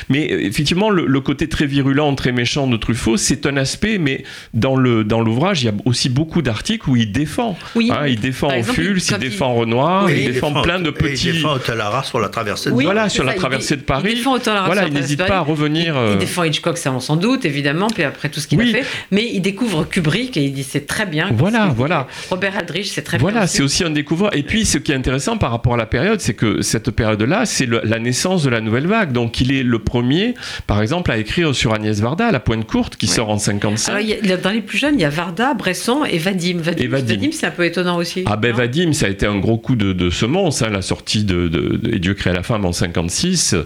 Mais 0.09 0.31
euh, 0.31 0.41
effectivement, 0.41 0.89
le, 0.89 1.21
côté 1.21 1.47
très 1.47 1.67
virulent, 1.67 2.13
très 2.15 2.31
méchant 2.31 2.67
de 2.67 2.77
Truffaut, 2.77 3.17
c'est 3.17 3.45
un 3.45 3.57
aspect, 3.57 3.99
mais 3.99 4.23
dans 4.53 4.75
le 4.75 5.03
dans 5.03 5.21
l'ouvrage, 5.21 5.61
il 5.61 5.65
y 5.67 5.69
a 5.69 5.73
aussi 5.85 6.09
beaucoup 6.09 6.41
d'articles 6.41 6.89
où 6.89 6.95
il 6.95 7.11
défend. 7.11 7.57
Oui. 7.75 7.91
Hein, 7.91 8.07
il 8.07 8.19
défend 8.19 8.47
Ophuls, 8.47 8.99
il, 8.99 9.17
défend 9.19 9.53
Renoir, 9.53 10.09
il, 10.09 10.33
défend, 10.33 10.61
plein 10.63 10.79
de 10.79 10.89
petits. 10.89 11.29
Il 11.29 11.33
défend 11.35 11.53
Otalara 11.53 12.03
sur 12.03 12.19
la 12.19 12.29
traversée 12.29 12.71
de 12.71 12.75
oui, 12.75 12.85
Voilà, 12.85 13.07
sur 13.07 13.23
la 13.23 13.35
traversée 13.35 13.77
de 13.77 13.81
Paris. 13.81 14.09
Il 14.13 14.15
défend 14.15 14.37
voilà, 14.65 14.87
il 14.87 14.93
n'hésite 14.93 15.25
pas 15.25 15.37
à 15.37 15.41
revenir. 15.41 15.93
Il, 15.95 15.97
euh, 15.97 16.15
défend 16.15 16.43
Hitchcock, 16.43 16.77
ça 16.77 16.91
on 16.91 16.99
s'en 16.99 17.15
doute, 17.15 17.45
évidemment, 17.45 17.87
puis 17.87 18.03
après 18.03 18.29
tout 18.29 18.39
ce 18.39 18.47
qu'il 18.47 18.59
a 18.59 18.65
fait. 18.65 18.83
Mais 19.11 19.29
il 19.31 19.41
découvre 19.41 19.83
Kubrick 19.85 20.35
et 20.37 20.43
il 20.43 20.53
dit 20.53 20.63
c'est 20.63 20.87
très 20.87 21.05
bien. 21.05 21.29
Voilà, 21.31 21.67
voilà. 21.85 22.07
Robert 22.29 22.57
Aldrich, 22.57 22.91
c'est 22.93 23.01
très 23.01 23.17
Voilà, 23.17 23.45
c'est 23.45 23.61
aussi 23.61 23.83
un 23.83 23.89
découvreur. 23.89 24.33
Et 24.33 24.43
puis, 24.43 24.65
ce 24.65 24.77
qui 24.77 24.93
est 24.93 24.95
intéressant 24.95 25.37
par 25.37 25.51
rapport 25.51 25.73
à 25.73 25.77
la 25.77 25.85
période, 25.85 26.21
c'est 26.21 26.33
que 26.33 26.61
cette 26.61 26.91
période-là, 26.91 27.45
c'est 27.45 27.67
la 27.67 27.99
naissance 27.99 28.43
de 28.43 28.49
la 28.49 28.61
nouvelle 28.61 28.87
vague. 28.87 29.11
Donc, 29.11 29.41
il 29.41 29.51
est 29.51 29.63
le 29.63 29.79
premier, 29.79 30.33
par 30.65 30.81
exemple, 30.81 31.11
à 31.11 31.17
écrire 31.17 31.53
sur 31.53 31.73
Agnès 31.73 31.99
Varda, 31.99 32.31
La 32.31 32.39
Pointe 32.39 32.65
Courte, 32.65 32.95
qui 32.95 33.07
sort 33.07 33.29
en 33.29 33.37
55. 33.37 33.91
Alors, 33.91 34.37
dans 34.41 34.49
les 34.49 34.61
plus 34.61 34.77
jeunes, 34.77 34.95
il 34.95 35.01
y 35.01 35.05
a 35.05 35.09
Varda, 35.09 35.53
Bresson 35.55 36.05
et 36.05 36.19
Vadim. 36.19 36.59
Vadim, 36.61 36.87
Vadim. 36.87 37.31
c'est 37.33 37.47
un 37.47 37.51
peu 37.51 37.65
étonnant 37.65 37.97
aussi. 37.97 38.23
Ah 38.27 38.37
ben, 38.37 38.53
Vadim, 38.53 38.93
ça 38.93 39.07
a 39.07 39.09
été 39.09 39.25
un 39.25 39.39
gros 39.39 39.57
coup 39.57 39.75
de, 39.75 39.91
de 39.91 40.09
semence, 40.09 40.61
hein, 40.61 40.69
la 40.69 40.81
sortie 40.81 41.25
de, 41.25 41.49
de, 41.49 41.81
Et 41.93 41.99
Dieu 41.99 42.13
crée 42.13 42.31
la 42.31 42.43
femme 42.43 42.63
en 42.63 42.71
56. 42.71 43.55
Euh, 43.55 43.63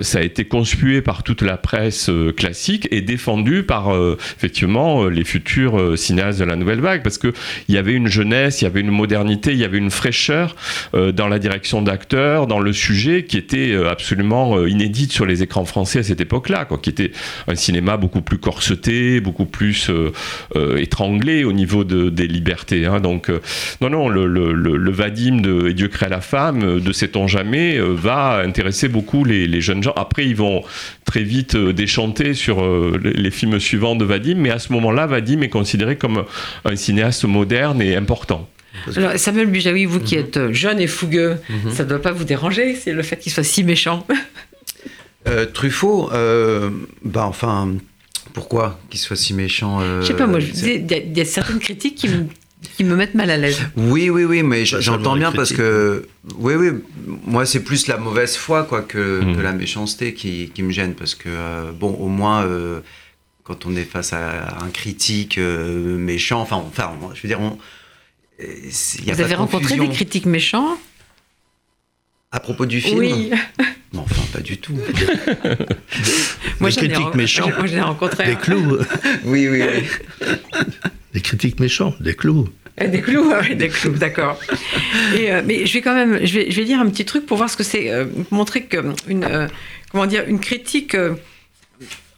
ça 0.00 0.20
a 0.20 0.22
été 0.22 0.46
conspué 0.46 1.02
par 1.02 1.22
toute 1.22 1.42
la 1.42 1.58
presse 1.58 2.08
euh, 2.08 2.32
classique 2.32 2.88
et 2.90 3.02
défendu 3.02 3.62
par, 3.62 3.94
euh, 3.94 4.16
effectivement, 4.36 5.04
les 5.06 5.24
futurs 5.24 5.98
cinéastes 5.98 6.38
de 6.38 6.44
la 6.44 6.56
nouvelle 6.56 6.80
vague, 6.80 7.02
parce 7.02 7.18
qu'il 7.66 7.74
y 7.74 7.78
avait 7.78 7.94
une 7.94 8.08
jeunesse, 8.08 8.60
il 8.60 8.64
y 8.64 8.66
avait 8.66 8.80
une 8.80 8.90
modernité, 8.90 9.52
il 9.52 9.58
y 9.58 9.64
avait 9.64 9.78
une 9.78 9.90
fraîcheur 9.90 10.56
euh, 10.94 11.12
dans 11.12 11.28
la 11.28 11.38
direction 11.38 11.82
d'acteurs, 11.82 12.46
dans 12.46 12.60
le 12.60 12.72
sujet 12.72 13.24
qui 13.24 13.36
était 13.36 13.72
euh, 13.72 13.90
absolument 13.90 14.56
euh, 14.56 14.68
inédite 14.68 15.12
sur 15.12 15.26
les 15.26 15.42
écrans 15.42 15.64
français 15.64 16.00
à 16.00 16.02
cette 16.02 16.20
époque-là, 16.20 16.64
quoi, 16.64 16.78
qui 16.78 16.90
était 16.90 17.12
un 17.46 17.54
cinéma 17.54 17.96
beaucoup 17.96 18.22
plus 18.22 18.38
corseté, 18.38 19.20
beaucoup 19.20 19.46
plus 19.46 19.90
étranglé 20.76 21.44
au 21.44 21.52
niveau 21.52 21.84
de, 21.84 22.10
des 22.10 22.26
libertés. 22.26 22.86
Hein. 22.86 23.00
Donc, 23.00 23.30
non, 23.80 23.90
non, 23.90 24.08
le, 24.08 24.26
le, 24.26 24.52
le, 24.52 24.90
Vadim 24.90 25.40
de 25.40 25.68
Et 25.68 25.74
Dieu 25.74 25.88
crée 25.88 26.08
la 26.08 26.20
femme, 26.20 26.80
de 26.80 26.92
Sait-on 26.92 27.26
jamais, 27.26 27.78
va 27.78 28.42
intéresser 28.44 28.88
beaucoup 28.88 29.24
les, 29.24 29.46
les, 29.46 29.60
jeunes 29.60 29.82
gens. 29.82 29.92
Après, 29.96 30.26
ils 30.26 30.36
vont 30.36 30.62
très 31.08 31.22
vite 31.22 31.56
déchanter 31.56 32.34
sur 32.34 32.62
les 33.02 33.30
films 33.30 33.58
suivants 33.58 33.96
de 33.96 34.04
Vadim, 34.04 34.34
mais 34.36 34.50
à 34.50 34.58
ce 34.58 34.72
moment-là, 34.74 35.06
Vadim 35.06 35.40
est 35.40 35.48
considéré 35.48 35.96
comme 35.96 36.24
un 36.66 36.76
cinéaste 36.76 37.24
moderne 37.24 37.80
et 37.80 37.96
important. 37.96 38.46
Alors, 38.96 39.18
Samuel 39.18 39.46
Bujawi, 39.48 39.84
vous 39.84 40.00
qui 40.00 40.16
mhm. 40.16 40.20
êtes 40.20 40.36
euh, 40.36 40.52
jeune 40.52 40.80
et 40.80 40.86
fougueux, 40.86 41.38
mhm. 41.48 41.72
ça 41.72 41.84
ne 41.84 41.88
doit 41.88 42.02
pas 42.02 42.12
vous 42.12 42.24
déranger, 42.24 42.74
c'est 42.74 42.92
le 42.92 43.02
fait 43.02 43.16
qu'il 43.16 43.32
soit 43.32 43.44
si 43.44 43.64
méchant 43.64 44.06
euh, 45.28 45.46
Truffaut, 45.46 46.10
euh, 46.12 46.70
bah 47.04 47.24
enfin, 47.26 47.74
pourquoi 48.32 48.78
qu'il 48.90 49.00
soit 49.00 49.16
si 49.16 49.34
méchant 49.34 49.80
Je 50.00 50.06
sais 50.06 50.14
pas, 50.14 50.26
moi, 50.26 50.40
il 50.40 51.16
y, 51.16 51.20
a 51.20 51.24
certaines 51.24 51.58
critiques 51.58 51.96
qui 51.96 52.08
me, 52.08 52.26
qui 52.76 52.84
me 52.84 52.96
mettent 52.96 53.14
mal 53.14 53.30
à 53.30 53.36
l'aise. 53.36 53.60
Oui, 53.76 54.10
oui, 54.10 54.24
oui, 54.24 54.42
mais 54.42 54.64
j'entends 54.64 55.16
bien 55.16 55.32
parce 55.32 55.52
que, 55.52 56.06
oui, 56.36 56.54
oui, 56.54 56.70
moi 57.24 57.46
c'est 57.46 57.62
plus 57.62 57.86
la 57.86 57.98
mauvaise 57.98 58.36
foi 58.36 58.64
quoi 58.64 58.82
que, 58.82 59.20
que 59.34 59.40
la 59.40 59.52
méchanceté 59.52 60.14
qui, 60.14 60.50
qui, 60.54 60.62
me 60.62 60.72
gêne 60.72 60.94
parce 60.94 61.14
que, 61.14 61.70
bon, 61.72 61.92
au 61.92 62.08
moins 62.08 62.46
quand 63.44 63.64
on 63.64 63.76
est 63.76 63.84
face 63.84 64.12
à 64.12 64.58
un 64.62 64.70
critique 64.70 65.38
méchant, 65.38 66.40
enfin, 66.40 66.56
enfin, 66.56 66.92
je 67.14 67.22
veux 67.22 67.28
dire, 67.28 67.40
on, 67.40 67.58
vous 68.38 69.20
avez 69.20 69.34
rencontré 69.34 69.76
des 69.76 69.88
critiques 69.88 70.26
méchants 70.26 70.78
à 72.30 72.40
propos 72.40 72.66
du 72.66 72.80
film 72.80 72.98
Oui. 72.98 73.30
Non, 73.94 74.02
enfin, 74.02 74.20
pas 74.34 74.40
du 74.40 74.58
tout. 74.58 74.74
moi, 76.60 76.68
des 76.68 76.76
critiques 76.76 77.14
méchants. 77.14 77.48
Moi, 77.48 77.82
rencontré. 77.82 78.26
Des 78.26 78.36
clous. 78.36 78.76
oui, 79.24 79.48
oui, 79.48 79.62
oui. 79.62 80.28
Des 81.14 81.22
critiques 81.22 81.58
méchants, 81.58 81.94
des 81.98 82.12
clous. 82.12 82.50
Eh, 82.78 82.88
des 82.88 83.00
clous, 83.00 83.32
oui, 83.40 83.56
des 83.56 83.68
clous, 83.68 83.94
d'accord. 83.94 84.38
Euh, 85.14 85.42
mais 85.42 85.64
je 85.64 85.72
vais 85.72 85.80
quand 85.80 85.94
même, 85.94 86.18
je 86.22 86.34
vais, 86.34 86.50
je 86.50 86.56
vais 86.60 86.66
dire 86.66 86.78
un 86.78 86.90
petit 86.90 87.06
truc 87.06 87.24
pour 87.24 87.38
voir 87.38 87.48
ce 87.48 87.56
que 87.56 87.64
c'est, 87.64 87.90
euh, 87.90 88.04
montrer 88.30 88.64
que 88.64 88.76
une, 89.08 89.24
euh, 89.24 89.48
comment 89.90 90.04
dire, 90.04 90.24
une 90.28 90.38
critique 90.38 90.94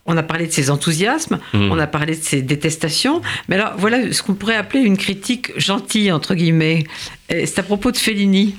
on 0.07 0.17
a 0.17 0.25
parlé 0.25 0.49
de 0.49 0.53
ses 0.53 0.71
enthousiasmes, 0.71 1.39
mmh. 1.53 1.71
on 1.71 1.79
a 1.79 1.87
parlé 1.87 2.17
de 2.17 2.23
ses 2.23 2.43
détestations, 2.43 3.23
mais 3.49 3.55
alors 3.55 3.75
voilà 3.79 4.13
ce 4.13 4.25
qu'on 4.25 4.35
pourrait 4.35 4.57
appeler 4.57 4.83
une 4.83 4.97
critique 4.97 5.53
gentille, 5.57 6.11
entre 6.11 6.35
guillemets. 6.35 6.83
C'est 7.29 7.61
à 7.61 7.63
propos 7.63 7.93
de 7.93 7.97
Fellini. 7.97 8.57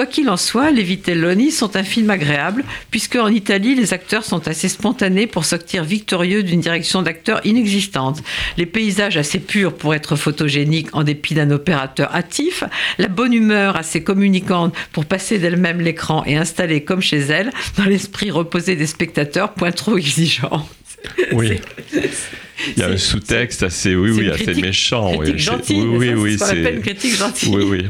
Quoi 0.00 0.06
qu'il 0.06 0.30
en 0.30 0.38
soit, 0.38 0.70
Les 0.70 0.82
Vitelloni 0.82 1.50
sont 1.50 1.76
un 1.76 1.84
film 1.84 2.08
agréable, 2.08 2.64
puisque 2.90 3.16
en 3.16 3.28
Italie, 3.28 3.74
les 3.74 3.92
acteurs 3.92 4.24
sont 4.24 4.48
assez 4.48 4.70
spontanés 4.70 5.26
pour 5.26 5.44
sortir 5.44 5.84
victorieux 5.84 6.42
d'une 6.42 6.62
direction 6.62 7.02
d'acteurs 7.02 7.42
inexistante. 7.44 8.22
Les 8.56 8.64
paysages 8.64 9.18
assez 9.18 9.38
purs 9.38 9.74
pour 9.74 9.94
être 9.94 10.16
photogéniques 10.16 10.88
en 10.94 11.02
dépit 11.02 11.34
d'un 11.34 11.50
opérateur 11.50 12.14
hâtif, 12.14 12.64
la 12.96 13.08
bonne 13.08 13.34
humeur 13.34 13.76
assez 13.76 14.02
communicante 14.02 14.74
pour 14.92 15.04
passer 15.04 15.38
d'elle-même 15.38 15.82
l'écran 15.82 16.24
et 16.24 16.34
installer 16.34 16.82
comme 16.82 17.02
chez 17.02 17.18
elle, 17.18 17.50
dans 17.76 17.84
l'esprit 17.84 18.30
reposé 18.30 18.76
des 18.76 18.86
spectateurs, 18.86 19.52
point 19.52 19.70
trop 19.70 19.98
exigeant. 19.98 20.66
Oui. 21.32 21.60
Il 21.92 22.78
y 22.78 22.82
a 22.82 22.88
un 22.88 22.96
sous-texte 22.98 23.62
assez, 23.62 23.94
oui, 23.94 24.10
oui, 24.10 24.30
assez 24.30 24.54
méchant. 24.54 25.12
Critique 25.12 25.34
oui, 25.34 25.38
gentille, 25.40 25.82
oui, 25.82 26.12
oui, 26.14 26.36
c'est 26.38 26.80
critique. 26.80 27.14
Oui, 27.48 27.64
oui. 27.64 27.86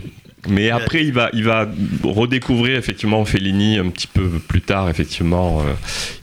Mais 0.48 0.70
après, 0.70 1.04
il 1.04 1.12
va, 1.12 1.30
il 1.32 1.44
va 1.44 1.68
redécouvrir 2.02 2.78
effectivement 2.78 3.24
Fellini 3.24 3.78
un 3.78 3.88
petit 3.90 4.06
peu 4.06 4.28
plus 4.28 4.62
tard. 4.62 4.88
Effectivement, 4.88 5.60
euh, 5.60 5.72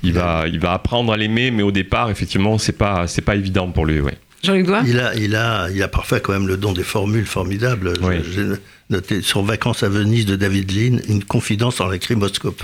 il 0.03 0.13
va, 0.13 0.45
il 0.47 0.60
va 0.60 0.73
apprendre 0.73 1.13
à 1.13 1.17
l'aimer, 1.17 1.51
mais 1.51 1.63
au 1.63 1.71
départ, 1.71 2.10
effectivement, 2.10 2.58
c'est 2.58 2.77
pas, 2.77 3.08
c'est 3.08 3.21
pas 3.21 3.36
évident 3.36 3.69
pour 3.69 3.86
lui. 3.86 3.99
Ouais. 3.99 4.17
Jean-Luc 4.43 4.67
il 4.86 4.99
a, 4.99 5.15
il 5.15 5.36
a, 5.36 5.69
il 5.69 5.82
a 5.84 5.88
parfois 5.88 6.19
quand 6.19 6.34
même 6.34 6.47
le 6.47 6.58
don 6.58 6.73
des 6.73 6.84
formules 6.84 7.25
formidables. 7.25 7.93
J'ai 8.34 8.45
noté 8.89 9.21
sur 9.21 9.43
Vacances 9.43 9.84
à 9.84 9.89
Venise 9.89 10.25
de 10.25 10.36
David 10.36 10.71
Lean, 10.71 10.97
une 11.08 11.23
confidence 11.23 11.82
en 11.82 11.88
lacrymoscope. 11.88 12.63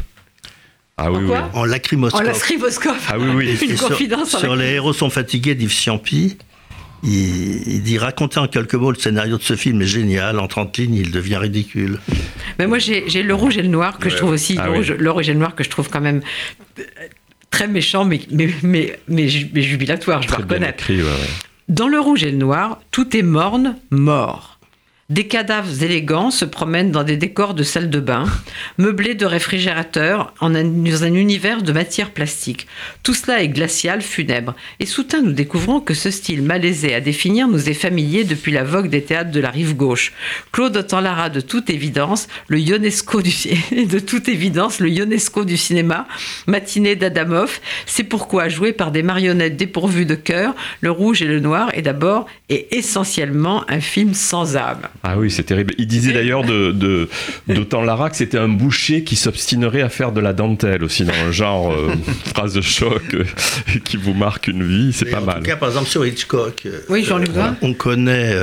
Ah 0.97 1.11
oui, 1.11 1.17
en, 1.17 1.31
oui. 1.31 1.37
en 1.53 1.65
lacrymoscope. 1.65 2.21
En 2.21 2.23
lacrymoscope. 2.23 2.95
Ah 3.09 3.17
oui, 3.17 3.29
oui. 3.35 3.57
Une 3.67 3.77
confidence 3.77 4.29
sur, 4.29 4.39
sur 4.39 4.55
les 4.55 4.73
héros 4.73 4.93
sont 4.93 5.09
fatigués 5.09 5.55
d'Yves 5.55 5.73
Ciampi. 5.73 6.37
Il, 7.03 7.81
dit 7.83 7.97
raconter 7.97 8.39
en 8.39 8.47
quelques 8.47 8.75
mots 8.75 8.91
le 8.91 8.97
scénario 8.97 9.37
de 9.37 9.43
ce 9.43 9.55
film 9.55 9.81
est 9.81 9.87
génial. 9.87 10.39
En 10.39 10.47
30 10.47 10.77
lignes, 10.77 10.95
il 10.95 11.11
devient 11.11 11.37
ridicule. 11.37 11.99
Mais 12.59 12.67
moi, 12.67 12.79
j'ai 12.79 13.23
le 13.23 13.33
rouge 13.33 13.57
et 13.57 13.61
le 13.61 13.67
noir 13.67 13.99
que 13.99 14.09
je 14.09 14.15
trouve 14.15 14.31
aussi. 14.31 14.57
Ah 14.59 14.67
le, 14.67 14.71
rouge, 14.71 14.91
le, 14.91 15.11
rouge, 15.11 15.29
et 15.29 15.33
le 15.33 15.39
noir 15.39 15.55
que 15.55 15.63
je 15.63 15.69
trouve 15.69 15.89
quand 15.89 16.01
même 16.01 16.21
très 17.49 17.67
méchant, 17.67 18.05
mais, 18.05 18.21
mais, 18.31 18.49
mais, 18.63 18.99
mais, 19.07 19.27
jubilatoire, 19.27 20.21
je 20.21 20.27
dois 20.27 20.37
reconnaître. 20.37 20.89
Écrit, 20.89 21.03
ouais, 21.03 21.09
Dans 21.69 21.87
le 21.87 21.99
rouge 21.99 22.23
et 22.23 22.31
le 22.31 22.37
noir, 22.37 22.79
tout 22.91 23.15
est 23.15 23.21
morne, 23.21 23.75
mort. 23.91 24.52
Des 25.13 25.27
cadavres 25.27 25.83
élégants 25.83 26.31
se 26.31 26.43
promènent 26.43 26.89
dans 26.89 27.03
des 27.03 27.17
décors 27.17 27.53
de 27.53 27.61
salles 27.61 27.91
de 27.91 27.99
bain, 27.99 28.25
meublés 28.79 29.13
de 29.13 29.27
réfrigérateurs 29.27 30.33
dans 30.41 30.55
un 31.03 31.13
univers 31.13 31.61
de 31.61 31.71
matière 31.71 32.09
plastique. 32.09 32.65
Tout 33.03 33.13
cela 33.13 33.43
est 33.43 33.49
glacial, 33.49 34.01
funèbre. 34.01 34.55
Et 34.79 34.87
soudain, 34.87 35.21
nous 35.21 35.31
découvrons 35.31 35.81
que 35.81 35.93
ce 35.93 36.09
style 36.09 36.41
malaisé 36.41 36.95
à 36.95 36.99
définir 36.99 37.47
nous 37.47 37.69
est 37.69 37.75
familier 37.75 38.23
depuis 38.23 38.51
la 38.51 38.63
vogue 38.63 38.89
des 38.89 39.03
théâtres 39.03 39.29
de 39.29 39.39
la 39.39 39.51
rive 39.51 39.75
gauche. 39.75 40.13
Claude 40.51 40.75
Autant-Lara, 40.75 41.29
de 41.29 41.41
toute 41.41 41.69
évidence, 41.69 42.27
le 42.47 42.59
Ionesco 42.59 43.21
du, 43.21 43.29
de 43.85 43.99
toute 43.99 44.29
évidence, 44.29 44.79
le 44.79 44.89
Ionesco 44.89 45.45
du 45.45 45.57
cinéma, 45.57 46.07
matinée 46.47 46.95
d'Adamov. 46.95 47.59
C'est 47.85 48.03
pourquoi, 48.03 48.49
joué 48.49 48.73
par 48.73 48.89
des 48.89 49.03
marionnettes 49.03 49.57
dépourvues 49.57 50.07
de 50.07 50.15
cœur, 50.15 50.55
Le 50.81 50.89
Rouge 50.89 51.21
et 51.21 51.27
le 51.27 51.39
Noir 51.39 51.69
est 51.73 51.83
d'abord 51.83 52.25
et 52.49 52.75
essentiellement 52.75 53.63
un 53.69 53.79
film 53.79 54.15
sans 54.15 54.57
âme. 54.57 54.81
Ah 55.05 55.17
oui, 55.17 55.29
c'est 55.29 55.43
terrible. 55.43 55.73
Il 55.77 55.87
disait 55.87 56.13
d'ailleurs 56.13 56.45
de, 56.45 56.71
de, 56.71 57.09
d'Autant 57.49 57.81
Lara 57.81 58.09
que 58.09 58.15
c'était 58.15 58.37
un 58.37 58.47
boucher 58.47 59.03
qui 59.03 59.17
s'obstinerait 59.17 59.81
à 59.81 59.89
faire 59.89 60.13
de 60.13 60.21
la 60.21 60.31
dentelle 60.31 60.81
aussi, 60.81 61.03
dans 61.03 61.25
le 61.25 61.31
genre 61.33 61.73
euh, 61.73 61.93
phrase 62.33 62.53
de 62.53 62.61
choc 62.61 63.01
euh, 63.13 63.25
qui 63.83 63.97
vous 63.97 64.13
marque 64.13 64.47
une 64.47 64.63
vie, 64.63 64.93
c'est 64.93 65.11
pas 65.11 65.19
en 65.19 65.25
mal. 65.25 65.35
En 65.35 65.39
tout 65.39 65.45
cas, 65.45 65.57
par 65.57 65.67
exemple, 65.67 65.89
sur 65.89 66.05
Hitchcock, 66.05 66.63
euh, 66.65 66.79
oui, 66.87 67.03
Jean-Luc 67.03 67.31
on 67.61 67.73
connaît 67.73 68.33
la 68.33 68.39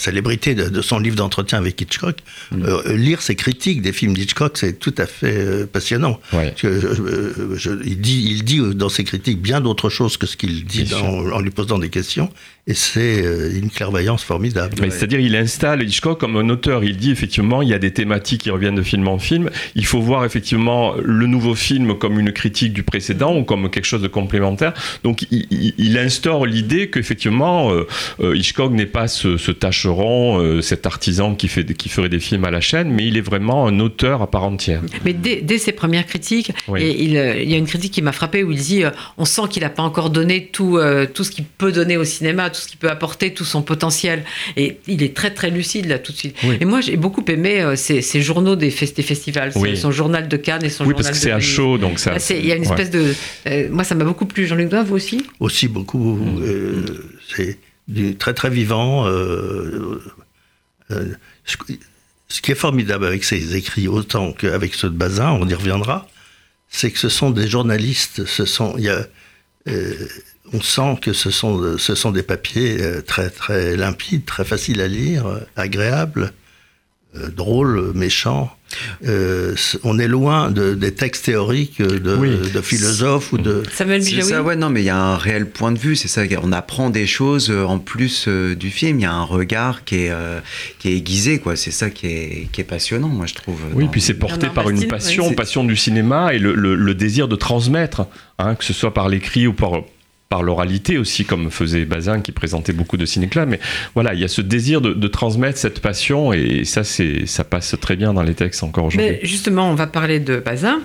célébrité 0.00 0.54
de, 0.54 0.82
son 0.82 0.98
livre 0.98 1.16
d'entretien 1.16 1.58
avec 1.58 1.80
Hitchcock. 1.80 2.16
Mm. 2.52 2.92
lire 2.94 3.22
ses 3.22 3.36
critiques 3.36 3.82
des 3.82 3.92
films 3.92 4.14
d'Hitchcock, 4.14 4.56
c'est 4.56 4.78
tout 4.78 4.94
à 4.98 5.06
fait 5.06 5.66
passionnant. 5.70 6.20
Ouais. 6.32 6.54
Je, 6.56 6.80
je, 7.56 7.70
il, 7.84 8.00
dit, 8.00 8.26
il 8.30 8.44
dit 8.44 8.60
dans 8.74 8.88
ses 8.88 9.04
critiques 9.04 9.40
bien 9.40 9.60
d'autres 9.60 9.90
choses 9.90 10.16
que 10.16 10.26
ce 10.26 10.36
qu'il 10.36 10.64
dit 10.64 10.84
dans, 10.84 11.32
en 11.32 11.40
lui 11.40 11.50
posant 11.50 11.78
des 11.78 11.90
questions, 11.90 12.30
et 12.66 12.74
c'est 12.74 13.24
une 13.54 13.70
clairvoyance 13.70 14.22
formidable. 14.22 14.74
C'est-à-dire, 14.90 15.18
il 15.18 15.34
installe 15.34 15.82
Hitchcock 15.82 16.20
comme 16.20 16.36
un 16.36 16.48
auteur. 16.50 16.84
Il 16.84 16.96
dit 16.96 17.10
effectivement, 17.10 17.62
il 17.62 17.68
y 17.68 17.74
a 17.74 17.78
des 17.78 17.92
thématiques 17.92 18.42
qui 18.42 18.50
reviennent 18.50 18.76
de 18.76 18.82
film 18.82 19.08
en 19.08 19.18
film. 19.18 19.50
Il 19.74 19.86
faut 19.86 20.00
voir 20.00 20.24
effectivement 20.24 20.94
le 21.02 21.26
nouveau 21.26 21.54
film 21.54 21.98
comme 21.98 22.20
une 22.20 22.32
critique 22.32 22.72
du 22.72 22.82
précédent 22.82 23.36
ou 23.36 23.44
comme 23.44 23.70
quelque 23.70 23.86
chose 23.86 24.02
de 24.02 24.08
complémentaire. 24.08 24.74
Donc, 25.02 25.26
il, 25.30 25.74
il 25.78 25.98
instaure 25.98 26.46
l'idée 26.46 26.90
qu'effectivement, 26.90 27.72
euh, 27.72 27.86
euh, 28.20 28.36
Hitchcock 28.36 28.72
n'est 28.72 28.86
pas 28.86 29.08
ce, 29.08 29.36
ce 29.36 29.50
euh, 29.98 30.60
cet 30.62 30.86
artisan 30.86 31.34
qui, 31.34 31.48
fait, 31.48 31.64
qui 31.74 31.88
ferait 31.88 32.08
des 32.08 32.20
films 32.20 32.44
à 32.44 32.50
la 32.50 32.60
chaîne, 32.60 32.90
mais 32.90 33.06
il 33.06 33.16
est 33.16 33.20
vraiment 33.22 33.66
un 33.66 33.80
auteur 33.80 34.22
à 34.22 34.30
part 34.30 34.44
entière. 34.44 34.80
Mais 35.04 35.12
dès, 35.12 35.40
dès 35.42 35.58
ses 35.58 35.72
premières 35.72 36.06
critiques, 36.06 36.52
Oui. 36.68 36.82
et 36.82 37.02
il, 37.04 37.16
euh, 37.16 37.42
il 37.42 37.50
y 37.50 37.54
a 37.54 37.58
une 37.58 37.66
critique 37.66 37.92
qui 37.92 38.02
m'a 38.02 38.12
frappé 38.12 38.44
où 38.44 38.52
il 38.52 38.58
dit 38.58 38.84
euh, 38.84 38.90
on 39.18 39.24
sent 39.24 39.42
qu'il 39.50 39.62
n'a 39.62 39.70
pas 39.70 39.82
encore 39.82 40.10
donné 40.10 40.46
tout, 40.52 40.78
euh, 40.78 41.06
tout 41.12 41.24
ce 41.24 41.30
qu'il 41.30 41.44
peut 41.44 41.72
donner 41.72 41.96
au 41.96 42.04
cinéma, 42.04 42.50
tout 42.50 42.60
ce 42.60 42.68
qu'il 42.68 42.78
peut 42.78 42.90
apporter, 42.90 43.34
tout 43.34 43.44
son 43.44 43.62
potentiel. 43.62 44.24
Et 44.56 44.78
il 44.86 45.02
est 45.02 45.14
très 45.16 45.30
très 45.32 45.50
lucide 45.50 45.86
là 45.86 45.98
tout 45.98 46.12
de 46.12 46.16
suite. 46.18 46.36
Oui. 46.44 46.56
Et 46.60 46.64
moi 46.64 46.80
j'ai 46.80 46.96
beaucoup 46.96 47.24
aimé 47.28 47.60
euh, 47.60 47.74
ces, 47.76 48.02
ces 48.02 48.20
journaux 48.22 48.56
des, 48.56 48.70
fest- 48.70 48.96
des 48.96 49.02
festivals, 49.02 49.52
Oui. 49.56 49.76
son 49.76 49.90
journal 49.90 50.28
de 50.28 50.36
Cannes 50.36 50.64
et 50.64 50.68
son 50.68 50.84
Oui, 50.84 50.90
journal 50.90 51.04
parce 51.06 51.18
que 51.18 51.24
de 51.24 51.28
c'est 51.30 51.32
à 51.32 51.40
chaud, 51.40 51.78
donc 51.78 51.98
ça. 51.98 52.12
Là, 52.12 52.18
c'est- 52.18 52.38
Il 52.38 52.46
y 52.46 52.52
a 52.52 52.54
une 52.56 52.62
ouais. 52.62 52.68
espèce 52.68 52.90
de. 52.90 53.14
euh, 53.48 53.68
moi, 53.70 53.84
ça 53.84 53.94
m'a 53.94 54.04
beaucoup 54.04 54.26
plu. 54.26 54.46
Jean-Luc 54.46 54.68
Doin, 54.68 54.82
vous 54.82 54.96
aussi? 54.96 55.22
Aussi 55.40 55.68
beaucoup. 55.68 56.14
Mm. 56.16 56.42
euh, 56.42 56.84
c'est 57.36 57.58
très 58.18 58.34
très 58.34 58.50
vivant. 58.50 59.06
euh, 59.06 60.02
euh, 60.90 61.14
ce 61.44 61.56
ce 62.30 62.40
qui 62.40 62.52
est 62.52 62.54
formidable 62.56 63.04
avec 63.06 63.24
ses 63.24 63.56
écrits, 63.56 63.88
autant 63.88 64.32
qu'avec 64.32 64.74
ceux 64.74 64.88
de 64.88 64.96
Bazin, 64.96 65.32
on 65.32 65.48
y 65.48 65.54
reviendra, 65.54 66.08
c'est 66.68 66.92
que 66.92 66.98
ce 66.98 67.08
sont 67.08 67.30
des 67.30 67.48
journalistes. 67.48 68.24
Ce 68.24 68.44
sont, 68.44 68.78
y 68.78 68.88
a, 68.88 69.04
euh, 69.68 70.06
on 70.52 70.60
sent 70.60 70.98
que 71.02 71.12
ce 71.12 71.30
sont, 71.30 71.76
ce 71.76 71.94
sont 71.96 72.12
des 72.12 72.22
papiers 72.22 72.80
euh, 72.80 73.02
très 73.02 73.30
très 73.30 73.76
limpides, 73.76 74.24
très 74.24 74.44
faciles 74.44 74.80
à 74.80 74.86
lire, 74.86 75.26
euh, 75.26 75.40
agréables, 75.56 76.32
euh, 77.16 77.28
drôles, 77.28 77.92
méchants. 77.94 78.50
Euh, 79.04 79.56
on 79.82 79.98
est 79.98 80.06
loin 80.06 80.50
de, 80.52 80.74
des 80.74 80.92
textes 80.94 81.24
théoriques 81.24 81.82
de, 81.82 82.14
Oui. 82.16 82.30
de 82.54 82.60
philosophes 82.60 83.32
ou 83.32 83.38
de. 83.38 83.64
Samuel 83.72 84.00
C'est 84.02 84.10
Bijawi 84.10 84.28
ça, 84.30 84.42
ouais, 84.44 84.54
non, 84.54 84.70
mais 84.70 84.82
il 84.82 84.84
y 84.86 84.90
a 84.90 84.96
un 84.96 85.16
réel 85.16 85.46
point 85.50 85.72
de 85.72 85.78
vue, 85.78 85.96
c'est 85.96 86.06
ça. 86.06 86.22
On 86.42 86.52
apprend 86.52 86.88
des 86.88 87.06
choses 87.08 87.50
euh, 87.50 87.64
en 87.64 87.80
plus 87.80 88.26
euh, 88.28 88.54
du 88.54 88.70
film. 88.70 89.00
Il 89.00 89.02
y 89.02 89.06
a 89.06 89.12
un 89.12 89.24
regard 89.24 89.84
qui 89.84 90.04
est, 90.04 90.10
euh, 90.10 90.38
qui 90.78 90.88
est 90.90 90.96
aiguisé, 90.96 91.40
quoi. 91.40 91.56
C'est 91.56 91.72
ça 91.72 91.90
qui 91.90 92.06
est, 92.06 92.48
qui 92.52 92.60
est 92.60 92.64
passionnant, 92.64 93.08
moi, 93.08 93.26
je 93.26 93.34
trouve. 93.34 93.60
Oui, 93.74 93.86
dans- 93.86 93.90
puis 93.90 94.00
c'est 94.00 94.14
porté 94.14 94.46
par 94.48 94.70
une 94.70 94.86
passion, 94.86 95.28
oui. 95.30 95.34
passion 95.34 95.64
du 95.64 95.74
cinéma 95.76 96.32
et 96.32 96.38
le, 96.38 96.54
le- 96.54 96.76
le 96.76 96.94
désir 96.94 97.26
de 97.26 97.34
transmettre, 97.36 98.06
hein, 98.38 98.54
que 98.54 98.64
ce 98.64 98.72
soit 98.72 98.94
par 98.94 99.08
l'écrit 99.08 99.48
ou 99.48 99.52
par, 99.52 99.72
par 100.30 100.42
l'oralité 100.44 100.96
aussi, 100.96 101.24
comme 101.24 101.50
faisait 101.50 101.84
Bazin 101.84 102.20
qui 102.20 102.30
présentait 102.32 102.72
beaucoup 102.72 102.96
de 102.96 103.04
ciné-clubs. 103.04 103.48
Mais 103.48 103.60
voilà, 103.94 104.14
il 104.14 104.20
y 104.20 104.24
a 104.24 104.28
ce 104.28 104.40
désir 104.40 104.80
de, 104.80 104.94
de 104.94 105.08
transmettre 105.08 105.58
cette 105.58 105.80
passion 105.80 106.32
et 106.32 106.64
ça, 106.64 106.84
c'est, 106.84 107.26
ça 107.26 107.42
passe 107.44 107.74
très 107.80 107.96
bien 107.96 108.14
dans 108.14 108.22
les 108.22 108.34
textes 108.34 108.62
encore 108.62 108.84
aujourd'hui. 108.86 109.10
Mais 109.10 109.20
justement, 109.26 109.68
on 109.70 109.74
va 109.74 109.88
parler 109.88 110.20
de 110.20 110.36
Bazin. 110.38 110.80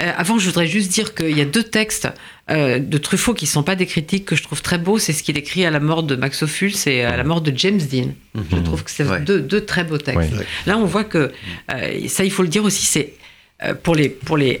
Euh, 0.00 0.12
avant, 0.16 0.38
je 0.38 0.46
voudrais 0.46 0.68
juste 0.68 0.92
dire 0.92 1.16
qu'il 1.16 1.36
y 1.36 1.40
a 1.40 1.44
deux 1.44 1.64
textes 1.64 2.08
euh, 2.48 2.78
de 2.78 2.98
Truffaut 2.98 3.34
qui 3.34 3.46
ne 3.46 3.48
sont 3.50 3.64
pas 3.64 3.74
des 3.74 3.86
critiques 3.86 4.24
que 4.24 4.36
je 4.36 4.44
trouve 4.44 4.62
très 4.62 4.78
beaux. 4.78 4.98
C'est 4.98 5.12
ce 5.12 5.24
qu'il 5.24 5.36
écrit 5.36 5.66
à 5.66 5.72
la 5.72 5.80
mort 5.80 6.04
de 6.04 6.14
Max 6.14 6.44
Ophuls 6.44 6.76
et 6.86 7.02
à 7.02 7.16
la 7.16 7.24
mort 7.24 7.40
de 7.40 7.52
James 7.56 7.80
Dean. 7.90 8.10
Je 8.52 8.58
trouve 8.58 8.84
que 8.84 8.90
c'est 8.92 9.02
Ouais. 9.04 9.18
deux, 9.20 9.40
deux 9.40 9.62
très 9.64 9.82
beaux 9.82 9.98
textes. 9.98 10.32
Ouais. 10.32 10.46
Là, 10.66 10.78
on 10.78 10.84
voit 10.84 11.02
que, 11.02 11.32
euh, 11.72 12.08
ça 12.08 12.22
il 12.22 12.30
faut 12.30 12.42
le 12.44 12.48
dire 12.48 12.62
aussi, 12.62 12.86
c'est 12.86 13.14
euh, 13.64 13.74
pour, 13.74 13.96
les, 13.96 14.08
pour 14.10 14.36
les 14.36 14.60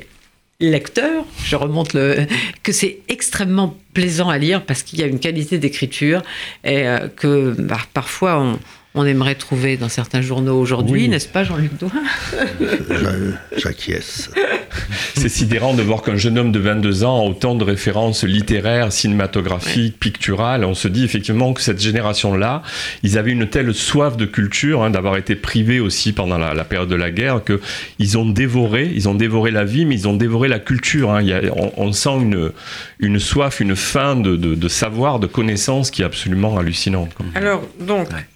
lecteurs, 0.60 1.24
je 1.44 1.56
remonte 1.56 1.92
le, 1.92 2.26
que 2.62 2.72
c'est 2.72 3.00
extrêmement 3.08 3.76
plaisant 3.92 4.28
à 4.28 4.38
lire 4.38 4.64
parce 4.64 4.82
qu'il 4.82 4.98
y 4.98 5.02
a 5.02 5.06
une 5.06 5.18
qualité 5.18 5.58
d'écriture 5.58 6.22
et 6.64 6.86
euh, 6.86 7.08
que 7.08 7.54
bah, 7.58 7.80
parfois 7.92 8.40
on, 8.40 8.58
on 8.96 9.04
aimerait 9.06 9.34
trouver 9.36 9.76
dans 9.76 9.88
certains 9.88 10.20
journaux 10.22 10.58
aujourd'hui, 10.58 11.02
Oui. 11.02 11.08
n'est-ce 11.08 11.28
pas 11.28 11.44
Jean-Luc 11.44 11.78
Douin 11.78 11.90
J'a- 12.90 13.58
J'acquiesce. 13.58 14.30
C'est 15.14 15.28
sidérant 15.28 15.74
de 15.74 15.82
voir 15.82 16.02
qu'un 16.02 16.16
jeune 16.16 16.38
homme 16.38 16.52
de 16.52 16.58
22 16.58 17.04
ans 17.04 17.20
a 17.20 17.28
autant 17.28 17.54
de 17.54 17.64
références 17.64 18.24
littéraires, 18.24 18.92
cinématographiques, 18.92 19.98
picturales. 19.98 20.64
On 20.64 20.74
se 20.74 20.88
dit 20.88 21.04
effectivement 21.04 21.52
que 21.52 21.60
cette 21.62 21.80
génération-là, 21.80 22.62
ils 23.02 23.16
avaient 23.18 23.32
une 23.32 23.48
telle 23.48 23.72
soif 23.74 24.16
de 24.16 24.26
culture, 24.26 24.82
hein, 24.82 24.90
d'avoir 24.90 25.16
été 25.16 25.34
privés 25.36 25.80
aussi 25.80 26.12
pendant 26.12 26.38
la, 26.38 26.54
la 26.54 26.64
période 26.64 26.88
de 26.88 26.94
la 26.94 27.10
guerre, 27.10 27.42
que 27.44 27.60
ils 27.98 28.18
ont 28.18 28.26
dévoré, 28.26 28.90
ils 28.94 29.08
ont 29.08 29.14
dévoré 29.14 29.50
la 29.50 29.64
vie, 29.64 29.84
mais 29.86 29.94
ils 29.94 30.08
ont 30.08 30.16
dévoré 30.16 30.48
la 30.48 30.58
culture. 30.58 31.10
hein. 31.10 31.22
Il 31.22 31.28
y 31.28 31.32
a- 31.32 31.42
on, 31.56 31.72
on 31.76 31.92
sent 31.92 32.16
une, 32.20 32.50
une 32.98 33.18
soif, 33.18 33.60
une 33.60 33.76
faim 33.76 34.16
de, 34.16 34.36
de- 34.36 34.54
de 34.54 34.68
savoir, 34.68 35.18
de 35.18 35.26
connaissance 35.26 35.90
qui 35.90 36.02
est 36.02 36.06
absolument 36.06 36.58
hallucinante. 36.58 37.10
Alors, 37.34 37.62
donc, 37.80 38.08
Ouais. 38.10 38.26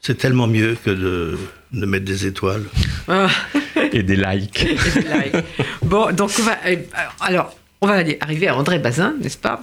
C'est 0.00 0.16
tellement 0.16 0.46
mieux 0.46 0.76
que 0.82 0.90
de, 0.90 1.38
de 1.72 1.86
mettre 1.86 2.04
des 2.06 2.26
étoiles. 2.26 2.64
ah, 3.08 3.28
Et 3.92 4.02
des 4.02 4.16
likes. 4.16 4.62
et 4.64 4.74
des 5.00 5.08
likes. 5.08 5.44
bon, 5.82 6.14
donc 6.14 6.30
on 6.38 6.42
va, 6.42 6.56
euh, 6.66 6.76
alors, 7.20 7.54
on 7.82 7.86
va 7.86 7.94
aller- 7.94 8.18
arriver 8.20 8.46
à 8.48 8.56
André 8.56 8.78
Bazin, 8.78 9.14
n'est-ce 9.22 9.38
pas? 9.38 9.60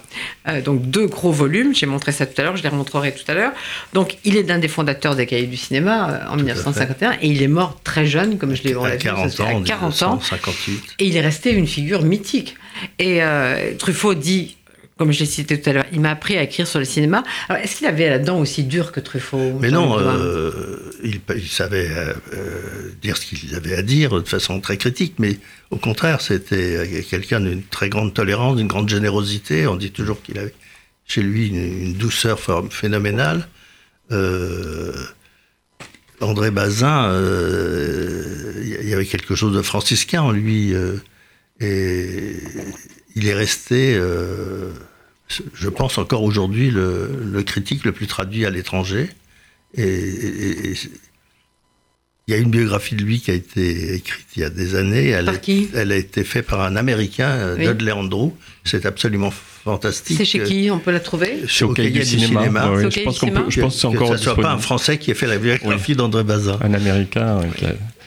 Euh, 0.47 0.62
Donc 0.62 0.82
deux 0.89 1.06
gros 1.08 1.32
volumes, 1.32 1.73
j'ai 1.76 1.86
montré 1.86 2.12
ça 2.12 2.26
tout 2.26 2.39
à 2.41 2.43
l'heure, 2.43 2.58
je 2.58 2.63
les 2.63 2.69
remontrerai 2.69 3.13
tout 3.13 3.23
à 3.32 3.34
l'heure. 3.36 3.52
Donc 3.93 4.17
il 4.26 4.36
est 4.38 4.43
l'un 4.43 4.58
des 4.60 4.67
fondateurs 4.67 5.15
des 5.15 5.26
Cahiers 5.28 5.45
du 5.47 5.58
cinéma 5.58 6.10
euh, 6.10 6.30
en 6.32 6.36
1951 6.36 7.13
et 7.21 7.28
il 7.28 7.41
est 7.43 7.47
mort 7.47 7.80
très 7.84 8.06
jeune, 8.06 8.38
comme 8.39 8.56
je 8.56 8.63
l'ai 8.63 8.73
À 8.76 8.89
vu, 8.91 8.97
40 8.97 9.30
ça, 9.32 9.43
ans, 9.43 9.47
à 9.47 9.54
en 9.54 9.62
40 9.63 10.04
ans. 10.04 10.15
1958. 10.17 10.84
Et 11.00 11.06
il 11.06 11.15
est 11.15 11.21
resté 11.21 11.52
une 11.52 11.67
figure 11.67 12.02
mythique. 12.04 12.56
Et 13.00 13.23
euh, 13.23 13.73
Truffaut 13.78 14.13
dit, 14.15 14.57
comme 14.97 15.12
je 15.12 15.19
l'ai 15.19 15.25
cité 15.25 15.62
tout 15.62 15.69
à 15.69 15.73
l'heure, 15.73 15.86
il 15.91 16.01
m'a 16.01 16.12
appris 16.12 16.38
à 16.38 16.43
écrire 16.43 16.67
sur 16.67 16.79
le 16.79 16.86
cinéma. 16.86 17.23
Alors, 17.49 17.62
est-ce 17.62 17.77
qu'il 17.77 17.88
avait 17.88 18.10
la 18.10 18.19
dent 18.19 18.39
aussi 18.39 18.63
dure 18.63 18.91
que 18.91 18.99
Truffaut 18.99 19.53
Mais 19.60 19.69
non, 19.69 19.97
euh, 19.99 20.91
il, 21.03 21.21
il 21.36 21.47
savait 21.47 21.89
euh, 21.89 22.13
euh, 22.33 22.91
dire 23.01 23.17
ce 23.17 23.25
qu'il 23.27 23.53
avait 23.55 23.75
à 23.75 23.83
dire 23.83 24.21
de 24.21 24.27
façon 24.27 24.60
très 24.60 24.77
critique, 24.77 25.15
mais 25.19 25.38
au 25.69 25.77
contraire, 25.77 26.21
c'était 26.21 27.03
quelqu'un 27.10 27.39
d'une 27.41 27.63
très 27.63 27.89
grande 27.89 28.13
tolérance, 28.13 28.57
d'une 28.57 28.67
grande 28.67 28.89
générosité. 28.89 29.67
On 29.67 29.75
dit 29.75 29.91
toujours 29.91 30.21
qu'il 30.21 30.39
avait 30.39 30.53
chez 31.05 31.21
lui 31.21 31.49
une, 31.49 31.83
une 31.83 31.93
douceur 31.93 32.39
phénoménale. 32.71 33.47
Euh, 34.12 34.93
André 36.19 36.49
Bazin, 36.49 37.13
il 38.63 38.89
y 38.89 38.93
avait 38.93 39.05
quelque 39.05 39.36
chose 39.36 39.53
de 39.55 39.62
franciscain 39.62 40.23
en 40.23 40.31
lui, 40.31 40.73
et 41.60 42.36
il 43.15 43.27
est 43.27 43.33
resté, 43.36 43.99
je 45.27 45.69
pense 45.69 45.97
encore 45.97 46.23
aujourd'hui, 46.23 46.71
le, 46.71 47.11
le 47.21 47.43
critique 47.43 47.83
le 47.83 47.91
plus 47.91 48.07
traduit 48.07 48.45
à 48.45 48.49
l'étranger. 48.49 49.09
Et, 49.75 50.73
il 52.27 52.33
y 52.33 52.37
a 52.37 52.41
une 52.41 52.49
biographie 52.49 52.95
de 52.95 53.03
lui 53.03 53.21
qui 53.21 53.31
a 53.31 53.33
été 53.33 53.93
écrite 53.93 54.25
il 54.35 54.41
y 54.41 54.45
a 54.45 54.49
des 54.49 54.75
années. 54.75 55.07
Elle, 55.07 55.25
Par 55.25 55.35
a, 55.35 55.37
qui 55.37 55.69
elle 55.73 55.93
a 55.93 55.95
été 55.95 56.25
faite 56.25 56.45
par 56.45 56.59
un 56.59 56.75
Américain, 56.75 57.29
euh, 57.29 57.55
Oui. 57.57 57.67
Dudley 57.67 57.93
Andrew. 57.93 58.31
C'est 58.65 58.85
absolument 58.85 59.31
fantastique. 59.31 60.17
C'est 60.17 60.25
chez 60.25 60.43
qui 60.43 60.69
On 60.69 60.79
peut 60.79 60.91
la 60.91 60.99
trouver 60.99 61.43
Chez 61.47 61.63
au 61.63 61.71
Cahier 61.71 61.91
du, 61.91 62.05
Cinéma. 62.05 62.69
je 62.89 63.03
pense 63.03 63.19
qu'on 63.19 63.29
peut. 63.29 63.45
Je 63.47 63.61
pense 63.61 63.75
que 63.75 63.79
c'est 63.79 63.87
encore. 63.87 64.11
Que 64.11 64.17
ce 64.17 64.23
soit 64.25 64.35
pas 64.35 64.51
un 64.51 64.57
Français 64.57 64.97
qui 64.97 65.11
a 65.11 65.15
fait 65.15 65.27
la 65.27 65.37
biographie 65.37 65.95
d'André 65.95 66.25
Bazin. 66.25 66.59
Un 66.61 66.73
Américain. 66.73 67.39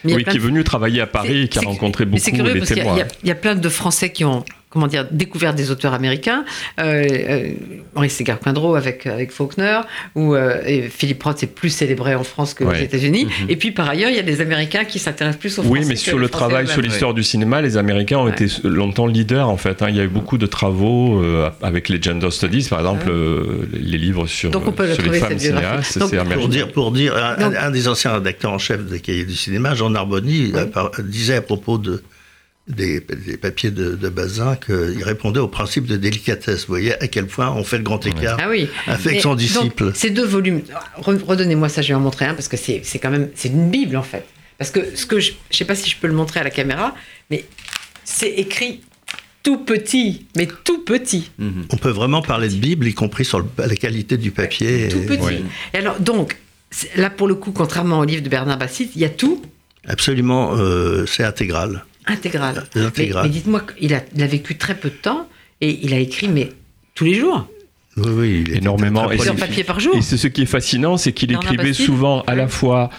Oui, 0.05 0.25
qui 0.25 0.37
est 0.37 0.41
venu 0.41 0.65
travailler 0.65 1.01
à 1.01 1.07
Paris 1.07 1.45
et 1.45 1.49
qui 1.49 1.59
a 1.59 1.63
rencontré 1.63 2.05
beaucoup 2.05 2.23
de 2.23 2.65
témoins. 2.65 2.99
Il 3.23 3.29
y, 3.29 3.33
a 3.33 3.35
plein 3.35 3.55
de 3.55 3.69
Français 3.71 4.13
qui 4.13 4.27
ont 4.27 4.45
comment 4.71 4.87
dire, 4.87 5.07
découvert 5.11 5.53
des 5.53 5.73
auteurs 5.73 5.95
américains. 5.95 6.45
Euh, 6.79 7.05
euh, 7.11 7.53
Henri 7.97 8.09
Segar-Quindreau 8.09 8.77
avec, 8.77 9.07
avec 9.07 9.33
Faulkner, 9.33 9.81
ou 10.15 10.35
euh, 10.35 10.89
Philippe 10.89 11.23
Roth 11.25 11.43
est 11.43 11.49
plus 11.49 11.71
célébré 11.71 12.15
en 12.15 12.23
France 12.23 12.55
que 12.55 12.63
aux 12.63 12.73
États-Unis. 12.73 13.25
Mhm. 13.25 13.51
Et 13.51 13.57
puis 13.57 13.73
par 13.73 13.89
ailleurs, 13.91 14.11
il 14.11 14.17
y 14.17 14.21
a 14.21 14.23
des 14.23 14.41
Américains 14.41 14.85
qui 14.85 15.01
s'intéressent 15.01 15.41
plus 15.41 15.59
aux 15.59 15.63
Français. 15.63 15.81
Oui, 15.81 15.87
mais 15.87 15.97
sur 15.97 16.19
le 16.19 16.29
travail, 16.29 16.69
sur 16.69 16.81
l'histoire 16.81 17.15
du 17.15 17.25
cinéma, 17.25 17.61
les 17.61 17.77
Américains 17.77 18.19
ont 18.19 18.29
été 18.29 18.47
longtemps 18.63 19.07
leaders 19.07 19.49
en 19.49 19.57
fait. 19.57 19.83
Hein. 19.83 19.89
Il 19.91 19.97
y 19.97 20.01
a 20.01 20.05
eu 20.05 20.09
beaucoup 20.09 20.39
de 20.39 20.47
travaux 20.47 21.23
avec 21.63 21.89
les 21.89 22.01
gender 22.01 22.31
studies, 22.31 22.67
par 22.71 22.79
exemple, 22.79 23.13
les 23.73 23.99
livres 23.99 24.27
sur, 24.29 24.51
Donc 24.51 24.69
on 24.69 24.73
peut 24.73 24.95
sur 24.95 25.03
les 25.03 25.19
femmes 25.19 25.39
cinéastes. 25.39 25.99
pour 25.99 26.49
dire, 26.49 26.71
pour 26.71 26.93
dire 26.93 27.17
un, 27.17 27.71
des 27.71 27.89
anciens 27.89 28.15
rédacteurs 28.15 28.53
en 28.53 28.59
chef 28.59 28.85
des 28.85 29.01
cahiers 29.01 29.25
du 29.25 29.35
cinéma, 29.35 29.75
Jean 29.75 29.91
Narboni, 29.91 30.53
disait 31.01 31.37
à 31.37 31.43
propos 31.43 31.77
de 31.77 32.03
des, 32.71 33.01
papiers 33.01 33.71
de, 33.71 34.09
Bazin 34.09 34.57
qu'il 34.57 35.03
répondait 35.03 35.41
au 35.41 35.49
principe 35.49 35.87
de 35.87 35.97
délicatesse. 35.97 36.61
Vous 36.61 36.73
voyez 36.73 36.95
à 37.03 37.09
quel 37.09 37.27
point 37.27 37.51
on 37.51 37.65
fait 37.65 37.79
le 37.79 37.85
grand 37.85 38.05
écart 38.07 38.39
ah 38.41 38.49
oui. 38.49 38.69
avec 38.87 39.21
son 39.21 39.35
disciple. 39.35 39.93
ces 39.95 40.11
deux 40.11 40.27
volumes, 40.27 40.63
redonnez-moi 40.97 41.69
ça, 41.69 41.83
je 41.83 41.89
vais 41.89 41.95
en 41.95 42.01
montrer 42.01 42.27
un 42.27 42.35
parce 42.35 42.49
que 42.49 42.57
c'est 42.57 42.83
quand 43.01 43.11
même 43.11 43.31
c'est 43.35 43.49
une 43.49 43.71
bible 43.71 43.97
en 43.97 44.03
fait. 44.03 44.25
Parce 44.59 44.71
que 44.71 44.95
ce 44.95 45.07
que 45.07 45.21
je, 45.21 45.31
ne 45.31 45.55
sais 45.57 45.65
pas 45.65 45.75
si 45.75 45.89
je 45.89 45.97
peux 45.97 46.07
le 46.07 46.13
montrer 46.13 46.41
à 46.41 46.45
la 46.45 46.51
caméra, 46.51 46.95
mais 47.31 47.47
c'est 48.05 48.31
écrit 48.31 48.83
tout 49.43 49.59
petit, 49.59 50.27
mais 50.37 50.47
tout 50.65 50.85
petit. 50.85 51.31
On 51.39 51.77
peut 51.77 51.91
vraiment 51.91 52.23
parler 52.23 52.49
de 52.49 52.57
Bible, 52.57 52.87
y 52.87 52.95
compris 52.95 53.25
sur 53.25 53.47
la 53.57 53.75
qualité 53.75 54.17
du 54.17 54.31
papier. 54.31 54.89
Tout 54.89 55.01
petit. 55.01 55.45
Et 55.73 55.79
alors, 55.79 55.99
donc, 55.99 56.37
là, 56.97 57.09
pour 57.09 57.27
le 57.27 57.37
coup, 57.37 57.53
contrairement 57.53 58.01
au 58.01 58.05
livre 58.05 58.23
de 58.23 58.29
Bernard 58.29 58.59
Bassit, 58.59 58.91
il 58.95 59.01
y 59.01 59.05
a 59.05 59.09
tout. 59.09 59.43
Absolument, 59.87 60.55
euh, 60.57 61.07
c'est 61.07 61.25
intégral. 61.25 61.85
Intégral. 62.11 62.65
Mais, 63.23 63.29
dites-moi, 63.29 63.63
il 63.81 63.95
a, 63.95 64.03
il 64.15 64.23
a 64.23 64.27
vécu 64.27 64.57
très 64.57 64.75
peu 64.75 64.91
de 64.91 64.95
temps 64.95 65.29
et 65.61 65.79
il 65.83 65.95
a 65.95 65.99
écrit, 65.99 66.29
mais 66.29 66.51
tous 66.95 67.05
les 67.05 67.15
jours. 67.15 67.47
Oui, 67.97 68.11
oui, 68.13 68.45
énormément. 68.55 69.11
Et 69.11 69.17
plusieurs 69.17 69.37
papiers 69.37 69.65
par 69.65 69.81
jour. 69.81 69.95
Et 69.97 70.03
c'est 70.03 70.17
ce 70.17 70.29
qui 70.29 70.43
est 70.43 70.47
fascinant, 70.47 70.97
c'est 70.97 71.13
qu'il 71.13 71.33
écrivait 71.33 71.73
souvent 71.73 72.23
à 72.23 72.35
la 72.35 72.49
fois 72.49 72.91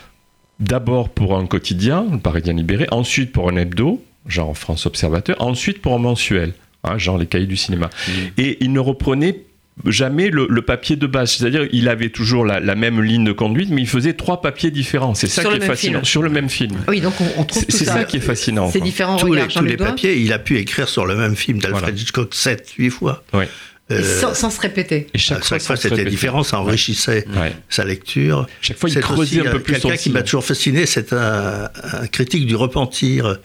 d'abord 0.60 1.10
pour 1.10 1.38
un 1.38 1.48
quotidien, 1.48 2.06
le 2.12 2.20
Parisien 2.20 2.54
libéré, 2.54 2.88
ensuite 2.92 3.32
pour 3.32 3.50
un 3.50 3.56
hebdo, 3.56 4.04
genre 4.28 4.56
France 4.58 4.86
Observateur, 4.86 5.36
ensuite 5.40 5.82
pour 5.82 5.96
un 5.96 6.00
mensuel, 6.00 6.54
hein, 6.84 6.98
genre 6.98 7.18
les 7.18 7.26
cahiers 7.26 7.48
du 7.48 7.58
cinéma. 7.58 7.90
Et 8.38 8.58
il 8.62 8.72
ne 8.72 8.80
reprenait 8.80 9.42
jamais 9.86 10.30
le, 10.30 10.62
papier 10.62 10.96
de 10.96 11.08
base. 11.08 11.32
C'est-à-dire, 11.34 11.68
il 11.72 11.90
avait 11.90 12.10
toujours 12.10 12.46
la, 12.46 12.76
même 12.76 13.02
ligne 13.02 13.24
de 13.24 13.32
conduite, 13.32 13.70
mais 13.70 13.82
il 13.82 13.88
faisait 13.88 14.14
trois 14.14 14.42
papiers 14.42 14.72
différents. 14.72 15.14
C'est 15.14 15.28
ça 15.28 15.44
qui 15.44 15.56
est 15.56 15.66
fascinant. 15.66 16.04
Sur 16.04 16.22
le 16.22 16.30
même 16.30 16.50
film. 16.50 16.78
Oui, 16.88 17.02
donc 17.02 17.14
on, 17.38 17.44
trouve 17.44 17.66
C'est 17.70 17.86
ça. 17.86 18.04
qui 18.04 18.18
est 18.18 18.22
fascinant. 18.22 18.70
C'est 18.72 18.82
différent. 18.82 19.18
Tous 19.18 19.34
les, 19.34 19.48
tous 19.48 19.64
les 19.64 19.78
papiers, 19.78 20.18
il 20.18 20.34
a 20.34 20.40
pu 20.40 20.58
écrire 20.58 20.88
sur 20.88 21.06
le 21.06 21.16
même 21.16 21.36
film 21.36 21.60
d'Alfred 21.60 21.98
Hitchcock 21.98 22.34
7, 22.34 22.74
8 22.78 22.90
fois. 22.90 23.24
Oui. 23.34 23.46
Euh, 23.92 24.34
sans, 24.34 24.50
se 24.50 24.60
répéter. 24.60 25.08
Et 25.14 25.18
chaque, 25.18 25.44
fois, 25.44 25.76
c'était 25.76 26.06
différent, 26.06 26.44
ça 26.44 26.60
enrichissait 26.60 27.26
sa 27.70 27.84
lecture. 27.84 28.48
Chaque 28.62 28.78
fois, 28.78 28.90
il 28.90 29.00
creusait 29.00 29.48
un 29.48 29.52
peu 29.52 29.60
plus. 29.60 29.74
Quelqu'un 29.80 29.98
qui 29.98 30.10
m'a 30.10 30.24
toujours 30.24 30.46
fasciné, 30.46 30.86
c'est 30.86 31.14
un, 31.14 31.70
critique 32.12 32.46
du 32.46 32.56
repentir 32.56 33.38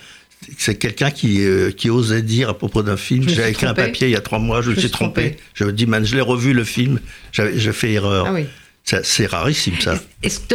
c'est 0.58 0.76
quelqu'un 0.76 1.10
qui, 1.10 1.44
euh, 1.44 1.70
qui 1.70 1.90
osait 1.90 2.22
dire 2.22 2.50
à 2.50 2.58
propos 2.58 2.82
d'un 2.82 2.96
film, 2.96 3.28
j'ai 3.28 3.48
écrit 3.48 3.66
un 3.66 3.74
papier 3.74 4.08
il 4.08 4.12
y 4.12 4.16
a 4.16 4.20
trois 4.20 4.38
mois, 4.38 4.62
je, 4.62 4.70
me 4.70 4.76
suis 4.76 4.90
trompé. 4.90 5.36
Je 5.54 5.64
me 5.64 5.72
dis, 5.72 5.86
man, 5.86 6.04
je 6.04 6.14
l'ai 6.14 6.20
revu 6.20 6.52
le 6.52 6.64
film, 6.64 7.00
j'ai 7.32 7.72
fait 7.72 7.92
erreur. 7.92 8.26
Ah 8.28 8.40
c'est 9.02 9.26
rarissime 9.26 9.74
ça. 9.80 9.98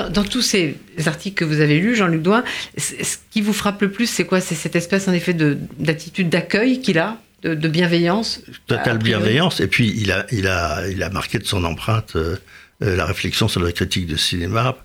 Dans, 0.09 0.23
tous 0.23 0.41
ces 0.41 0.77
articles 1.05 1.35
que 1.35 1.43
vous 1.43 1.59
avez 1.59 1.79
lus, 1.79 1.97
Jean-Luc 1.97 2.21
Douin, 2.21 2.45
ce 2.77 3.17
qui 3.29 3.41
vous 3.41 3.51
frappe 3.51 3.81
le 3.81 3.91
plus, 3.91 4.07
c'est 4.07 4.23
quoi? 4.23 4.39
C'est 4.39 4.55
cette 4.55 4.77
espèce 4.77 5.09
en 5.09 5.11
effet 5.11 5.33
d'attitude 5.33 6.29
d'accueil 6.29 6.79
qu'il 6.79 6.97
a 6.97 7.17
de, 7.43 7.67
bienveillance? 7.67 8.41
Totale 8.67 8.99
bienveillance. 8.99 9.59
Et 9.59 9.67
puis, 9.67 9.93
il 9.97 10.13
a, 10.13 10.25
il, 10.31 10.47
a, 10.47 10.87
il 10.87 11.03
a 11.03 11.09
marqué 11.09 11.39
de 11.39 11.45
son 11.45 11.65
empreinte 11.65 12.15
euh, 12.15 12.37
euh, 12.83 12.95
la 12.95 13.05
réflexion 13.05 13.49
sur 13.49 13.61
la 13.61 13.73
critique 13.73 14.07
de 14.07 14.15
cinéma 14.15 14.77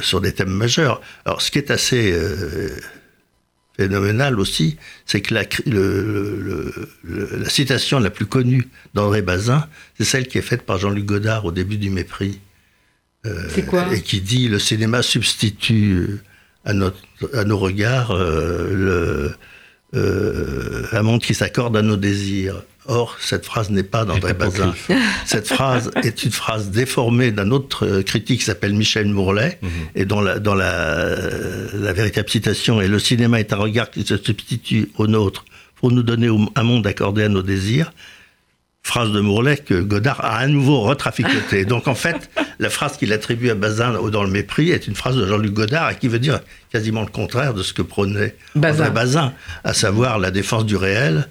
sur 0.00 0.22
des 0.22 0.32
thèmes 0.32 0.50
majeurs. 0.50 1.00
Alors, 1.26 1.42
ce 1.42 1.50
qui 1.50 1.58
est 1.58 1.70
assez 1.70 2.14
phénoménal 3.76 4.40
aussi, 4.40 4.76
c'est 5.04 5.20
que 5.20 5.34
la, 5.34 5.44
la, 7.04 7.50
citation 7.50 7.98
la 7.98 8.10
plus 8.10 8.26
connue 8.26 8.68
d'André 8.94 9.22
Bazin, 9.22 9.66
c'est 9.98 10.04
celle 10.04 10.28
qui 10.28 10.38
est 10.38 10.42
faite 10.42 10.62
par 10.62 10.78
Jean-Luc 10.78 11.04
Godard 11.04 11.44
au 11.44 11.52
début 11.52 11.76
du 11.76 11.90
Mépris. 11.90 12.40
Euh, 13.26 13.48
c'est 13.50 13.66
quoi 13.66 13.94
Et 13.94 14.00
qui 14.00 14.20
dit 14.20 14.48
le 14.48 14.58
cinéma 14.58 15.02
substitue 15.02 16.20
à, 16.64 16.72
notre, 16.72 16.98
à 17.34 17.44
nos 17.44 17.58
regards 17.58 18.12
euh, 18.12 18.72
le, 18.72 19.34
euh, 19.94 20.86
un 20.92 21.02
monde 21.02 21.22
qui 21.22 21.34
s'accorde 21.34 21.76
à 21.76 21.82
nos 21.82 21.96
désirs. 21.96 22.62
Or, 22.88 23.16
cette 23.20 23.44
phrase 23.44 23.70
n'est 23.70 23.82
pas 23.82 24.04
d'André 24.04 24.32
Bazin. 24.32 24.74
cette 25.24 25.48
phrase 25.48 25.90
est 26.02 26.24
une 26.24 26.30
phrase 26.30 26.70
déformée 26.70 27.32
d'un 27.32 27.50
autre 27.50 27.86
euh, 27.86 28.02
critique 28.02 28.40
qui 28.40 28.44
s'appelle 28.44 28.74
Michel 28.74 29.06
Mourlet, 29.08 29.58
mhm. 29.62 29.70
et 29.94 30.04
dont, 30.04 30.20
la, 30.20 30.38
dans 30.38 30.54
la, 30.54 31.16
la, 31.74 31.92
véritable 31.92 32.28
citation 32.28 32.80
est 32.80 32.88
Le 32.88 32.98
cinéma 32.98 33.40
est 33.40 33.52
un 33.52 33.56
regard 33.56 33.90
qui 33.90 34.04
se 34.06 34.16
substitue 34.16 34.90
au 34.96 35.06
nôtre 35.06 35.44
pour 35.76 35.90
nous 35.90 36.02
donner 36.02 36.28
un 36.54 36.62
monde 36.62 36.86
accordé 36.86 37.24
à 37.24 37.28
nos 37.28 37.42
désirs 37.42 37.92
phrase 38.86 39.10
de 39.10 39.20
Mourlet 39.20 39.56
que 39.56 39.80
Godard 39.80 40.24
a 40.24 40.36
à 40.36 40.46
nouveau 40.46 40.82
retraficoté. 40.82 41.64
Donc 41.74 41.88
en 41.88 41.96
fait, 41.96 42.30
la 42.60 42.70
phrase 42.70 42.96
qu'il 42.96 43.12
attribue 43.12 43.50
à 43.50 43.56
Bazin 43.56 43.92
dans 44.10 44.22
le 44.22 44.30
mépris 44.30 44.70
est 44.70 44.86
une 44.86 44.94
phrase 44.94 45.16
de 45.16 45.26
Jean-Luc 45.26 45.52
Godard 45.52 45.90
et 45.90 45.96
qui 45.96 46.06
veut 46.06 46.20
dire 46.20 46.40
quasiment 46.70 47.00
le 47.00 47.08
contraire 47.08 47.52
de 47.52 47.64
ce 47.64 47.72
que 47.72 47.82
prônait 47.82 48.36
Bazin, 48.54 48.90
Bazin 48.90 49.32
à 49.64 49.74
savoir 49.74 50.20
la 50.20 50.30
défense 50.30 50.64
du 50.64 50.76
réel 50.76 51.28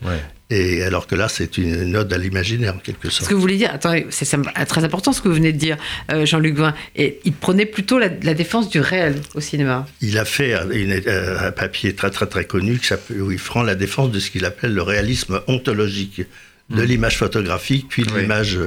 et 0.51 0.83
alors 0.83 1.07
que 1.07 1.15
là, 1.15 1.27
c'est 1.27 1.57
une 1.57 1.95
ode 1.95 2.13
à 2.13 2.17
l'imaginaire, 2.17 2.75
en 2.75 2.79
quelque 2.79 3.09
sorte. 3.09 3.23
Ce 3.23 3.29
que 3.29 3.33
vous 3.33 3.41
voulez 3.41 3.57
dire, 3.57 3.71
attendez, 3.73 4.05
c'est 4.11 4.37
très 4.67 4.83
important 4.83 5.11
ce 5.11 5.21
que 5.21 5.27
vous 5.27 5.33
venez 5.33 5.51
de 5.51 5.57
dire, 5.57 5.77
euh, 6.11 6.25
Jean-Luc 6.25 6.55
Vain. 6.55 6.75
Et 6.95 7.19
il 7.25 7.33
prenait 7.33 7.65
plutôt 7.65 7.97
la, 7.97 8.09
défense 8.09 8.69
du 8.69 8.79
réel 8.79 9.15
au 9.33 9.41
cinéma. 9.41 9.87
Il 10.01 10.19
a 10.19 10.25
fait 10.25 10.53
un, 10.53 11.51
papier 11.51 11.95
très 11.95 12.11
très 12.11 12.27
très 12.27 12.45
connu 12.45 12.79
où 13.19 13.31
il 13.31 13.39
prend 13.39 13.63
la 13.63 13.75
défense 13.75 14.11
de 14.11 14.19
ce 14.19 14.29
qu'il 14.29 14.45
appelle 14.45 14.73
le 14.73 14.83
réalisme 14.83 15.41
ontologique 15.47 16.21
de 16.69 16.81
hmm. 16.81 16.85
l'image 16.85 17.17
photographique, 17.17 17.87
puis 17.89 18.03
de 18.03 18.15
l'image 18.15 18.59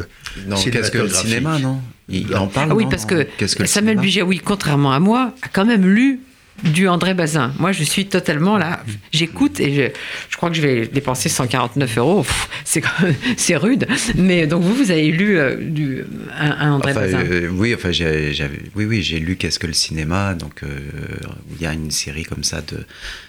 cinématographique. 0.57 0.73
Qu'est-ce 0.73 0.91
que 0.91 0.99
le 0.99 1.09
cinéma, 1.09 1.59
non? 1.59 1.81
Il 2.09 2.35
en 2.35 2.47
parle. 2.47 2.71
Ah 2.73 2.75
oui, 2.75 2.87
parce 2.91 3.05
que, 3.05 3.27
Samuel 3.67 3.99
Bijaoui, 3.99 4.39
contrairement 4.39 4.93
à 4.93 5.01
moi, 5.01 5.35
a 5.43 5.49
quand 5.49 5.67
même 5.67 5.87
lu 5.87 6.21
du 6.65 6.89
André 6.89 7.15
Bazin. 7.15 7.53
Moi, 7.59 7.73
je 7.73 7.85
suis 7.85 8.07
totalement 8.07 8.59
là. 8.59 8.85
J'écoute 9.13 9.61
et 9.61 9.93
je, 10.29 10.37
crois 10.37 10.51
que 10.51 10.57
je 10.57 10.63
vais 10.63 10.87
dépenser 10.87 11.29
149 11.29 11.99
euros. 11.99 12.27
C'est 12.65 12.83
c'est 13.37 13.57
rude. 13.57 13.87
Mais 14.17 14.47
donc 14.47 14.63
vous, 14.63 14.75
vous 14.75 14.91
avez 14.91 15.11
lu 15.11 15.39
euh, 15.39 15.57
du, 15.57 16.05
un, 16.39 16.73
André 16.73 16.95
Bazin. 16.95 17.21
Euh, 17.21 17.49
oui, 17.53 17.75
enfin, 17.75 17.93
j'ai, 17.93 18.33
oui, 18.75 18.85
oui, 18.85 19.03
j'ai 19.03 19.19
lu 19.19 19.37
Qu'est-ce 19.37 19.59
que 19.59 19.67
le 19.67 19.73
cinéma? 19.73 20.35
Donc, 20.35 20.63
euh, 20.63 20.69
il 21.55 21.63
y 21.63 21.67
a 21.67 21.73
une 21.73 21.91
série 21.91 22.25
comme 22.25 22.45
ça 22.45 22.61
de 22.61 22.85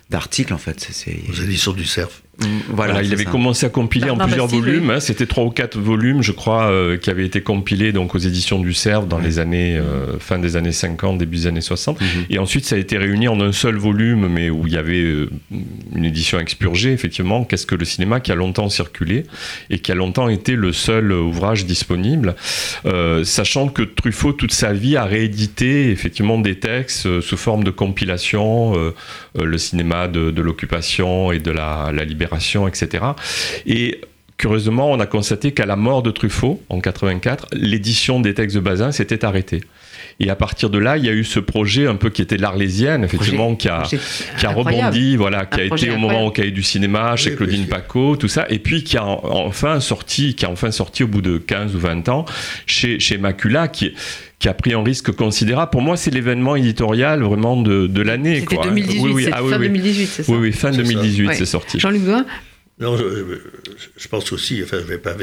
d'articles 0.10 0.54
en 0.54 0.58
fait. 0.58 0.88
C'est, 0.92 1.20
Vous 1.28 1.40
avez 1.40 1.50
dit 1.50 1.58
sur 1.58 1.74
du 1.74 1.86
cerf. 1.86 2.10
Mm, 2.42 2.46
voilà, 2.70 3.04
il 3.04 3.12
avait 3.14 3.26
commencé 3.26 3.66
à 3.66 3.70
compiler 3.70 4.10
en 4.10 4.18
plusieurs 4.18 4.48
volumes. 4.48 4.90
Hein. 4.92 5.00
C'était 5.00 5.26
trois 5.26 5.44
ou 5.44 5.50
quatre 5.50 5.78
volumes, 5.78 6.22
je 6.22 6.32
crois, 6.32 6.70
euh, 6.70 6.98
qui 6.98 7.10
avaient 7.10 7.26
été 7.26 7.42
compilés 7.42 7.92
donc 7.92 8.16
aux 8.16 8.20
éditions 8.20 8.60
du 8.60 8.74
Cerf 8.74 9.04
dans 9.04 9.20
les 9.20 9.40
années 9.40 9.78
euh, 9.78 10.18
fin 10.20 10.40
des 10.40 10.56
années 10.56 10.72
50, 10.72 11.18
début 11.18 11.38
des 11.38 11.48
années 11.48 11.62
60. 11.62 12.00
Mhm. 12.00 12.08
Et 12.30 12.40
ensuite, 12.40 12.66
ça 12.66 12.76
a 12.76 12.80
été 12.80 12.98
réuni 12.98 13.28
en 13.28 13.40
un 13.42 13.52
seul 13.52 13.76
volume, 13.76 14.28
mais 14.28 14.50
où 14.50 14.68
il 14.68 14.74
y 14.74 14.78
avait 14.78 15.02
euh, 15.02 15.30
une 15.96 16.06
édition 16.06 16.40
expurgée, 16.40 16.94
effectivement. 16.94 17.44
Qu'est-ce 17.44 17.66
que 17.66 17.76
le 17.76 17.86
cinéma 17.86 18.20
qui 18.20 18.32
a 18.32 18.36
longtemps 18.36 18.70
circulé 18.70 19.26
et 19.70 19.80
qui 19.80 19.92
a 19.92 19.96
longtemps 19.96 20.30
été 20.30 20.56
le 20.56 20.72
seul 20.72 21.12
ouvrage 21.12 21.66
disponible, 21.66 22.36
sachant 23.24 23.68
que 23.68 23.82
Truffaut 23.82 24.34
toute 24.34 24.54
sa 24.54 24.74
vie 24.74 24.96
a 24.96 25.06
réédité 25.06 25.92
effectivement 25.92 26.40
des 26.40 26.56
textes 26.60 27.22
sous 27.22 27.38
forme 27.38 27.64
de 27.64 27.72
compilation, 27.72 28.94
le 29.36 29.58
cinéma 29.58 30.08
de, 30.08 30.42
l'occupation 30.42 31.32
et 31.32 31.40
de 31.40 31.52
la, 31.52 31.92
la 31.94 32.06
etc. 32.68 33.06
Et 33.66 34.02
curieusement, 34.38 34.92
on 34.92 35.00
a 35.00 35.06
constaté 35.06 35.52
qu'à 35.52 35.66
la 35.66 35.76
mort 35.76 36.02
de 36.02 36.12
Truffaut, 36.12 36.62
en 36.70 36.80
84, 36.80 37.48
l'édition 37.54 38.20
des 38.20 38.34
textes 38.34 38.56
de 38.56 38.62
Bazin 38.62 38.92
s'était 38.92 39.26
arrêtée. 39.26 39.62
Et 40.22 40.30
à 40.30 40.36
partir 40.36 40.70
de 40.70 40.78
là, 40.78 40.98
il 40.98 41.06
y 41.06 41.10
a 41.10 41.14
eu 41.14 41.24
ce 41.24 41.40
projet 41.40 41.88
un 41.88 41.96
peu 41.96 42.10
qui 42.10 42.22
était 42.22 42.38
l'Arlésienne, 42.38 43.04
effectivement, 43.04 43.56
qui 43.56 43.70
a, 43.70 43.84
qui 43.84 44.46
a 44.46 44.50
rebondi, 44.50 45.16
voilà, 45.16 45.46
qui 45.46 45.62
a 45.62 45.64
été 45.64 45.92
au 45.92 45.98
moment 45.98 46.26
au 46.26 46.32
cahier 46.32 46.52
du 46.52 46.64
cinéma, 46.64 47.16
chez 47.16 47.36
Claudine 47.36 47.68
Paco, 47.68 48.18
tout 48.18 48.28
ça, 48.28 48.46
et 48.50 48.60
puis 48.60 48.84
qui 48.84 48.98
a 48.98 49.06
enfin 49.06 49.80
sorti, 49.80 50.36
qui 50.36 50.46
a 50.46 50.50
enfin 50.50 50.72
sorti 50.72 51.04
au 51.04 51.08
bout 51.08 51.22
de 51.22 51.38
15 51.38 51.76
ou 51.76 51.80
20 51.80 52.10
ans 52.10 52.26
chez, 52.66 53.00
chez 53.00 53.18
Macula, 53.18 53.70
qui 53.70 53.94
qui 54.40 54.48
a 54.48 54.54
pris 54.54 54.74
un 54.74 54.84
risque 54.84 55.12
considérable. 55.12 55.70
Pour 55.70 55.82
moi, 55.82 55.98
c'est 55.98 56.12
l'événement 56.12 56.56
éditorial 56.56 57.22
vraiment 57.22 57.62
de, 57.62 57.88
de 57.88 58.02
l'année. 58.02 58.40
C'était 58.40 58.58
2018, 58.64 59.02
oui, 59.02 59.12
oui. 59.14 59.30
Ah, 59.32 59.42
fin 59.48 59.60
2018, 59.60 60.08
c'est 60.08 60.24
ça 60.24 60.32
Oui, 60.32 60.38
oui, 60.40 60.52
fin 60.54 60.72
2018, 60.72 61.34
c'est 61.34 61.46
sorti. 61.46 61.80
Jean-Luc 61.80 62.02
Non, 62.80 62.96
je, 62.98 64.08
pense 64.08 64.32
aussi, 64.32 64.62
enfin, 64.64 64.78
je 64.80 64.86
vais 64.86 64.98
pas 64.98 65.16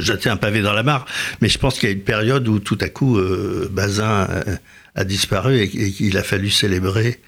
jeter 0.00 0.30
un 0.30 0.38
pavé 0.38 0.62
dans 0.62 0.72
la 0.72 0.82
mare, 0.82 1.04
mais 1.42 1.50
je 1.50 1.58
pense 1.58 1.78
qu'il 1.78 1.90
y 1.90 1.92
a 1.92 1.94
une 1.94 2.02
période 2.02 2.48
où 2.48 2.58
tout 2.58 2.78
à 2.80 2.88
coup, 2.88 3.18
euh, 3.18 3.68
Bazin 3.70 4.26
a, 4.94 5.04
disparu 5.04 5.60
et, 5.60 5.68
qu'il 5.68 6.16
a 6.16 6.22
fallu 6.22 6.48
célébrer 6.48 7.20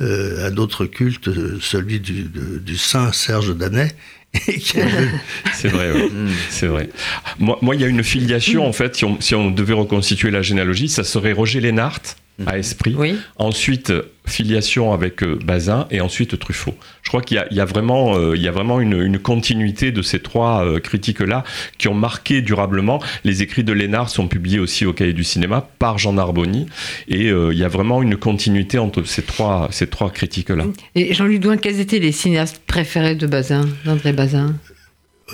euh, 0.00 0.48
un 0.48 0.56
autre 0.58 0.86
culte, 0.86 1.28
celui 1.60 1.98
du, 1.98 2.76
saint 2.76 3.10
Serge 3.10 3.56
Danet. 3.56 3.92
c'est 4.34 5.68
vrai, 5.68 5.92
mm. 5.92 6.28
c'est 6.50 6.66
vrai. 6.66 6.90
Moi, 7.38 7.74
il 7.74 7.80
y 7.80 7.84
a 7.84 7.88
une 7.88 8.04
filiation, 8.04 8.66
en 8.66 8.72
fait, 8.72 8.96
si 8.96 9.04
on, 9.04 9.20
si 9.20 9.34
on 9.34 9.50
devait 9.50 9.74
reconstituer 9.74 10.30
la 10.30 10.42
généalogie, 10.42 10.88
ça 10.88 11.04
serait 11.04 11.32
Roger 11.32 11.60
Lénart, 11.60 12.00
à 12.46 12.58
Esprit. 12.58 12.96
Ensuite, 13.36 13.92
filiation 14.26 14.92
avec 14.92 15.22
euh, 15.22 15.38
Bazin 15.44 15.86
et 15.90 16.00
ensuite 16.00 16.38
Truffaut. 16.38 16.74
Je 17.02 17.08
crois 17.08 17.22
qu'il 17.22 17.42
y, 17.50 17.60
a 17.60 17.64
vraiment, 17.64 18.16
euh, 18.16 18.36
il 18.36 18.42
y 18.42 18.48
a 18.48 18.50
vraiment 18.50 18.80
une, 18.80 19.18
continuité 19.18 19.90
de 19.90 20.02
ces 20.02 20.20
trois 20.20 20.64
euh, 20.64 20.78
critiques-là 20.78 21.44
qui 21.78 21.88
ont 21.88 21.94
marqué 21.94 22.42
durablement. 22.42 23.02
Les 23.24 23.42
écrits 23.42 23.64
de 23.64 23.72
Lénard 23.72 24.10
sont 24.10 24.28
publiés 24.28 24.60
aussi 24.60 24.86
au 24.86 24.92
Cahier 24.92 25.12
du 25.12 25.24
cinéma 25.24 25.68
par 25.78 25.98
Jean 25.98 26.12
Narboni 26.12 26.66
et 27.08 27.28
il 27.28 27.58
y 27.58 27.64
a 27.64 27.68
vraiment 27.68 28.02
une 28.02 28.16
continuité 28.16 28.78
entre 28.78 29.02
ces 29.04 29.22
trois, 29.22 29.68
ces 29.70 29.86
trois 29.86 30.10
critiques-là. 30.10 30.64
Et 30.94 31.14
Jean-Luc 31.14 31.40
Douin, 31.40 31.56
quels 31.56 31.80
étaient 31.80 31.98
les 31.98 32.12
cinéastes 32.12 32.62
préférés 32.66 33.14
de 33.14 33.26
Bazin, 33.26 33.68
d'André 33.84 34.12
Bazin? 34.12 34.54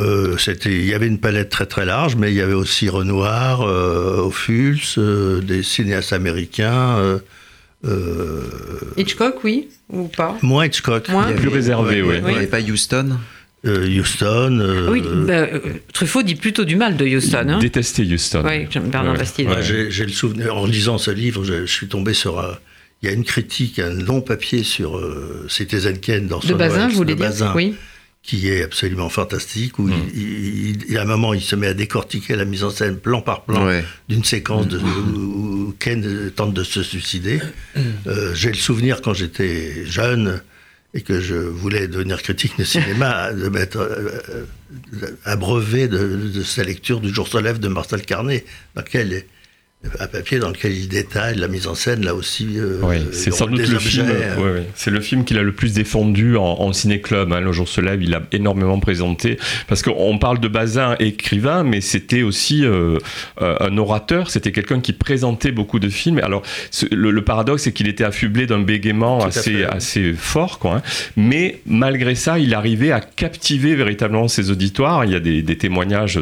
Euh, 0.00 0.36
c'était, 0.38 0.72
il 0.72 0.86
y 0.86 0.94
avait 0.94 1.06
une 1.06 1.18
palette 1.18 1.50
très 1.50 1.66
très 1.66 1.84
large, 1.84 2.16
mais 2.16 2.32
il 2.32 2.36
y 2.36 2.40
avait 2.40 2.54
aussi 2.54 2.88
Renoir, 2.88 3.62
euh, 3.62 4.18
Ophuls, 4.18 4.80
euh, 4.98 5.40
des 5.40 5.62
cinéastes 5.62 6.12
américains. 6.12 7.20
Hitchcock, 8.96 9.44
oui, 9.44 9.68
ou 9.90 10.08
pas? 10.08 10.36
Moins 10.42 10.66
Hitchcock. 10.66 11.08
Moins. 11.10 11.32
Plus 11.32 11.48
réservé, 11.48 12.02
oui. 12.02 12.16
Il 12.18 12.24
n'y 12.24 12.36
avait 12.36 12.46
pas 12.46 12.60
Houston? 12.60 13.18
Houston. 13.66 14.88
oui, 14.90 15.02
bah, 15.26 15.46
Truffaut 15.94 16.22
dit 16.22 16.34
plutôt 16.34 16.64
du 16.64 16.76
mal 16.76 16.96
de 16.96 17.06
Houston. 17.06 17.46
Hein. 17.48 17.58
Détesté 17.60 18.02
Houston. 18.02 18.42
Oui, 18.44 18.66
Bernard 18.90 19.16
Bastide. 19.16 19.48
j'ai, 19.60 20.04
le 20.04 20.12
souvenir, 20.12 20.56
en 20.56 20.66
lisant 20.66 20.98
ce 20.98 21.10
livre, 21.10 21.44
je, 21.44 21.66
suis 21.66 21.88
tombé 21.88 22.14
sur. 22.14 22.58
il 23.02 23.08
y 23.08 23.12
a 23.12 23.14
une 23.14 23.24
critique, 23.24 23.78
un 23.78 23.94
long 23.94 24.20
papier 24.20 24.64
sur 24.64 25.00
Citizen 25.48 25.98
Kane 25.98 26.26
dans 26.26 26.40
son 26.40 26.48
De 26.48 26.54
Bazin, 26.54 26.88
vous 26.88 26.96
voulez 26.96 27.14
dire? 27.14 27.52
Oui 27.54 27.74
qui 28.24 28.48
est 28.48 28.62
absolument 28.62 29.10
fantastique, 29.10 29.78
où 29.78 29.90
il, 29.90 30.90
il, 30.90 30.98
à 30.98 31.02
un 31.02 31.04
moment, 31.04 31.34
il 31.34 31.42
se 31.42 31.54
met 31.54 31.66
à 31.66 31.74
décortiquer 31.74 32.36
la 32.36 32.46
mise 32.46 32.64
en 32.64 32.70
scène 32.70 32.96
plan 32.96 33.20
par 33.20 33.44
plan 33.44 33.68
d'une 34.08 34.24
séquence 34.24 34.66
de, 34.66 34.78
où, 34.78 35.74
Ken 35.78 36.30
tente 36.34 36.54
de 36.54 36.64
se 36.64 36.82
suicider. 36.82 37.40
Euh, 38.06 38.34
j'ai 38.34 38.48
le 38.48 38.54
souvenir, 38.54 39.02
quand 39.02 39.12
j'étais 39.12 39.84
jeune 39.84 40.40
et 40.94 41.02
que 41.02 41.20
je 41.20 41.34
voulais 41.34 41.86
devenir 41.86 42.22
critique 42.22 42.56
de 42.58 42.64
cinéma, 42.64 43.32
de 43.34 43.48
m'être 43.50 43.76
euh, 43.76 44.22
abreuvé 45.26 45.86
de, 45.86 46.16
de, 46.32 46.42
sa 46.42 46.64
lecture 46.64 47.00
du 47.00 47.12
jour 47.12 47.28
se 47.28 47.36
lève 47.36 47.58
de 47.58 47.68
Marcel 47.68 48.02
Carnet, 48.02 48.46
dans 48.74 48.82
lequel 48.82 49.24
un 50.00 50.06
papier 50.06 50.38
dans 50.38 50.48
lequel 50.48 50.72
il 50.72 50.88
détaille 50.88 51.36
la 51.36 51.48
mise 51.48 51.66
en 51.66 51.74
scène, 51.74 52.04
là 52.04 52.14
aussi. 52.14 52.48
Euh, 52.56 52.80
oui, 52.82 52.96
c'est 53.12 53.32
sans 53.32 53.46
doute 53.46 53.68
le 53.68 53.78
film. 53.78 54.06
Euh, 54.08 54.62
c'est 54.74 54.90
le 54.90 55.00
film 55.00 55.24
qu'il 55.24 55.38
a 55.38 55.42
le 55.42 55.52
plus 55.52 55.74
défendu 55.74 56.36
en, 56.36 56.72
ciné-club. 56.72 57.32
Hein, 57.32 57.40
le 57.40 57.52
jour 57.52 57.68
se 57.68 57.80
lève, 57.80 58.02
il 58.02 58.14
a 58.14 58.22
énormément 58.32 58.80
présenté. 58.80 59.38
Parce 59.68 59.82
qu'on 59.82 60.18
parle 60.18 60.40
de 60.40 60.48
Bazin, 60.48 60.96
écrivain, 60.98 61.62
mais 61.62 61.80
c'était 61.80 62.22
aussi 62.22 62.64
euh, 62.64 62.98
un 63.40 63.76
orateur. 63.76 64.30
C'était 64.30 64.52
quelqu'un 64.52 64.80
qui 64.80 64.92
présentait 64.92 65.52
beaucoup 65.52 65.78
de 65.78 65.88
films. 65.88 66.18
Alors, 66.22 66.42
le, 66.90 67.24
paradoxe, 67.24 67.64
c'est 67.64 67.72
qu'il 67.72 67.88
était 67.88 68.04
affublé 68.04 68.46
d'un 68.46 68.60
bégaiement 68.60 69.24
assez, 69.24 69.64
assez 69.64 70.12
fort, 70.12 70.58
quoi. 70.58 70.76
Hein. 70.76 70.82
Mais 71.16 71.60
malgré 71.66 72.14
ça, 72.14 72.38
il 72.38 72.54
arrivait 72.54 72.92
à 72.92 73.00
captiver 73.00 73.74
véritablement 73.74 74.28
ses 74.28 74.50
auditoires. 74.50 75.04
Il 75.04 75.12
y 75.12 75.14
a 75.14 75.20
des, 75.20 75.42
des 75.42 75.56
témoignages 75.56 76.18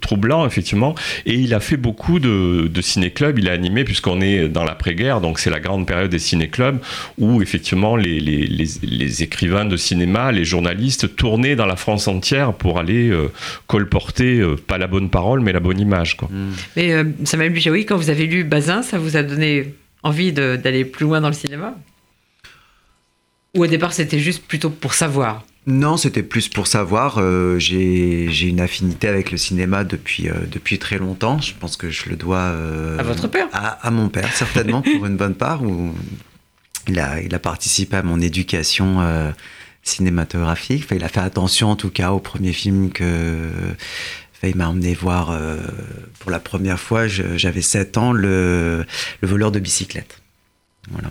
troublants, 0.00 0.46
effectivement. 0.46 0.94
Et 1.26 1.34
il 1.34 1.54
a 1.54 1.60
fait 1.60 1.76
beaucoup 1.76 2.20
de 2.20 2.57
de, 2.66 2.80
ciné-club, 2.80 3.38
il 3.38 3.48
a 3.48 3.52
animé, 3.52 3.84
puisqu'on 3.84 4.20
est 4.20 4.48
dans 4.48 4.64
l'après-guerre, 4.64 5.20
donc 5.20 5.38
c'est 5.38 5.50
la 5.50 5.60
grande 5.60 5.86
période 5.86 6.10
des 6.10 6.18
ciné-clubs, 6.18 6.78
où 7.18 7.42
effectivement 7.42 7.96
les, 7.96 8.20
les, 8.20 9.22
écrivains 9.22 9.64
de 9.64 9.76
cinéma, 9.76 10.32
les 10.32 10.44
journalistes 10.44 11.16
tournaient 11.16 11.56
dans 11.56 11.66
la 11.66 11.76
France 11.76 12.08
entière 12.08 12.52
pour 12.52 12.78
aller 12.78 13.08
euh, 13.08 13.30
colporter, 13.66 14.38
euh, 14.38 14.56
pas 14.56 14.78
la 14.78 14.86
bonne 14.86 15.10
parole, 15.10 15.40
mais 15.40 15.52
la 15.52 15.60
bonne 15.60 15.80
image. 15.80 16.16
Quoi. 16.16 16.28
Mm. 16.30 16.52
Mais 16.76 16.92
euh, 16.92 17.04
Samuel 17.24 17.52
oui, 17.70 17.84
quand 17.86 17.96
vous 17.96 18.10
avez 18.10 18.26
lu 18.26 18.44
Bazin, 18.44 18.82
ça 18.82 18.98
vous 18.98 19.16
a 19.16 19.22
donné 19.22 19.74
envie 20.02 20.32
d'aller 20.32 20.84
plus 20.84 21.04
loin 21.04 21.20
dans 21.20 21.28
le 21.28 21.34
cinéma? 21.34 21.74
Ou 23.56 23.64
au 23.64 23.66
départ 23.66 23.92
c'était 23.92 24.18
juste 24.18 24.44
plutôt 24.46 24.70
pour 24.70 24.94
savoir? 24.94 25.44
Non, 25.68 25.98
c'était 25.98 26.22
plus 26.22 26.48
pour 26.48 26.66
savoir. 26.66 27.18
Euh, 27.18 27.58
j'ai 27.58 28.48
une 28.48 28.60
affinité 28.60 29.06
avec 29.06 29.30
le 29.30 29.36
cinéma 29.36 29.84
depuis, 29.84 30.30
euh, 30.30 30.32
depuis 30.50 30.78
très 30.78 30.96
longtemps. 30.96 31.38
Je 31.42 31.52
pense 31.52 31.76
que 31.76 31.90
je 31.90 32.08
le 32.08 32.16
dois. 32.16 32.38
Euh, 32.38 32.98
à 32.98 33.02
votre 33.02 33.28
père? 33.28 33.48
à, 33.52 33.90
mon 33.90 34.08
père, 34.08 34.32
certainement, 34.32 34.80
pour 34.80 35.04
une 35.04 35.18
bonne 35.18 35.34
part. 35.34 35.62
Où 35.62 35.92
il, 36.86 36.98
a, 36.98 37.20
il 37.20 37.34
a 37.34 37.38
participé 37.38 37.98
à 37.98 38.02
mon 38.02 38.18
éducation 38.18 39.34
cinématographique. 39.82 40.86
il 40.90 41.04
a 41.04 41.08
fait 41.08 41.20
attention, 41.20 41.70
en 41.70 41.76
tout 41.76 41.90
cas, 41.90 42.12
au 42.12 42.18
premier 42.18 42.54
film 42.54 42.90
que. 42.90 43.50
il 44.42 44.56
m'a 44.56 44.70
emmené 44.70 44.94
voir 44.94 45.38
pour 46.18 46.30
la 46.30 46.40
première 46.40 46.80
fois, 46.80 47.08
j'avais 47.08 47.60
7 47.60 47.98
ans, 47.98 48.12
le, 48.12 48.86
le 49.20 49.28
voleur 49.28 49.52
de 49.52 49.58
bicyclette. 49.58 50.22
Voilà. 50.90 51.10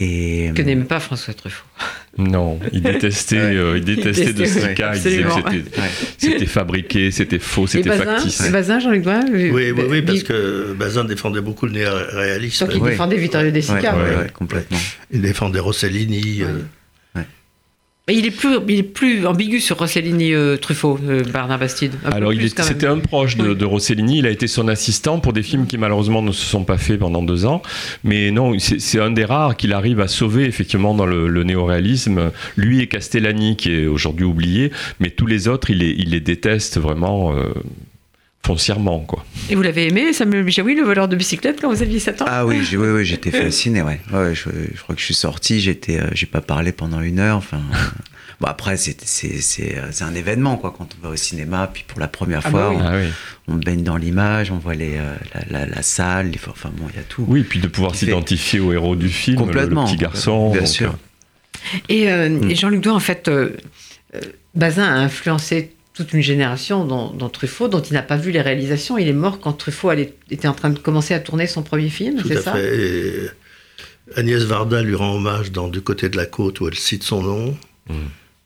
Et, 0.00 0.52
que 0.54 0.62
n'aime 0.62 0.84
pas 0.84 1.00
François 1.00 1.34
Truffaut. 1.34 1.66
Non, 2.18 2.58
il 2.72 2.82
détestait, 2.82 3.36
euh, 3.36 3.78
il 3.78 3.84
détestait 3.84 4.32
de 4.32 4.44
ce 4.44 4.66
cas. 4.74 4.92
Il 4.96 5.02
disait 5.02 5.22
que 5.22 5.80
c'était 6.18 6.46
fabriqué, 6.46 7.12
c'était 7.12 7.38
faux, 7.38 7.68
c'était 7.68 7.96
factice. 7.96 8.44
Et 8.44 8.50
Bazin, 8.50 8.80
Jean-Luc 8.80 9.02
Doin 9.02 9.20
oui, 9.32 9.52
oui, 9.52 9.72
oui, 9.88 10.02
parce 10.02 10.24
que 10.24 10.74
Bazin 10.76 11.04
défendait 11.04 11.40
beaucoup 11.40 11.66
le 11.66 11.72
néo-réalisme. 11.72 12.66
Donc 12.66 12.74
il 12.74 12.82
défendait 12.82 13.18
Vittorio 13.18 13.52
De 13.52 13.60
Sica. 13.60 13.94
Oui, 13.94 14.26
complètement. 14.34 14.78
Il 15.12 15.20
défendait 15.20 15.60
Rossellini. 15.60 16.42
Euh, 16.42 16.58
il 18.14 18.26
est 18.26 18.30
plus, 18.30 18.58
il 18.68 18.78
est 18.78 18.82
plus 18.82 19.26
ambigu 19.26 19.60
sur 19.60 19.78
Rossellini 19.78 20.32
euh, 20.34 20.56
Truffaut, 20.56 20.98
euh, 21.08 21.22
Bernard 21.24 21.58
Bastide. 21.58 21.92
Alors, 22.04 22.32
c'était 22.58 22.86
un 22.86 22.98
proche 22.98 23.36
de, 23.36 23.64
Rossellini. 23.64 24.18
Il 24.18 24.26
a 24.26 24.30
été 24.30 24.46
son 24.46 24.68
assistant 24.68 25.20
pour 25.20 25.32
des 25.32 25.42
films 25.42 25.66
qui 25.66 25.78
malheureusement 25.78 26.22
ne 26.22 26.32
se 26.32 26.44
sont 26.44 26.64
pas 26.64 26.78
faits 26.78 26.98
pendant 26.98 27.22
deux 27.22 27.44
ans. 27.44 27.62
Mais 28.04 28.30
non, 28.30 28.58
c'est 28.58 29.00
un 29.00 29.10
des 29.10 29.24
rares 29.24 29.56
qu'il 29.56 29.72
arrive 29.72 30.00
à 30.00 30.08
sauver 30.08 30.44
effectivement 30.44 30.94
dans 30.94 31.06
le, 31.06 31.28
le 31.28 31.44
néoréalisme. 31.44 32.30
Lui 32.56 32.80
et 32.80 32.86
Castellani, 32.86 33.56
qui 33.56 33.72
est 33.72 33.86
aujourd'hui 33.86 34.24
oublié, 34.24 34.72
mais 35.00 35.10
tous 35.10 35.26
les 35.26 35.48
autres, 35.48 35.70
il 35.70 35.78
les, 35.78 35.94
il 35.98 36.10
les 36.10 36.20
déteste 36.20 36.78
vraiment. 36.78 37.34
Euh, 37.34 37.52
foncièrement. 38.48 39.00
Quoi. 39.00 39.24
Et 39.50 39.54
vous 39.54 39.60
l'avez 39.60 39.88
aimé, 39.88 40.14
Samuel 40.14 40.42
Bichaoui, 40.42 40.74
le 40.74 40.82
voleur 40.82 41.06
de 41.06 41.16
bicyclette, 41.16 41.60
quand 41.60 41.68
vous 41.68 41.82
aviez 41.82 41.98
7 41.98 42.22
ans? 42.22 42.24
Ah 42.26 42.46
oui, 42.46 42.66
oui, 42.72 42.76
oui 42.76 43.04
j'étais 43.04 43.30
fasciné. 43.30 43.82
Ouais. 43.82 44.00
ouais 44.10 44.34
je, 44.34 44.48
crois 44.82 44.94
que 44.94 45.00
je 45.00 45.04
suis 45.04 45.14
sorti, 45.14 45.60
j'étais, 45.60 46.00
euh, 46.00 46.06
j'ai 46.12 46.24
pas 46.24 46.40
parlé 46.40 46.72
pendant 46.72 47.02
une 47.02 47.18
heure. 47.18 47.36
Enfin, 47.36 47.60
bon, 48.40 48.46
après, 48.46 48.78
c'est, 48.78 48.98
c'est, 49.04 49.42
c'est, 49.42 49.76
euh, 49.76 49.88
c'est 49.90 50.04
un 50.04 50.14
événement 50.14 50.56
quoi, 50.56 50.74
quand 50.76 50.88
on 50.98 51.06
va 51.06 51.12
au 51.12 51.16
cinéma. 51.16 51.68
Puis 51.70 51.84
pour 51.86 52.00
la 52.00 52.08
première 52.08 52.40
ah 52.44 52.50
fois, 52.50 52.74
bah 52.74 52.92
on, 53.48 53.56
baigne 53.56 53.82
dans 53.82 53.98
l'image, 53.98 54.50
on 54.50 54.56
voit 54.56 54.74
les, 54.74 54.96
euh, 54.96 55.14
la, 55.50 55.66
la, 55.66 55.82
salle, 55.82 56.30
les, 56.30 56.40
enfin 56.48 56.70
bon, 56.74 56.86
il 56.88 56.96
y 56.96 57.00
a 57.00 57.04
tout. 57.06 57.26
Oui, 57.28 57.42
puis 57.42 57.60
de 57.60 57.68
pouvoir 57.68 57.94
s'identifier 57.94 58.60
au 58.60 58.72
héros 58.72 58.96
du 58.96 59.10
film, 59.10 59.36
complètement, 59.36 59.84
le, 59.84 59.90
petit 59.90 59.98
garçon. 59.98 60.52
Bien 60.52 60.64
sûr. 60.64 60.96
Et, 61.90 62.06
hmm. 62.06 62.50
et 62.50 62.54
Jean-Luc 62.54 62.80
Douin, 62.80 62.94
en 62.94 63.00
fait, 63.00 63.30
Bazin 64.54 64.84
a 64.84 64.96
influencé 65.00 65.74
toute 65.98 66.12
une 66.12 66.22
génération 66.22 66.84
dans, 66.84 67.28
Truffaut, 67.28 67.66
dont 67.66 67.82
il 67.82 67.92
n'a 67.92 68.02
pas 68.02 68.16
vu 68.16 68.30
les 68.30 68.40
réalisations. 68.40 68.98
Il 68.98 69.08
est 69.08 69.12
mort 69.12 69.40
quand 69.40 69.52
Truffaut 69.52 69.90
était 69.90 70.46
en 70.46 70.54
train 70.54 70.70
de 70.70 70.78
commencer 70.78 71.12
à 71.12 71.18
tourner 71.18 71.48
son 71.48 71.62
premier 71.64 71.88
film, 71.88 72.22
c'est 72.24 72.40
ça? 72.40 72.52
fait. 72.52 73.32
Agnès 74.14 74.44
Varda 74.44 74.80
lui 74.80 74.94
rend 74.94 75.16
hommage 75.16 75.50
dans 75.50 75.66
Du 75.66 75.82
côté 75.82 76.08
de 76.08 76.16
la 76.16 76.24
côte 76.24 76.60
où 76.60 76.68
elle 76.68 76.76
cite 76.76 77.02
son 77.02 77.20
nom. 77.20 77.56
Mm. 77.88 77.94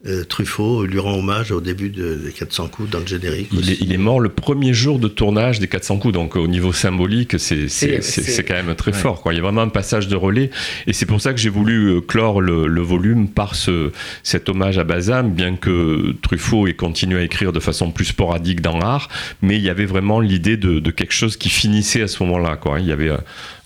Euh, 0.04 0.24
Truffaut 0.24 0.84
lui 0.84 0.98
rend 0.98 1.16
hommage 1.16 1.52
au 1.52 1.60
début 1.60 1.88
des 1.88 2.32
400 2.36 2.66
coups 2.68 2.90
dans 2.90 2.98
le 2.98 3.06
générique. 3.06 3.48
Il 3.52 3.92
est, 3.92 3.96
mort 3.98 4.18
le 4.18 4.30
premier 4.30 4.74
jour 4.74 4.98
de 4.98 5.06
tournage 5.06 5.60
des 5.60 5.68
400 5.68 5.98
coups, 5.98 6.12
donc 6.12 6.34
au 6.34 6.48
niveau 6.48 6.72
symbolique, 6.72 7.38
c'est 7.38 8.44
quand 8.44 8.54
même 8.54 8.74
très 8.74 8.92
fort. 8.92 9.22
Quoi. 9.22 9.32
Il 9.32 9.36
y 9.36 9.38
a 9.38 9.42
vraiment 9.42 9.60
un 9.60 9.68
passage 9.68 10.08
de 10.08 10.16
relais, 10.16 10.50
et 10.88 10.92
c'est 10.92 11.06
pour 11.06 11.20
ça 11.20 11.32
que 11.32 11.38
j'ai 11.38 11.50
voulu 11.50 11.86
euh, 11.86 12.00
clore 12.00 12.40
le, 12.40 12.80
volume 12.80 13.28
par 13.28 13.54
ce, 13.54 13.92
cet 14.24 14.48
hommage 14.48 14.76
à 14.76 14.82
Bazin, 14.82 15.22
bien 15.22 15.54
que 15.54 16.16
Truffaut 16.20 16.66
ait 16.66 16.74
continué 16.74 17.20
à 17.20 17.22
écrire 17.22 17.52
de 17.52 17.60
façon 17.60 17.92
plus 17.92 18.06
sporadique 18.06 18.60
dans 18.60 18.78
l'art, 18.78 19.08
mais 19.40 19.56
il 19.56 19.62
y 19.62 19.70
avait 19.70 19.86
vraiment 19.86 20.18
l'idée 20.18 20.56
de, 20.56 20.90
quelque 20.90 21.14
chose 21.14 21.36
qui 21.36 21.48
finissait 21.48 22.02
à 22.02 22.08
ce 22.08 22.24
moment-là. 22.24 22.58
Il 22.78 22.86
y 22.86 22.92
avait 22.92 23.10
euh, 23.10 23.18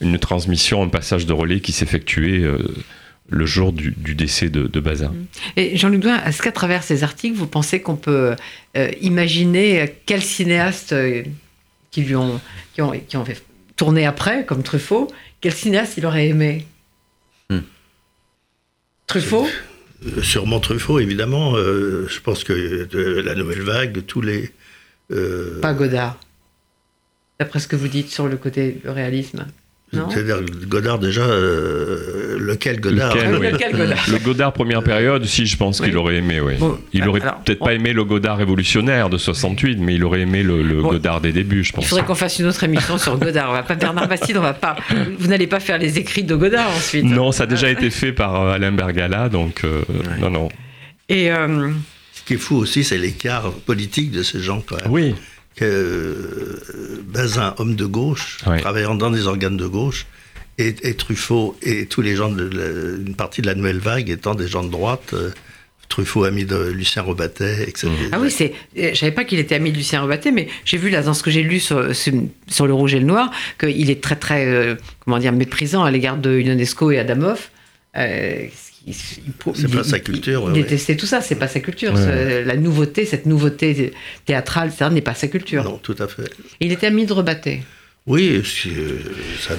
une 0.03 0.19
transmission, 0.19 0.83
un 0.83 0.89
passage 0.89 1.25
de 1.25 1.33
relais 1.33 1.61
qui 1.61 1.73
s'effectuait 1.73 2.45
le 3.29 3.47
jour 3.47 3.73
du, 3.73 3.93
décès 4.15 4.49
de, 4.49 4.81
Bazin. 4.81 5.15
Et 5.57 5.77
Jean-Luc 5.77 6.01
Douin, 6.01 6.23
est-ce 6.25 6.43
qu'à 6.43 6.53
travers 6.53 6.83
ces 6.83 7.03
articles, 7.03 7.37
vous 7.37 7.47
pensez 7.47 7.81
qu'on 7.81 7.97
peut 7.97 8.37
euh, 8.77 8.91
imaginer 9.01 9.93
quels 10.07 10.23
cinéastes 10.23 10.93
euh, 10.93 11.23
qui 11.91 12.03
lui 12.03 12.15
ont, 12.15 12.41
qui 12.75 12.83
ont, 12.83 12.93
qui 12.93 13.17
ont 13.17 13.25
fait 13.25 13.43
tourner 13.75 14.07
après, 14.07 14.45
comme 14.45 14.63
Truffaut, 14.63 15.09
quel 15.41 15.53
cinéaste 15.53 15.95
il 15.97 16.07
aurait 16.07 16.29
aimé 16.29 16.67
hmm. 17.51 17.61
Truffaut? 19.07 19.49
Euh, 20.07 20.23
sur 20.23 20.47
Montrefort, 20.47 21.01
évidemment, 21.01 21.57
euh, 21.57 22.07
je 22.09 22.21
pense 22.21 22.45
que 22.45 22.87
la 23.23 23.35
nouvelle 23.35 23.63
vague, 23.63 24.05
tous 24.07 24.21
les. 24.21 24.53
Pas 25.09 25.75
Godard. 25.75 26.19
D'après 27.39 27.61
ce 27.61 27.69
que 27.69 27.77
vous 27.77 27.89
dites 27.89 28.09
sur 28.09 28.29
le 28.29 28.37
côté 28.37 28.81
réalisme. 28.85 29.47
C'est-à-dire 29.93 30.41
Godard 30.67 30.99
déjà, 30.99 31.23
euh, 31.23 32.37
lequel 32.39 32.81
Godard 32.81 33.15
Le 33.15 34.19
Godard 34.19 34.53
première 34.53 34.83
période, 34.83 35.25
si 35.25 35.47
je 35.47 35.57
pense 35.57 35.81
qu'il 35.81 35.97
aurait 35.97 36.17
aimé, 36.17 36.41
oui. 36.41 36.55
il 36.93 37.07
aurait 37.09 37.21
peut-être 37.21 37.61
pas 37.61 37.73
aimé 37.73 37.93
le 37.93 38.05
Godard 38.05 38.39
révolutionnaire 38.39 39.09
de 39.09 39.17
68, 39.17 39.79
mais 39.79 39.95
il 39.95 40.05
aurait 40.05 40.23
aimé 40.23 40.43
le, 40.43 40.83
Godard 40.83 41.21
des 41.21 41.33
débuts, 41.33 41.65
je 41.65 41.73
pense. 41.73 41.85
Il 41.85 41.89
faudrait 41.89 42.05
qu'on 42.05 42.15
fasse 42.15 42.39
une 42.39 42.47
autre 42.47 42.63
émission 42.65 42.99
sur 42.99 43.17
Godard. 43.19 43.51
On 43.51 43.53
va 43.53 43.63
pas 43.63 43.75
Bernard 43.77 44.09
Bastide, 44.09 44.37
on 44.37 44.43
va 44.43 44.55
pas. 44.55 44.77
Vous 45.19 45.29
n'allez 45.29 45.47
pas 45.47 45.61
faire 45.61 45.79
les 45.79 45.99
écrits 45.99 46.25
de 46.25 46.35
Godard 46.35 46.71
ensuite. 46.71 47.05
Non, 47.05 47.33
ça 47.33 47.45
a 47.45 47.47
déjà 47.47 47.71
été 47.71 47.91
fait 47.91 48.13
par 48.13 48.41
euh, 48.41 48.55
Alain 48.55 48.73
Bergala, 48.73 49.29
donc 49.29 49.63
euh, 49.65 49.83
non, 50.19 50.31
non. 50.31 50.49
Et 51.09 51.29
ce 51.29 52.23
qui 52.27 52.35
est 52.35 52.39
fou 52.39 52.57
aussi, 52.57 52.83
c'est 52.83 52.99
l'écart 52.99 53.53
politique 53.53 54.11
de 54.11 54.23
ces 54.25 54.41
gens 54.41 54.63
quand 54.67 54.77
même. 54.83 54.91
Oui 54.91 55.15
que 55.57 55.65
euh, 55.65 57.03
Bazin, 57.07 57.55
homme 57.59 57.75
de 57.75 57.87
gauche, 57.87 58.39
travaillant 58.59 58.95
dans 58.95 59.11
des 59.11 59.27
organes 59.27 59.57
de 59.57 59.67
gauche, 59.67 60.07
et, 60.59 60.95
Truffaut 60.95 61.57
et 61.63 61.87
tous 61.87 62.01
les 62.01 62.17
gens 62.17 62.31
de 62.31 63.03
une 63.07 63.15
partie 63.15 63.43
de 63.43 63.47
la 63.47 63.55
nouvelle 63.55 63.79
vague 63.79 64.09
étant 64.09 64.35
des 64.35 64.49
gens 64.49 64.65
de 64.65 64.71
droite. 64.71 65.11
Euh, 65.13 65.31
Truffaut 65.89 66.25
ami 66.25 66.45
de 66.45 66.57
Lucien 66.57 67.03
Robatet, 67.03 67.63
etc. 67.63 67.89
Ah 68.11 68.19
oui, 68.21 68.29
c'est. 68.31 68.55
Je 68.75 68.95
savais 68.95 69.13
pas 69.13 69.25
qu'il 69.25 69.39
était 69.39 69.55
ami 69.55 69.71
de 69.71 69.77
Lucien 69.77 70.01
Robatet, 70.01 70.33
mais 70.33 70.49
j'ai 70.65 70.79
vu 70.79 70.91
là 70.91 71.03
dans 71.03 71.15
ce 71.15 71.23
que 71.23 71.31
j'ai 71.31 71.45
lu 71.45 71.61
sur, 71.61 71.95
sur, 71.95 72.67
le 72.67 72.75
rouge 72.75 72.95
et 72.95 72.99
le 72.99 73.07
noir 73.07 73.31
qu'il 73.61 73.89
est 73.89 74.03
très 74.03 74.17
très 74.17 74.47
euh, 74.47 74.75
comment 75.05 75.19
dire 75.19 75.33
méprisant 75.33 75.85
à 75.85 75.91
l'égard 75.93 76.17
de 76.17 76.41
Ionesco 76.41 76.91
et 76.91 76.99
Adamov. 76.99 77.51
Euh, 77.97 78.47
c'est 78.93 79.71
pas 79.71 79.85
sa 79.85 79.99
culture. 79.99 80.45
Il, 80.49 80.53
détestait 80.53 80.97
tout 80.97 81.07
ça, 81.07 81.21
c'est 81.21 81.35
pas 81.35 81.49
sa 81.49 81.61
culture. 81.61 81.95
La 81.95 82.57
nouveauté, 82.57 83.05
cette 83.05 83.27
nouveauté 83.27 83.93
théâtrale, 84.25 84.73
ça 84.73 84.91
n'est 84.91 85.01
pas 85.01 85.15
sa 85.15 85.29
culture. 85.29 85.65
Non, 85.65 85.79
tout 85.79 85.97
à 85.99 86.07
fait. 86.07 86.31
Il 86.61 86.73
était 86.73 86.87
ami 86.87 87.07
de 87.07 87.13
Rebatté. 87.13 87.63
Oui, 88.07 88.41
euh, 88.41 88.43
ça... 89.41 89.55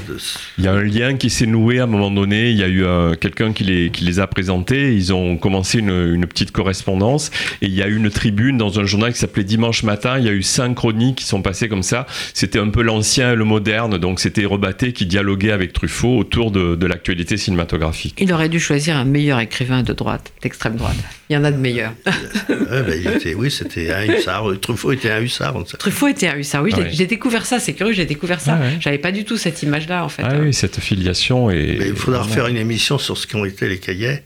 il 0.58 0.64
y 0.64 0.68
a 0.70 0.72
un 0.72 0.82
lien 0.82 1.18
qui 1.18 1.30
s'est 1.30 1.46
noué 1.46 1.80
à 1.80 1.84
un 1.84 1.88
moment 1.88 2.10
donné. 2.10 2.50
Il 2.50 2.58
y 2.58 2.64
a 2.64 2.70
eu 2.70 2.86
quelqu'un 3.18 3.52
qui 3.52 3.66
les, 3.66 3.90
qui 3.90 4.06
les 4.06 4.20
a 4.20 4.28
présentés. 4.28 4.96
Ils 4.96 5.14
ont 5.14 5.36
commencé 5.36 5.80
une, 5.80 6.14
une, 6.14 6.26
petite 6.26 6.52
correspondance 6.52 7.30
et 7.62 7.66
il 7.66 7.74
y 7.74 7.84
a 7.84 7.88
eu 7.88 7.98
une 7.98 8.10
tribune 8.10 8.58
dans 8.58 8.80
un 8.80 8.86
journal 8.86 9.12
qui 9.12 9.20
s'appelait 9.20 9.44
Dimanche 9.44 9.84
Matin. 9.84 10.18
Il 10.18 10.24
y 10.24 10.30
a 10.30 10.32
eu 10.32 10.44
cinq 10.44 10.76
chroniques 10.76 11.18
qui 11.18 11.26
sont 11.26 11.42
passées 11.42 11.68
comme 11.68 11.84
ça. 11.84 12.06
C'était 12.34 12.60
un 12.60 12.70
peu 12.70 12.84
l'ancien 12.84 13.34
et 13.34 13.36
le 13.36 13.44
moderne. 13.44 13.98
Donc 13.98 14.22
c'était 14.22 14.46
Rebatté 14.46 14.94
qui 14.94 15.06
dialoguait 15.06 15.52
avec 15.52 15.74
Truffaut 15.74 16.18
autour 16.18 16.52
de, 16.52 16.76
de 16.76 16.86
l'actualité 16.86 17.36
cinématographique. 17.36 18.16
Il 18.18 18.32
aurait 18.32 18.50
dû 18.50 18.62
choisir 18.62 18.96
un 18.96 19.06
meilleur 19.06 19.42
écrivain 19.42 19.84
de 19.84 19.92
droite, 19.92 20.32
d'extrême 20.42 20.78
droite. 20.78 20.96
Il 21.30 21.34
y 21.34 21.38
en 21.38 21.44
a 21.44 21.52
de 21.52 21.58
meilleurs. 21.58 21.94
Ben, 22.70 23.36
oui, 23.38 23.50
c'était 23.50 23.92
un 23.92 24.06
hussard. 24.06 24.46
Truffaut 24.62 24.92
était 24.92 25.10
un 25.10 25.22
hussard. 25.22 25.56
Truffaut 25.80 26.08
était 26.08 26.28
un 26.28 26.38
hussard, 26.38 26.64
oui. 26.64 26.74
J'ai 26.92 27.06
découvert 27.06 27.46
ça, 27.46 27.60
c'est 27.60 27.74
curieux, 27.74 27.94
j'ai 27.94 28.06
découvert 28.06 28.42
ça. 28.42 28.60
Ah 28.62 28.66
J'avais 28.80 28.98
pas 28.98 29.12
du 29.12 29.24
tout 29.24 29.38
cette 29.38 29.64
image-là, 29.64 30.04
en 30.04 30.10
fait. 30.10 30.24
Ah 30.26 30.36
oui, 30.40 30.54
cette 30.54 30.80
filiation. 30.80 31.50
Et... 31.50 31.78
il 31.80 31.96
faudra 31.96 32.24
refaire 32.24 32.48
une 32.48 32.58
émission 32.58 32.98
sur 32.98 33.18
ce 33.18 33.26
qu'ont 33.26 33.46
été 33.46 33.70
les 33.70 33.80
cahiers 33.80 34.20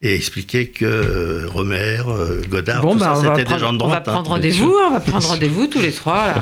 et 0.00 0.14
expliquer 0.14 0.68
que 0.68 0.84
euh, 0.84 1.48
Romer, 1.48 1.98
euh, 2.06 2.40
Godard, 2.48 2.82
tout 2.82 2.94
bah, 2.94 3.16
ça, 3.16 3.34
c'était 3.36 3.52
des 3.52 3.58
gens 3.58 3.72
de 3.72 3.78
droite. 3.78 4.04
On 4.06 4.10
va 4.10 4.12
prendre 4.12 4.30
hein, 4.30 4.34
rendez-vous, 4.34 4.72
on 4.86 4.92
va 4.92 5.00
prendre 5.00 5.26
rendez-vous 5.26 5.66
tous 5.66 5.80
les 5.80 5.90
trois. 5.90 6.34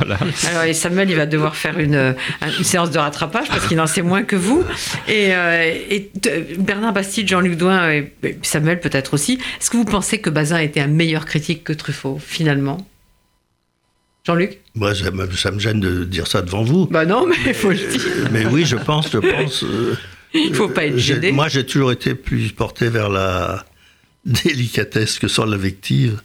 Alors, 0.51 0.65
et 0.65 0.75
Samuel, 0.75 1.09
il 1.09 1.17
va 1.17 1.25
devoir 1.25 1.57
faire 1.57 1.79
une, 1.79 2.15
une 2.43 2.65
séance 2.65 2.91
de 2.91 2.99
rattrapage 2.99 3.49
parce 3.49 3.67
qu'il 3.67 3.81
en 3.81 3.87
sait 3.87 4.03
moins 4.03 4.25
que 4.25 4.37
vous. 4.37 4.63
Et, 5.09 5.35
euh, 5.35 5.73
et 5.91 6.11
Bernard 6.59 6.93
Bastide, 6.93 7.29
Jean-Luc 7.29 7.57
Douin, 7.57 7.91
et 7.91 8.13
Samuel 8.43 8.79
peut-être 8.79 9.15
aussi. 9.15 9.39
Est-ce 9.59 9.71
que 9.71 9.79
vous 9.79 9.87
pensez 9.87 10.19
que 10.19 10.29
Bazin 10.29 10.59
était 10.59 10.81
un 10.81 10.87
meilleur 10.87 11.25
critique 11.25 11.65
que 11.65 11.73
Truffaut, 11.73 12.19
finalement? 12.23 12.87
Jean-Luc? 14.25 14.59
Moi, 14.75 14.93
ça, 14.95 15.51
me 15.51 15.59
gêne 15.61 15.81
de 15.81 16.05
dire 16.05 16.27
ça 16.27 16.43
devant 16.43 16.63
vous. 16.63 16.87
Bah 16.91 17.07
non, 17.07 17.27
mais 17.27 17.37
il 17.47 17.55
faut 17.55 17.71
le 17.71 17.77
dire. 17.77 18.29
Mais 18.33 18.45
oui, 18.45 18.67
je 18.67 18.77
pense, 18.77 19.11
je 19.11 19.19
pense. 19.19 19.65
Il 20.45 20.51
ne 20.51 20.55
faut 20.55 20.69
pas 20.69 20.87
être 20.87 20.99
gêné. 20.99 21.33
Moi, 21.33 21.49
j'ai 21.49 21.65
toujours 21.65 21.93
été 21.93 22.15
plus 22.15 22.53
porté 22.53 22.89
vers 22.89 23.09
la 23.09 23.65
délicatesse 24.25 25.19
que 25.19 25.29
sur 25.29 25.47
l'invective. 25.47 26.21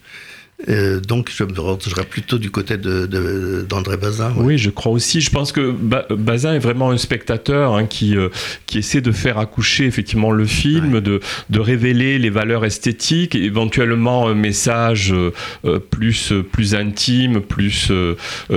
Euh, 0.69 0.99
donc, 0.99 1.31
je 1.33 1.43
me 1.43 1.59
rangerai 1.59 2.03
plutôt 2.03 2.37
du 2.37 2.51
côté 2.51 2.77
d'André 2.77 3.97
de, 3.97 4.01
Bazin. 4.01 4.33
Oui, 4.37 4.57
je 4.57 4.69
crois 4.69 4.91
aussi. 4.91 5.21
Je 5.21 5.29
pense 5.29 5.51
que 5.51 5.71
Bazin 6.13 6.55
est 6.55 6.59
vraiment 6.59 6.91
un 6.91 6.97
spectateur 6.97 7.73
hein, 7.75 7.85
qui, 7.85 8.15
euh, 8.15 8.29
qui 8.67 8.79
essaie 8.79 9.01
de 9.01 9.11
faire 9.11 9.37
accoucher 9.37 9.85
effectivement 9.85 10.31
le 10.31 10.45
film, 10.45 11.01
de, 11.01 11.19
de 11.49 11.59
révéler 11.59 12.19
les 12.19 12.29
valeurs 12.29 12.65
esthétiques, 12.65 13.35
éventuellement 13.35 14.27
un 14.27 14.35
message 14.35 15.13
euh, 15.13 15.79
plus, 15.79 16.33
plus 16.51 16.75
intime, 16.75 17.41
plus 17.41 17.91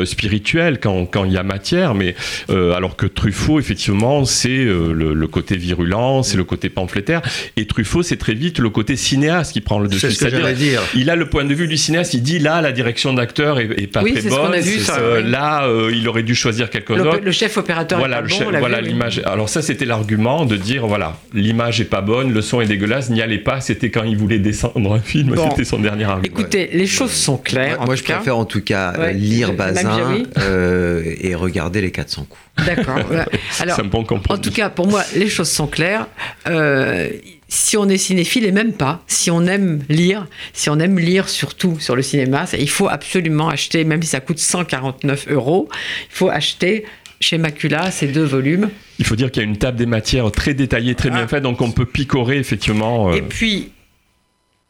spirituel 0.05 0.79
quand, 0.81 1.07
quand, 1.07 1.25
il 1.25 1.33
y 1.33 1.39
a 1.39 1.43
matière. 1.43 1.95
Mais 1.95 2.15
alors 2.49 2.97
que 2.97 3.07
Truffaut, 3.07 3.59
effectivement, 3.59 4.25
c'est 4.25 4.65
le, 4.65 5.27
côté 5.27 5.57
virulent, 5.57 6.23
c'est 6.23 6.37
le 6.37 6.45
côté 6.45 6.69
pamphlétaire. 6.69 7.23
Et 7.57 7.67
Truffaut, 7.67 8.03
c'est 8.03 8.17
très 8.17 8.35
vite 8.35 8.59
le 8.59 8.71
côté 8.71 8.97
cinéaste 8.97 9.53
qui 9.53 9.61
prend 9.61 9.79
le 9.79 9.89
dessus. 9.89 10.11
C'est 10.11 10.31
ce 10.31 10.37
que 10.37 10.53
dire. 10.53 10.83
Il 10.95 11.11
a 11.11 11.17
le 11.17 11.29
point 11.29 11.45
de 11.45 11.55
vue 11.55 11.67
du 11.67 11.77
cinéaste 11.77 11.94
il 12.13 12.23
dit 12.23 12.39
là, 12.39 12.61
la 12.61 12.73
direction 12.73 13.13
d'acteur 13.13 13.59
est, 13.61 13.87
pas 13.87 14.03
très 14.03 14.23
bonne. 14.23 15.31
Là, 15.31 15.67
euh, 15.67 15.93
il 15.95 16.09
aurait 16.09 16.23
dû 16.23 16.35
choisir 16.35 16.71
quelque 16.71 16.97
chose. 16.97 17.21
Le 17.23 17.33
chef 17.33 17.57
opérateur 17.57 17.99
voilà, 17.99 18.19
est 18.19 18.23
pas 18.23 18.45
bon, 18.45 18.59
voilà 18.59 18.81
l'image. 18.81 19.23
Alors 19.25 19.49
ça, 19.49 19.63
c'était 19.63 19.85
l'argument 19.85 20.45
de 20.45 20.57
dire 20.57 20.87
voilà, 20.87 21.17
l'image 21.33 21.81
est 21.81 21.87
pas 21.87 22.01
bonne, 22.01 22.33
le 22.33 22.43
son 22.43 22.61
est 22.61 22.67
dégueulasse, 22.67 23.11
n'y 23.11 23.23
allez 23.23 23.39
pas. 23.39 23.61
C'était 23.61 23.91
quand 23.91 24.05
il 24.05 24.17
voulait 24.17 24.39
descendre 24.39 24.93
un 24.93 25.01
film, 25.01 25.35
c'était 25.51 25.65
son 25.65 25.79
dernier 25.79 26.05
argument. 26.05 26.37
Écoutez, 26.39 26.71
les 26.73 26.87
choses 26.87 27.13
sont 27.13 27.37
claires. 27.37 27.81
Moi, 27.85 27.97
je 27.97 28.03
préfère 28.03 28.37
en 28.37 28.45
tout 28.45 28.63
cas 28.63 29.13
lire 29.13 29.53
Bazin 29.53 30.23
euh, 30.39 31.03
et 31.21 31.35
regarder 31.35 31.81
les 31.81 31.91
400 31.91 32.27
coups. 32.29 32.67
D'accord. 32.67 32.99
Alors, 33.61 33.81
en 34.29 34.39
tout 34.39 34.51
cas, 34.51 34.71
pour 34.71 34.87
moi, 34.87 35.03
les 35.15 35.29
choses 35.29 35.51
sont 35.51 35.67
claires. 35.67 36.07
Euh, 36.49 37.09
si 37.55 37.77
on 37.77 37.89
est 37.89 37.99
cinéphile 37.99 38.45
et 38.45 38.53
même 38.53 38.73
pas, 38.73 39.03
si 39.07 39.31
on 39.31 39.47
aime 39.47 39.83
lire, 39.89 40.27
si 40.53 40.71
on 40.71 40.79
aime 40.81 40.99
lire 40.99 41.29
surtout 41.29 41.79
sur 41.79 41.95
le 41.95 42.03
cinéma, 42.03 42.47
il 42.59 42.69
faut 42.69 42.89
absolument 42.89 43.49
acheter, 43.49 43.85
même 43.85 44.03
si 44.03 44.09
ça 44.09 44.21
coûte 44.21 44.39
149 44.39 45.29
euros, 45.31 45.69
il 46.11 46.15
faut 46.15 46.29
acheter 46.29 46.85
chez 47.21 47.39
Macula 47.39 47.91
ces 47.91 48.09
deux 48.09 48.25
volumes. 48.25 48.71
Il 48.99 49.07
faut 49.07 49.15
dire 49.15 49.31
qu'il 49.31 49.43
y 49.43 49.47
a 49.47 49.49
une 49.49 49.57
table 49.57 49.79
des 49.79 49.87
matières 49.87 50.31
très 50.33 50.53
détaillée, 50.53 50.95
très 50.97 51.11
bien 51.11 51.23
ah. 51.25 51.29
faite, 51.29 51.45
donc 51.45 51.61
on 51.61 51.71
peut 51.71 51.87
picorer 51.87 52.39
effectivement. 52.39 53.11
Euh. 53.11 53.15
Et 53.15 53.23
puis, 53.23 53.71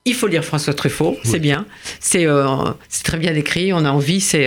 il 0.04 0.14
faut 0.14 0.26
lire 0.26 0.44
François 0.44 0.74
Truffaut, 0.74 1.16
c'est 1.24 1.38
bien, 1.38 1.66
euh, 2.16 2.72
c'est 2.90 3.04
très 3.04 3.16
bien 3.16 3.34
écrit, 3.34 3.72
on 3.72 3.86
a 3.86 3.90
envie, 3.90 4.20
c'est 4.20 4.46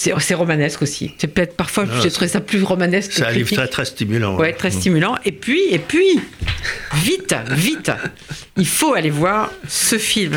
c'est 0.00 0.34
romanesque 0.34 0.80
aussi. 0.80 1.12
C'est 1.18 1.26
peut-être 1.26 1.56
parfois, 1.56 1.84
ah, 1.90 2.00
j'ai 2.02 2.10
trouvé 2.10 2.28
ça 2.28 2.40
plus 2.40 2.62
romanesque. 2.62 3.12
C'est 3.14 3.26
un 3.26 3.30
livre 3.32 3.52
très, 3.52 3.68
très 3.68 3.84
stimulant. 3.84 4.36
Ouais, 4.36 4.54
très 4.54 4.70
stimulant. 4.70 5.16
Et 5.26 5.32
puis, 5.32 5.60
et 5.70 5.78
puis, 5.78 6.18
vite, 6.94 7.34
vite, 7.50 7.92
il 8.56 8.66
faut 8.66 8.94
aller 8.94 9.10
voir 9.10 9.52
ce 9.68 9.98
film 9.98 10.36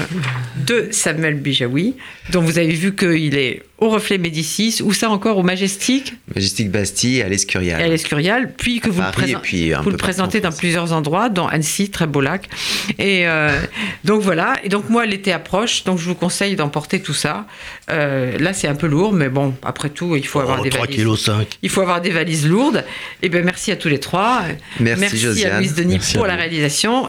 de 0.67 0.89
Samuel 0.91 1.35
Bijawi, 1.35 1.95
dont 2.31 2.41
vous 2.41 2.57
avez 2.57 2.73
vu 2.73 2.93
qu'il 2.93 3.37
est 3.37 3.63
au 3.83 3.89
Reflet 3.89 4.17
Médicis, 4.17 4.81
ou 4.83 4.93
ça 4.93 5.09
encore 5.09 5.37
au 5.37 5.43
Majestic 5.43 6.13
Majestic 6.33 6.71
Bastille, 6.71 7.21
à 7.21 7.29
l'Escurial. 7.29 7.81
À 7.81 7.87
l'Escurial, 7.87 8.53
puis 8.55 8.79
que 8.79 8.89
vous, 8.89 9.01
vous 9.01 9.89
le 9.89 9.97
présentez 9.97 10.39
dans 10.39 10.51
plusieurs 10.51 10.93
endroits, 10.93 11.29
dans 11.29 11.47
Annecy, 11.47 11.89
très 11.89 12.07
beau 12.07 12.21
lac. 12.21 12.49
Et 12.97 13.27
euh, 13.27 13.59
donc 14.03 14.21
voilà, 14.21 14.55
et 14.63 14.69
donc 14.69 14.89
moi 14.89 15.05
l'été 15.05 15.31
approche, 15.31 15.83
donc 15.83 15.99
je 15.99 16.05
vous 16.05 16.15
conseille 16.15 16.55
d'emporter 16.55 17.01
tout 17.01 17.13
ça. 17.13 17.45
Euh, 17.89 18.37
là 18.39 18.53
c'est 18.53 18.67
un 18.67 18.75
peu 18.75 18.87
lourd, 18.87 19.13
mais 19.13 19.29
bon, 19.29 19.53
après 19.63 19.89
tout, 19.89 20.15
il 20.15 20.25
faut 20.25 20.39
avoir 20.39 20.59
oh, 20.61 20.63
des 20.63 20.69
3 20.69 20.87
valises. 20.87 21.15
5. 21.15 21.59
Il 21.61 21.69
faut 21.69 21.81
avoir 21.81 22.01
des 22.01 22.11
valises 22.11 22.47
lourdes. 22.47 22.85
Et 23.21 23.29
bien 23.29 23.41
merci 23.41 23.71
à 23.71 23.75
tous 23.75 23.89
les 23.89 23.99
trois. 23.99 24.43
Merci, 24.79 25.25
merci 25.25 25.45
à 25.45 25.57
Louise 25.57 25.75
Denis 25.75 25.99
pour 26.13 26.25
la 26.25 26.35
réalisation. 26.35 27.01